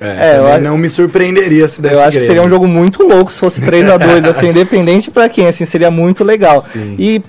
É, 0.00 0.36
É, 0.36 0.38
eu 0.38 0.46
acho- 0.48 0.62
não 0.62 0.78
me 0.78 0.88
surpreenderia 0.88 1.68
se 1.68 1.82
desse 1.82 1.94
Eu 1.94 2.00
acho 2.00 2.12
que 2.12 2.20
seria 2.20 2.40
um 2.40 2.44
Grêmio. 2.44 2.50
jogo 2.60 2.66
muito 2.66 3.02
louco 3.06 3.30
se 3.30 3.38
fosse 3.38 3.60
3 3.60 3.86
a 3.90 3.98
2 3.98 4.24
assim, 4.24 4.48
independente 4.50 5.10
pra 5.10 5.28
quem, 5.28 5.46
assim, 5.46 5.66
seria 5.66 5.90
muito 5.90 6.24
legal. 6.24 6.62
Sim. 6.62 6.96
E 6.98 7.20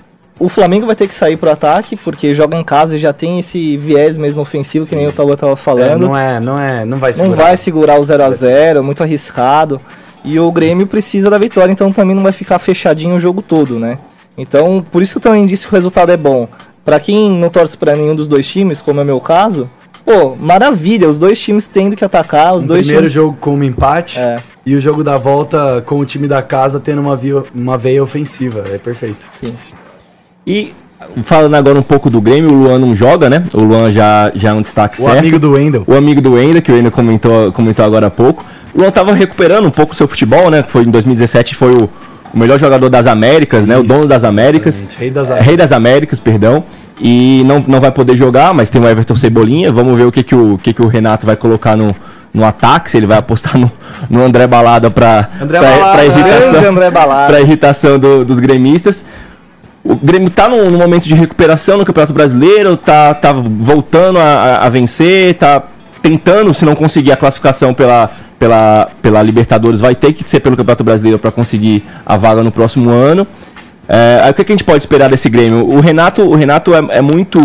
o 0.44 0.48
Flamengo 0.48 0.86
vai 0.86 0.96
ter 0.96 1.06
que 1.08 1.14
sair 1.14 1.36
pro 1.36 1.50
ataque, 1.50 1.96
porque 1.96 2.34
joga 2.34 2.56
em 2.56 2.64
casa 2.64 2.96
e 2.96 2.98
já 2.98 3.12
tem 3.12 3.38
esse 3.38 3.76
viés 3.76 4.16
mesmo 4.16 4.40
ofensivo, 4.42 4.86
que 4.86 4.96
nem 4.96 5.06
o 5.06 5.12
Tauba 5.12 5.36
tava 5.36 5.52
É, 5.52 5.56
falando. 5.56 6.00
não 6.06 6.16
é, 6.16 6.40
não 6.40 6.58
é, 6.60 6.84
não 6.84 6.98
vai 6.98 7.12
não 7.12 7.18
segurar. 7.24 7.44
vai 7.44 7.56
segurar 7.56 8.00
o 8.00 8.04
0 8.04 8.22
a 8.24 8.30
0 8.30 8.78
é 8.78 8.82
muito 8.82 9.02
arriscado. 9.02 9.80
E 10.24 10.38
o 10.38 10.50
Grêmio 10.52 10.86
precisa 10.86 11.28
da 11.28 11.36
vitória, 11.38 11.72
então 11.72 11.92
também 11.92 12.14
não 12.14 12.22
vai 12.22 12.32
ficar 12.32 12.58
fechadinho 12.58 13.16
o 13.16 13.18
jogo 13.18 13.42
todo, 13.42 13.78
né? 13.78 13.98
Então, 14.38 14.84
por 14.90 15.02
isso 15.02 15.12
que 15.12 15.18
eu 15.18 15.22
também 15.32 15.44
disse 15.46 15.66
que 15.66 15.72
o 15.72 15.76
resultado 15.76 16.10
é 16.12 16.16
bom. 16.16 16.48
Pra 16.84 16.98
quem 17.00 17.30
não 17.30 17.48
torce 17.50 17.76
pra 17.76 17.94
nenhum 17.96 18.14
dos 18.14 18.26
dois 18.28 18.46
times, 18.46 18.80
como 18.80 19.00
é 19.00 19.02
o 19.02 19.06
meu 19.06 19.20
caso, 19.20 19.68
pô, 20.04 20.34
maravilha, 20.36 21.08
os 21.08 21.18
dois 21.18 21.38
times 21.40 21.66
tendo 21.66 21.94
que 21.96 22.04
atacar, 22.04 22.54
os 22.56 22.64
O 22.64 22.66
dois 22.66 22.80
primeiro 22.80 23.02
times 23.02 23.12
jogo 23.12 23.36
com 23.40 23.54
um 23.54 23.62
empate 23.64 24.18
É. 24.18 24.36
e 24.64 24.74
o 24.74 24.80
jogo 24.80 25.02
da 25.04 25.16
volta 25.16 25.82
com 25.86 25.98
o 25.98 26.04
time 26.04 26.26
da 26.26 26.40
casa 26.42 26.80
tendo 26.80 27.00
uma, 27.00 27.16
via, 27.16 27.42
uma 27.54 27.76
veia 27.76 28.02
ofensiva. 28.02 28.62
É 28.72 28.78
perfeito. 28.78 29.22
Sim. 29.40 29.54
E 30.46 30.72
falando 31.24 31.54
agora 31.56 31.78
um 31.78 31.82
pouco 31.82 32.08
do 32.08 32.20
Grêmio, 32.20 32.50
o 32.52 32.54
Luan 32.54 32.78
não 32.78 32.94
joga, 32.94 33.28
né? 33.28 33.44
O 33.52 33.62
Luan 33.62 33.90
já, 33.90 34.30
já 34.34 34.50
é 34.50 34.52
um 34.52 34.62
destaque 34.62 35.00
O 35.00 35.04
certo. 35.04 35.18
amigo 35.18 35.38
do 35.38 35.52
Wendel. 35.52 35.84
O 35.86 35.96
amigo 35.96 36.20
do 36.20 36.32
Wendel, 36.34 36.62
que 36.62 36.70
o 36.70 36.74
Wendel 36.74 36.92
comentou, 36.92 37.52
comentou 37.52 37.84
agora 37.84 38.06
há 38.06 38.10
pouco. 38.10 38.44
O 38.74 38.80
Luan 38.80 38.90
tava 38.90 39.12
recuperando 39.12 39.66
um 39.66 39.70
pouco 39.70 39.92
o 39.92 39.96
seu 39.96 40.06
futebol, 40.08 40.50
né? 40.50 40.64
Foi 40.66 40.82
em 40.84 40.90
2017, 40.90 41.54
foi 41.54 41.70
o, 41.72 41.90
o 42.32 42.38
melhor 42.38 42.58
jogador 42.58 42.88
das 42.88 43.06
Américas, 43.06 43.66
né? 43.66 43.76
O 43.76 43.82
dono 43.82 44.06
das 44.06 44.24
Américas. 44.24 44.84
Rei 44.98 45.10
das 45.10 45.28
É, 45.28 45.32
Américas. 45.32 45.46
Rei 45.46 45.56
das 45.56 45.72
Américas, 45.72 46.20
perdão. 46.20 46.64
E 47.00 47.42
não, 47.44 47.64
não 47.66 47.80
vai 47.80 47.90
poder 47.90 48.16
jogar, 48.16 48.54
mas 48.54 48.70
tem 48.70 48.80
o 48.80 48.86
Everton 48.88 49.16
Cebolinha. 49.16 49.72
Vamos 49.72 49.96
ver 49.96 50.04
o 50.04 50.12
que, 50.12 50.22
que, 50.22 50.34
o, 50.34 50.58
que, 50.62 50.72
que 50.72 50.82
o 50.82 50.88
Renato 50.88 51.26
vai 51.26 51.34
colocar 51.36 51.76
no, 51.76 51.88
no 52.32 52.44
ataque, 52.44 52.90
se 52.90 52.96
ele 52.96 53.06
vai 53.06 53.18
apostar 53.18 53.58
no, 53.58 53.70
no 54.08 54.22
André 54.22 54.46
Balada 54.46 54.88
Grande 54.88 56.20
irritação, 56.20 56.70
André 56.70 56.90
Balada. 56.90 57.40
irritação 57.40 57.98
do- 57.98 58.24
dos 58.24 58.38
gremistas. 58.38 59.04
O 59.84 59.96
Grêmio 59.96 60.30
tá 60.30 60.48
num, 60.48 60.64
num 60.66 60.78
momento 60.78 61.04
de 61.04 61.14
recuperação 61.14 61.76
no 61.76 61.84
Campeonato 61.84 62.12
Brasileiro, 62.12 62.76
tá, 62.76 63.14
tá 63.14 63.32
voltando 63.32 64.18
a, 64.18 64.64
a- 64.64 64.68
vencer, 64.68 65.34
tá 65.34 65.62
tentando, 66.00 66.54
se 66.54 66.64
não 66.64 66.74
conseguir 66.76 67.10
a 67.12 67.16
classificação 67.16 67.74
pela, 67.74 68.10
pela, 68.38 68.88
pela 69.02 69.22
Libertadores, 69.22 69.80
vai 69.80 69.94
ter 69.94 70.12
que 70.12 70.28
ser 70.28 70.40
pelo 70.40 70.56
Campeonato 70.56 70.84
Brasileiro 70.84 71.18
para 71.18 71.32
conseguir 71.32 71.84
a 72.06 72.16
vaga 72.16 72.42
no 72.44 72.52
próximo 72.52 72.90
ano. 72.90 73.26
É, 73.88 74.20
aí 74.22 74.30
o 74.30 74.34
que, 74.34 74.44
que 74.44 74.52
a 74.52 74.54
gente 74.54 74.64
pode 74.64 74.78
esperar 74.78 75.10
desse 75.10 75.28
Grêmio? 75.28 75.66
O 75.68 75.80
Renato, 75.80 76.22
o 76.22 76.34
Renato 76.36 76.72
é, 76.74 76.78
é 76.98 77.02
muito 77.02 77.38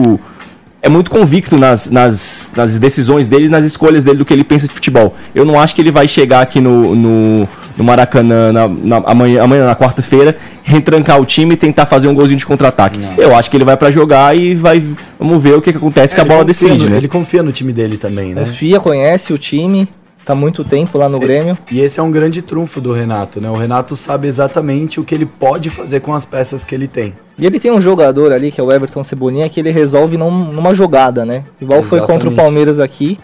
é 0.80 0.89
muito 0.89 1.10
convicto 1.10 1.60
nas, 1.60 1.89
nas, 1.89 2.52
nas 2.56 2.78
decisões 2.78 3.26
dele, 3.26 3.50
nas 3.50 3.65
escolhas 3.65 4.04
dele 4.04 4.17
do 4.19 4.26
que 4.26 4.32
ele 4.32 4.43
pensa 4.43 4.67
de 4.67 4.73
futebol. 4.73 5.15
Eu 5.34 5.43
não 5.43 5.60
acho 5.60 5.73
que 5.76 5.82
ele 5.82 5.91
vai 5.91 6.08
chegar 6.08 6.39
aqui 6.41 6.62
no, 6.62 6.95
no, 6.95 7.50
no 7.78 7.84
Maracanã 7.84 8.52
na, 8.52 8.68
na- 8.68 9.04
amanhã, 9.06 9.44
amanhã, 9.44 9.66
na 9.66 9.76
quarta-feira, 9.76 10.36
retrancar 10.63 11.22
o 11.22 11.26
time 11.26 11.54
e 11.54 11.58
tentar 11.58 11.86
fazer 11.86 12.08
um 12.08 12.13
golzinho 12.13 12.38
de 12.40 12.46
contra-ataque. 12.46 13.00
Eu 13.18 13.36
acho 13.36 13.50
que 13.52 13.56
ele 13.58 13.66
vai 13.66 13.78
pra 13.78 13.92
jogar 13.92 14.38
e 14.38 14.56
vai. 14.56 14.84
Vamos 15.20 15.38
ver 15.42 15.54
o 15.56 15.62
que, 15.62 15.72
que 15.72 15.78
acontece 15.78 16.13
que 16.16 16.20
a 16.22 16.24
ele 16.24 16.30
bola 16.32 16.46
confia 16.46 16.68
decide, 16.70 16.86
no- 16.86 16.92
né? 16.92 16.98
Ele 16.98 17.08
confia 17.08 17.44
no 17.44 17.52
time 17.52 17.72
dele 17.72 17.98
também, 17.98 18.34
né? 18.34 18.44
Confia, 18.46 18.80
conhece 18.80 19.32
o 19.32 19.38
time, 19.38 19.88
tá 20.26 20.34
há 20.34 20.36
muito 20.36 20.63
tempo 20.63 20.98
lá 20.98 21.08
no 21.08 21.20
Grêmio. 21.20 21.58
E 21.72 21.80
esse 21.80 22.00
é 22.00 22.04
um 22.04 22.12
grande 22.12 22.42
trunfo 22.42 22.82
do 22.82 22.92
Renato, 22.92 23.40
né? 23.40 23.50
O 23.50 23.54
Renato 23.56 23.96
sabe 23.96 24.28
exatamente 24.28 25.00
o 25.00 25.04
que 25.04 25.13
ele 25.13 25.26
pode 25.26 25.70
fazer 25.70 26.00
com 26.02 26.13
as 26.13 26.26
peças 26.26 26.63
que 26.66 26.74
ele 26.74 26.88
tem. 26.88 27.13
E 27.38 27.46
ele 27.46 27.60
tem 27.60 27.72
um 27.72 27.80
jogador 27.80 28.32
ali, 28.34 28.52
que 28.52 28.60
é 28.60 28.63
o 28.63 28.74
Everton 28.74 29.04
Cebolinha, 29.04 29.48
que 29.48 29.60
ele 29.60 29.70
resolve 29.70 30.18
num- 30.18 30.52
numa 30.52 30.74
jogada, 30.74 31.24
né? 31.24 31.44
Igual 31.62 31.84
foi 31.84 32.00
contra 32.00 32.13
o 32.13 32.16
Exatamente. 32.16 32.36
Palmeiras 32.36 32.80
aqui. 32.80 33.18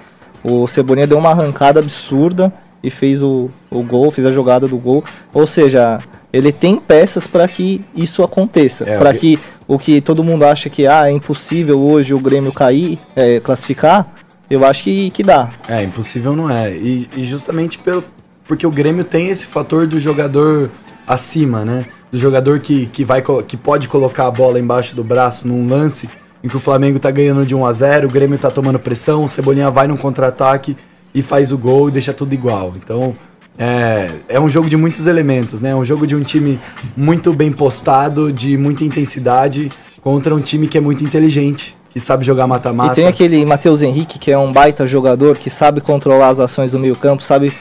O 0.43 0.67
Cebolinha 0.67 1.07
deu 1.07 1.17
uma 1.17 1.31
arrancada 1.31 1.79
absurda 1.79 2.53
e 2.83 2.89
fez 2.89 3.23
o, 3.23 3.49
o 3.71 3.81
gol, 3.81 4.11
fez 4.11 4.27
a 4.27 4.31
jogada 4.31 4.67
do 4.67 4.77
gol. 4.77 5.03
Ou 5.33 5.47
seja, 5.47 6.01
ele 6.31 6.51
tem 6.51 6.75
peças 6.77 7.25
para 7.25 7.47
que 7.47 7.81
isso 7.95 8.21
aconteça. 8.23 8.83
É, 8.87 8.97
para 8.97 9.13
que- 9.13 9.37
que 9.37 9.39
o 9.67 9.79
que 9.79 10.01
todo 10.01 10.23
mundo 10.23 10.43
acha 10.45 10.69
que 10.69 10.85
ah, 10.85 11.07
é 11.07 11.11
impossível 11.11 11.79
hoje 11.81 12.13
o 12.13 12.19
Grêmio 12.19 12.51
cair, 12.51 12.99
é, 13.15 13.39
classificar, 13.39 14.13
eu 14.49 14.65
acho 14.65 14.83
que, 14.83 15.09
que 15.11 15.23
dá. 15.23 15.49
É, 15.69 15.81
impossível 15.83 16.35
não 16.35 16.49
é. 16.49 16.71
E, 16.71 17.07
e 17.15 17.23
justamente 17.23 17.79
pelo, 17.79 18.03
porque 18.47 18.67
o 18.67 18.71
Grêmio 18.71 19.05
tem 19.05 19.29
esse 19.29 19.45
fator 19.45 19.87
do 19.87 19.99
jogador 19.99 20.69
acima, 21.07 21.63
né? 21.63 21.85
Do 22.11 22.17
jogador 22.17 22.59
que, 22.59 22.85
que, 22.87 23.03
vai, 23.03 23.23
que 23.47 23.57
pode 23.57 23.87
colocar 23.87 24.27
a 24.27 24.31
bola 24.31 24.59
embaixo 24.59 24.95
do 24.95 25.03
braço 25.03 25.47
num 25.47 25.67
lance 25.67 26.09
em 26.43 26.47
que 26.49 26.57
o 26.57 26.59
Flamengo 26.59 26.99
tá 26.99 27.09
ganhando 27.09 27.45
de 27.45 27.55
1 27.55 27.65
a 27.65 27.71
0 27.73 28.07
o 28.07 28.11
Grêmio 28.11 28.37
tá 28.37 28.51
tomando 28.51 28.77
pressão, 28.77 29.23
o 29.23 29.29
Cebolinha 29.29 29.69
vai 29.71 29.87
num 29.87 29.95
contra-ataque 29.97 30.75
e 31.13 31.21
faz 31.21 31.51
o 31.51 31.57
gol 31.57 31.89
e 31.89 31.91
deixa 31.91 32.13
tudo 32.13 32.33
igual. 32.33 32.73
Então, 32.75 33.13
é, 33.57 34.07
é 34.27 34.39
um 34.39 34.49
jogo 34.49 34.69
de 34.69 34.75
muitos 34.75 35.05
elementos, 35.07 35.61
né? 35.61 35.69
É 35.69 35.75
um 35.75 35.85
jogo 35.85 36.07
de 36.07 36.15
um 36.15 36.21
time 36.21 36.59
muito 36.97 37.31
bem 37.33 37.51
postado, 37.51 38.31
de 38.31 38.57
muita 38.57 38.83
intensidade, 38.83 39.69
contra 40.01 40.33
um 40.33 40.39
time 40.39 40.67
que 40.67 40.77
é 40.77 40.81
muito 40.81 41.03
inteligente, 41.03 41.75
que 41.91 41.99
sabe 41.99 42.25
jogar 42.25 42.47
mata-mata. 42.47 42.93
E 42.93 42.95
tem 42.95 43.07
aquele 43.07 43.45
Matheus 43.45 43.81
Henrique, 43.81 44.17
que 44.17 44.31
é 44.31 44.37
um 44.37 44.51
baita 44.51 44.87
jogador, 44.87 45.37
que 45.37 45.49
sabe 45.49 45.81
controlar 45.81 46.29
as 46.29 46.39
ações 46.39 46.71
do 46.71 46.79
meio 46.79 46.95
campo, 46.95 47.21
sabe... 47.21 47.53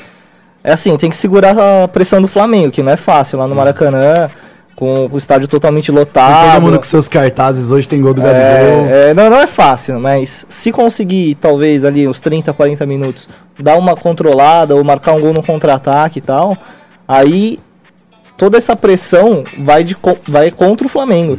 É 0.65 0.73
assim, 0.73 0.97
tem 0.97 1.11
que 1.11 1.17
segurar 1.17 1.57
a 1.59 1.89
pressão 1.89 2.23
do 2.23 2.29
Flamengo, 2.29 2.71
que 2.71 2.83
não 2.83 2.93
é 2.93 2.97
fácil 2.97 3.37
lá 3.37 3.49
no 3.49 3.55
Maracanã, 3.55 4.31
com 4.75 5.09
o 5.11 5.19
estádio 5.19 5.47
totalmente 5.47 5.91
lotado. 5.91 6.53
todo 6.53 6.63
mundo 6.63 6.79
com 6.79 6.85
seus 6.85 7.09
cartazes, 7.09 7.71
hoje 7.71 7.89
tem 7.89 8.01
gol 8.01 8.15
do 8.15 8.23
Gabigol. 8.23 8.87
É, 8.87 9.11
é, 9.11 9.15
não, 9.15 9.29
não 9.29 9.39
é 9.39 9.47
fácil, 9.47 10.01
mas 10.01 10.47
se 10.49 10.73
conseguir, 10.73 11.37
talvez, 11.37 11.85
ali 11.85 12.09
uns 12.09 12.21
30, 12.21 12.53
40 12.53 12.87
minutos, 12.87 13.29
dar 13.59 13.77
uma 13.77 13.95
controlada 13.95 14.75
ou 14.75 14.83
marcar 14.83 15.15
um 15.15 15.21
gol 15.21 15.33
no 15.33 15.43
contra-ataque 15.43 16.19
e 16.19 16.23
tal, 16.23 16.57
aí 17.07 17.59
toda 18.37 18.59
essa 18.59 18.75
pressão 18.75 19.45
vai, 19.59 19.85
de, 19.85 19.97
vai 20.27 20.51
contra 20.51 20.87
o 20.87 20.91
Flamengo. 20.91 21.39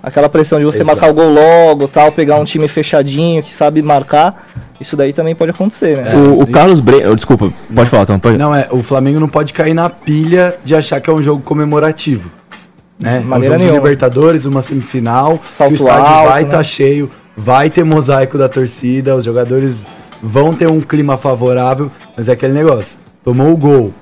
Aquela 0.00 0.28
pressão 0.28 0.58
de 0.58 0.64
você 0.64 0.82
Exato. 0.82 0.96
marcar 0.96 1.10
o 1.10 1.14
gol 1.14 1.32
logo, 1.32 1.88
tal, 1.88 2.12
pegar 2.12 2.36
um 2.36 2.44
time 2.44 2.68
fechadinho 2.68 3.42
que 3.42 3.52
sabe 3.52 3.82
marcar, 3.82 4.48
isso 4.80 4.96
daí 4.96 5.12
também 5.12 5.34
pode 5.34 5.50
acontecer, 5.50 5.96
né? 5.96 6.14
O, 6.14 6.40
o 6.40 6.46
Carlos 6.46 6.78
Breno. 6.78 7.14
Desculpa, 7.14 7.52
pode 7.74 7.90
falar, 7.90 8.06
Tom. 8.06 8.18
Pode... 8.18 8.38
Não, 8.38 8.54
é, 8.54 8.68
o 8.70 8.82
Flamengo 8.82 9.18
não 9.18 9.28
pode 9.28 9.52
cair 9.52 9.74
na 9.74 9.90
pilha 9.90 10.56
de 10.64 10.74
achar 10.74 11.00
que 11.00 11.10
é 11.10 11.12
um 11.12 11.22
jogo 11.22 11.42
comemorativo. 11.42 12.30
Né? 13.00 13.20
maneira 13.20 13.54
um 13.56 13.58
jogo 13.60 13.72
de. 13.72 13.76
Libertadores, 13.78 14.44
uma 14.44 14.60
semifinal, 14.62 15.40
Salto 15.50 15.72
o 15.72 15.74
estádio 15.74 16.04
alto, 16.06 16.28
vai 16.30 16.42
né? 16.42 16.48
estar 16.48 16.62
cheio, 16.64 17.10
vai 17.36 17.70
ter 17.70 17.84
mosaico 17.84 18.36
da 18.36 18.48
torcida, 18.48 19.14
os 19.14 19.24
jogadores 19.24 19.86
vão 20.22 20.52
ter 20.52 20.68
um 20.68 20.80
clima 20.80 21.16
favorável, 21.16 21.90
mas 22.16 22.28
é 22.28 22.32
aquele 22.32 22.52
negócio. 22.54 22.96
Tomou 23.22 23.52
o 23.52 23.56
gol 23.56 23.94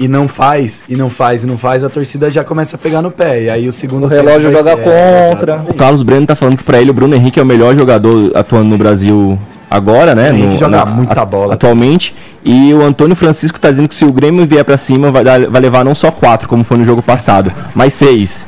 e 0.00 0.08
não 0.08 0.26
faz, 0.26 0.82
e 0.88 0.96
não 0.96 1.08
faz, 1.10 1.42
e 1.44 1.46
não 1.46 1.56
faz, 1.58 1.84
a 1.84 1.88
torcida 1.88 2.28
já 2.30 2.42
começa 2.42 2.74
a 2.76 2.78
pegar 2.78 3.02
no 3.02 3.10
pé. 3.10 3.42
E 3.44 3.50
aí 3.50 3.68
o 3.68 3.72
segundo 3.72 4.04
O 4.04 4.08
relógio 4.08 4.50
joga 4.50 4.74
ser- 4.74 4.80
é, 4.80 5.30
contra. 5.30 5.52
exatamente. 5.52 5.70
O 5.70 5.74
Carlos 5.74 6.02
Breno 6.02 6.26
tá 6.26 6.34
falando 6.36 6.56
que 6.56 6.64
pra 6.64 6.80
ele 6.80 6.90
o 6.90 6.94
Bruno 6.94 7.14
Henrique 7.14 7.38
é 7.38 7.42
o 7.42 7.46
melhor 7.46 7.76
jogador 7.78 8.32
atuando 8.36 8.68
no 8.68 8.78
Brasil 8.78 9.38
agora, 9.70 10.14
né? 10.14 10.28
Henrique 10.30 10.46
No- 10.54 10.56
joga 10.58 10.84
muita 10.86 11.24
bola. 11.24 11.54
Atualmente. 11.54 12.14
E 12.44 12.72
o 12.72 12.82
Antônio 12.82 13.14
Francisco 13.16 13.58
tá 13.58 13.70
dizendo 13.70 13.88
que 13.88 13.94
se 13.94 14.04
o 14.04 14.12
Grêmio 14.12 14.46
vier 14.46 14.64
pra 14.64 14.76
cima, 14.78 15.10
vai, 15.10 15.24
vai 15.24 15.60
levar 15.60 15.84
não 15.84 15.94
só 15.94 16.10
quatro, 16.10 16.48
como 16.48 16.64
foi 16.64 16.78
no 16.78 16.84
jogo 16.84 17.02
passado, 17.02 17.52
mas 17.74 17.92
seis. 17.94 18.46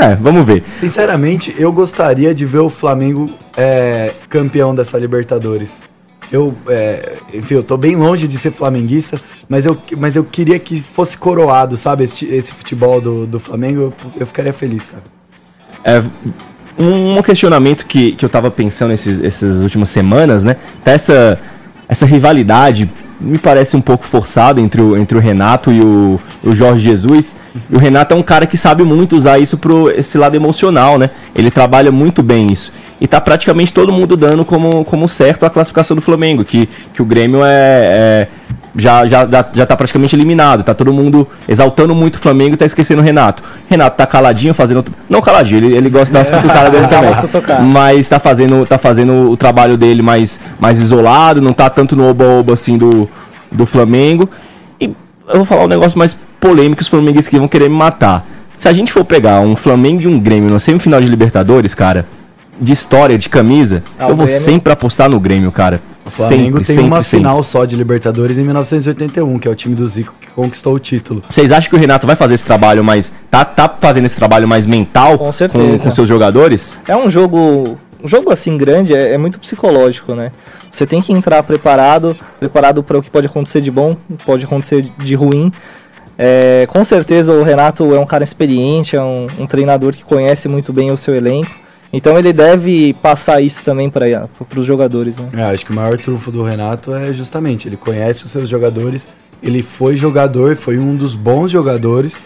É, 0.00 0.16
vamos 0.16 0.44
ver. 0.44 0.64
Sinceramente, 0.76 1.54
eu 1.56 1.72
gostaria 1.72 2.34
de 2.34 2.44
ver 2.44 2.58
o 2.58 2.68
Flamengo 2.68 3.30
é, 3.56 4.12
campeão 4.28 4.74
dessa 4.74 4.98
Libertadores. 4.98 5.80
Eu, 6.30 6.54
é, 6.68 7.14
enfim, 7.32 7.54
eu 7.54 7.62
tô 7.62 7.76
bem 7.76 7.96
longe 7.96 8.28
de 8.28 8.36
ser 8.36 8.50
flamenguista, 8.50 9.18
mas 9.48 9.64
eu, 9.64 9.78
mas 9.96 10.14
eu 10.14 10.24
queria 10.24 10.58
que 10.58 10.82
fosse 10.82 11.16
coroado, 11.16 11.76
sabe? 11.76 12.04
Esse, 12.04 12.26
esse 12.26 12.52
futebol 12.52 13.00
do, 13.00 13.26
do 13.26 13.40
Flamengo, 13.40 13.80
eu, 13.80 13.94
eu 14.20 14.26
ficaria 14.26 14.52
feliz, 14.52 14.84
cara. 14.84 15.02
É, 15.84 16.02
um, 16.78 17.14
questionamento 17.22 17.86
que, 17.86 18.12
que 18.12 18.24
eu 18.24 18.28
tava 18.28 18.50
pensando 18.50 18.92
esses, 18.92 19.22
essas 19.22 19.62
últimas 19.62 19.88
semanas, 19.90 20.42
né? 20.42 20.56
Tá 20.84 20.92
essa, 20.92 21.38
essa 21.88 22.06
rivalidade, 22.06 22.90
me 23.20 23.38
parece 23.38 23.76
um 23.76 23.80
pouco 23.80 24.04
forçada 24.04 24.60
entre 24.60 24.82
o, 24.82 24.96
entre 24.96 25.16
o 25.16 25.20
Renato 25.20 25.72
e 25.72 25.80
o, 25.80 26.20
o 26.44 26.52
Jorge 26.52 26.88
Jesus. 26.88 27.36
E 27.70 27.74
o 27.74 27.80
Renato 27.80 28.14
é 28.14 28.16
um 28.16 28.22
cara 28.22 28.46
que 28.46 28.56
sabe 28.56 28.84
muito 28.84 29.16
usar 29.16 29.38
isso 29.38 29.58
pro 29.58 29.90
esse 29.90 30.16
lado 30.16 30.36
emocional, 30.36 30.98
né? 30.98 31.10
Ele 31.34 31.50
trabalha 31.50 31.90
muito 31.90 32.22
bem 32.22 32.46
isso. 32.52 32.72
E 33.00 33.06
tá 33.06 33.20
praticamente 33.20 33.72
todo 33.72 33.92
mundo 33.92 34.16
dando 34.16 34.44
como, 34.44 34.84
como 34.84 35.08
certo 35.08 35.44
a 35.44 35.50
classificação 35.50 35.94
do 35.94 36.02
Flamengo, 36.02 36.44
que, 36.44 36.68
que 36.92 37.00
o 37.00 37.04
Grêmio 37.04 37.44
é, 37.44 37.48
é- 37.50 38.28
já, 38.76 39.06
já, 39.06 39.26
já, 39.52 39.66
tá 39.66 39.76
praticamente 39.76 40.14
eliminado. 40.14 40.62
Tá 40.62 40.74
todo 40.74 40.92
mundo 40.92 41.26
exaltando 41.48 41.94
muito 41.94 42.16
o 42.16 42.18
Flamengo 42.18 42.54
e 42.54 42.56
tá 42.56 42.64
esquecendo 42.64 43.00
o 43.00 43.04
Renato. 43.04 43.42
Renato 43.68 43.96
tá 43.96 44.06
caladinho, 44.06 44.54
fazendo. 44.54 44.84
Não 45.08 45.20
caladinho, 45.20 45.58
ele, 45.58 45.76
ele 45.76 45.90
gosta 45.90 46.06
de 46.06 46.12
dar 46.12 46.20
umas 46.20 46.30
cutucadas 46.30 46.72
dele 46.72 46.86
também. 46.88 47.72
Mas 47.72 48.08
tá 48.08 48.20
fazendo, 48.20 48.66
tá 48.66 48.78
fazendo 48.78 49.30
o 49.30 49.36
trabalho 49.36 49.76
dele 49.76 50.02
mais, 50.02 50.38
mais 50.60 50.80
isolado, 50.80 51.40
não 51.40 51.52
tá 51.52 51.68
tanto 51.68 51.96
no 51.96 52.08
oba-oba 52.08 52.54
assim 52.54 52.78
do, 52.78 53.07
do 53.52 53.66
Flamengo. 53.66 54.28
E 54.80 54.86
eu 55.28 55.36
vou 55.36 55.44
falar 55.44 55.64
um 55.64 55.68
negócio 55.68 55.98
mais 55.98 56.16
polêmico, 56.40 56.80
os 56.82 56.88
flamenguistas 56.88 57.28
que 57.28 57.38
vão 57.38 57.48
querer 57.48 57.68
me 57.68 57.76
matar. 57.76 58.24
Se 58.56 58.68
a 58.68 58.72
gente 58.72 58.92
for 58.92 59.04
pegar 59.04 59.40
um 59.40 59.54
Flamengo 59.54 60.02
e 60.02 60.06
um 60.06 60.18
Grêmio 60.18 60.50
na 60.50 60.58
semifinal 60.58 61.00
de 61.00 61.06
Libertadores, 61.06 61.74
cara, 61.74 62.06
de 62.60 62.72
história, 62.72 63.16
de 63.16 63.28
camisa, 63.28 63.82
Ah, 63.98 64.08
eu 64.08 64.16
vou 64.16 64.26
Grêmio- 64.26 64.42
sempre 64.42 64.72
apostar 64.72 65.08
no 65.08 65.20
Grêmio, 65.20 65.52
cara. 65.52 65.80
O 66.04 66.10
Flamengo 66.10 66.42
Sempre, 66.58 66.64
tem 66.64 66.74
sempre, 66.76 66.84
uma 66.90 67.02
sempre. 67.04 67.18
final 67.18 67.42
só 67.44 67.64
de 67.66 67.76
Libertadores 67.76 68.38
em 68.38 68.42
1981, 68.42 69.38
que 69.38 69.46
é 69.46 69.50
o 69.50 69.54
time 69.54 69.74
do 69.74 69.86
Zico 69.86 70.14
que 70.18 70.26
conquistou 70.28 70.74
o 70.74 70.78
título. 70.78 71.22
Vocês 71.28 71.52
acham 71.52 71.68
que 71.68 71.76
o 71.76 71.78
Renato 71.78 72.06
vai 72.06 72.16
fazer 72.16 72.34
esse 72.34 72.46
trabalho 72.46 72.82
mais. 72.82 73.12
Tá, 73.30 73.44
tá 73.44 73.72
fazendo 73.80 74.06
esse 74.06 74.16
trabalho 74.16 74.48
mais 74.48 74.64
mental 74.66 75.18
Com 75.18 75.30
certeza. 75.30 75.68
com, 75.68 75.78
com 75.78 75.90
seus 75.90 76.08
jogadores? 76.08 76.78
É 76.88 76.96
um 76.96 77.10
jogo. 77.10 77.76
Um 78.02 78.08
jogo 78.08 78.32
assim 78.32 78.56
grande 78.56 78.94
é, 78.94 79.12
é 79.12 79.18
muito 79.18 79.38
psicológico, 79.38 80.14
né? 80.14 80.32
Você 80.70 80.86
tem 80.86 81.02
que 81.02 81.12
entrar 81.12 81.42
preparado, 81.42 82.16
preparado 82.38 82.82
para 82.82 82.98
o 82.98 83.02
que 83.02 83.10
pode 83.10 83.26
acontecer 83.26 83.60
de 83.60 83.70
bom, 83.70 83.96
pode 84.24 84.44
acontecer 84.44 84.82
de 84.82 85.14
ruim. 85.14 85.52
É, 86.16 86.66
com 86.66 86.84
certeza 86.84 87.32
o 87.32 87.42
Renato 87.42 87.94
é 87.94 87.98
um 87.98 88.06
cara 88.06 88.24
experiente, 88.24 88.96
é 88.96 89.02
um, 89.02 89.26
um 89.38 89.46
treinador 89.46 89.92
que 89.92 90.04
conhece 90.04 90.48
muito 90.48 90.72
bem 90.72 90.90
o 90.90 90.96
seu 90.96 91.14
elenco. 91.14 91.50
Então 91.92 92.18
ele 92.18 92.32
deve 92.32 92.92
passar 92.94 93.40
isso 93.40 93.62
também 93.64 93.88
para 93.88 94.28
os 94.56 94.66
jogadores, 94.66 95.18
né? 95.18 95.28
É, 95.32 95.42
acho 95.44 95.64
que 95.64 95.72
o 95.72 95.74
maior 95.74 95.96
trunfo 95.96 96.30
do 96.30 96.42
Renato 96.42 96.94
é 96.94 97.12
justamente, 97.12 97.66
ele 97.66 97.76
conhece 97.76 98.24
os 98.24 98.30
seus 98.30 98.48
jogadores, 98.48 99.08
ele 99.42 99.62
foi 99.62 99.96
jogador, 99.96 100.56
foi 100.56 100.78
um 100.78 100.94
dos 100.94 101.14
bons 101.14 101.50
jogadores, 101.50 102.22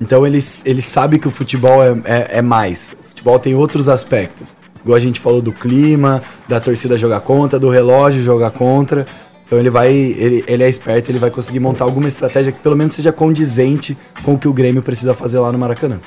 então 0.00 0.26
ele, 0.26 0.40
ele 0.64 0.82
sabe 0.82 1.18
que 1.18 1.28
o 1.28 1.30
futebol 1.30 1.82
é, 1.82 1.96
é, 2.04 2.38
é 2.38 2.42
mais. 2.42 2.96
O 3.04 3.08
futebol 3.10 3.38
tem 3.38 3.54
outros 3.54 3.88
aspectos. 3.88 4.56
Igual 4.84 4.96
a 4.96 5.00
gente 5.00 5.18
falou 5.18 5.40
do 5.40 5.52
clima, 5.52 6.22
da 6.46 6.60
torcida 6.60 6.98
jogar 6.98 7.20
contra, 7.20 7.58
do 7.58 7.70
relógio 7.70 8.22
jogar 8.22 8.50
contra. 8.50 9.06
Então 9.46 9.58
ele 9.58 9.70
vai. 9.70 9.90
Ele, 9.90 10.44
ele 10.46 10.62
é 10.62 10.68
esperto, 10.68 11.10
ele 11.10 11.18
vai 11.18 11.30
conseguir 11.30 11.60
montar 11.60 11.84
alguma 11.84 12.08
estratégia 12.08 12.52
que 12.52 12.58
pelo 12.58 12.76
menos 12.76 12.94
seja 12.94 13.12
condizente 13.12 13.96
com 14.22 14.34
o 14.34 14.38
que 14.38 14.48
o 14.48 14.52
Grêmio 14.52 14.82
precisa 14.82 15.14
fazer 15.14 15.38
lá 15.38 15.50
no 15.50 15.58
Maracanã. 15.58 15.98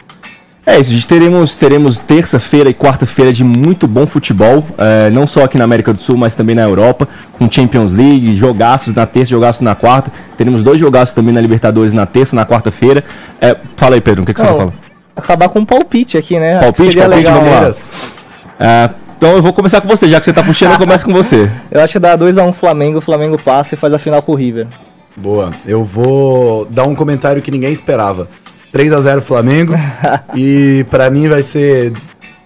É 0.70 0.78
isso, 0.82 0.92
gente. 0.92 1.08
Teremos, 1.08 1.56
teremos 1.56 1.98
terça-feira 1.98 2.70
e 2.70 2.74
quarta-feira 2.74 3.32
de 3.32 3.42
muito 3.42 3.88
bom 3.88 4.06
futebol, 4.06 4.66
é, 4.78 5.10
não 5.10 5.26
só 5.26 5.46
aqui 5.46 5.58
na 5.58 5.64
América 5.64 5.94
do 5.94 6.00
Sul, 6.00 6.18
mas 6.18 6.36
também 6.36 6.54
na 6.54 6.64
Europa, 6.64 7.08
com 7.38 7.50
Champions 7.50 7.94
League, 7.94 8.36
jogaços 8.36 8.94
na 8.94 9.06
terça, 9.06 9.30
jogaços 9.30 9.62
na 9.62 9.76
quarta. 9.76 10.12
Teremos 10.38 10.64
dois 10.64 10.78
jogaços 10.78 11.16
também 11.16 11.34
na 11.34 11.40
Libertadores 11.40 11.94
na 11.94 12.06
terça, 12.06 12.36
na 12.36 12.46
quarta-feira. 12.46 13.02
É, 13.40 13.56
fala 13.78 13.96
aí, 13.96 14.02
Pedro, 14.02 14.24
o 14.24 14.26
que, 14.26 14.34
que 14.34 14.42
você 14.42 14.46
Não, 14.46 14.58
vai 14.58 14.66
falar? 14.68 14.78
Acabar 15.16 15.48
com 15.48 15.60
um 15.60 15.66
palpite 15.66 16.18
aqui, 16.18 16.38
né? 16.38 16.60
Palpite, 16.60 16.98
palpite, 16.98 17.16
legal. 17.16 17.34
vamos 17.36 17.50
lá. 17.50 18.17
É, 18.60 18.90
então 19.18 19.36
eu 19.36 19.42
vou 19.42 19.52
começar 19.52 19.82
com 19.82 19.88
você, 19.88 20.08
já 20.08 20.20
que 20.20 20.26
você 20.26 20.34
tá 20.34 20.44
puxando, 20.44 20.74
eu 20.74 20.80
começo 20.80 21.04
com 21.04 21.12
você. 21.12 21.50
Eu 21.72 21.82
acho 21.82 21.94
que 21.94 22.00
dá 22.00 22.18
2x1 22.18 22.54
Flamengo, 22.54 23.00
o 23.00 23.02
Flamengo 23.02 23.38
passa 23.38 23.74
e 23.74 23.78
faz 23.78 23.94
a 23.94 23.98
final 23.98 24.22
com 24.22 24.34
o 24.34 24.36
River. 24.36 24.68
Boa. 25.16 25.50
Eu 25.66 25.84
vou 25.84 26.66
dar 26.66 26.88
um 26.88 26.94
comentário 26.94 27.42
que 27.42 27.50
ninguém 27.50 27.72
esperava. 27.72 28.28
3 28.72 28.94
a 28.94 29.02
0 29.02 29.22
Flamengo 29.22 29.74
e 30.36 30.86
pra 30.90 31.10
mim 31.10 31.28
vai 31.28 31.42
ser 31.42 31.94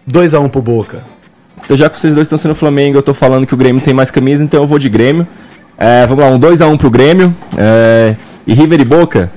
2 0.07 0.33
a 0.33 0.39
1 0.39 0.47
pro 0.47 0.61
Boca. 0.61 1.03
Então 1.63 1.75
já 1.75 1.89
que 1.89 1.99
vocês 1.99 2.13
dois 2.13 2.25
estão 2.25 2.37
sendo 2.37 2.55
Flamengo, 2.55 2.97
eu 2.97 3.03
tô 3.03 3.13
falando 3.13 3.45
que 3.45 3.53
o 3.53 3.57
Grêmio 3.57 3.81
tem 3.81 3.93
mais 3.93 4.09
camisa, 4.09 4.43
então 4.43 4.61
eu 4.61 4.67
vou 4.67 4.79
de 4.79 4.87
Grêmio. 4.87 5.27
É, 5.77 6.05
vamos 6.05 6.23
lá, 6.23 6.31
um 6.31 6.39
2x1 6.39 6.77
pro 6.77 6.89
Grêmio. 6.89 7.35
É, 7.57 8.15
e 8.47 8.53
River 8.53 8.79
e 8.79 8.85
Boca, 8.85 9.31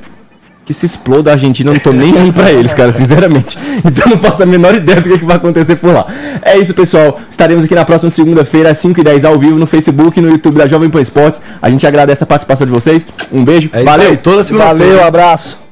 que 0.64 0.72
se 0.72 0.86
exploda 0.86 1.30
a 1.30 1.34
Argentina, 1.34 1.70
eu 1.70 1.74
não 1.74 1.80
tô 1.80 1.92
nem 1.92 2.16
aí 2.16 2.32
pra 2.32 2.50
eles, 2.50 2.72
cara, 2.72 2.92
sinceramente. 2.92 3.58
Então 3.84 4.10
não 4.10 4.18
faço 4.18 4.42
a 4.42 4.46
menor 4.46 4.74
ideia 4.74 5.00
do 5.00 5.08
que, 5.08 5.18
que 5.18 5.24
vai 5.24 5.36
acontecer 5.36 5.76
por 5.76 5.92
lá. 5.92 6.06
É 6.42 6.56
isso, 6.56 6.72
pessoal. 6.72 7.20
Estaremos 7.30 7.64
aqui 7.64 7.74
na 7.74 7.84
próxima 7.84 8.08
segunda-feira, 8.08 8.70
às 8.70 8.78
5h10 8.78 9.24
ao 9.24 9.38
vivo, 9.38 9.58
no 9.58 9.66
Facebook 9.66 10.18
e 10.18 10.22
no 10.22 10.28
YouTube 10.30 10.56
da 10.56 10.66
Jovem 10.66 10.88
Pan 10.88 11.00
Esportes. 11.00 11.40
A 11.60 11.68
gente 11.68 11.86
agradece 11.86 12.22
a 12.22 12.26
participação 12.26 12.66
de 12.66 12.72
vocês. 12.72 13.06
Um 13.30 13.44
beijo. 13.44 13.68
É 13.72 13.82
Valeu! 13.82 14.10
aí, 14.10 14.16
toda. 14.16 14.42
Valeu, 14.42 15.04
abraço. 15.04 15.63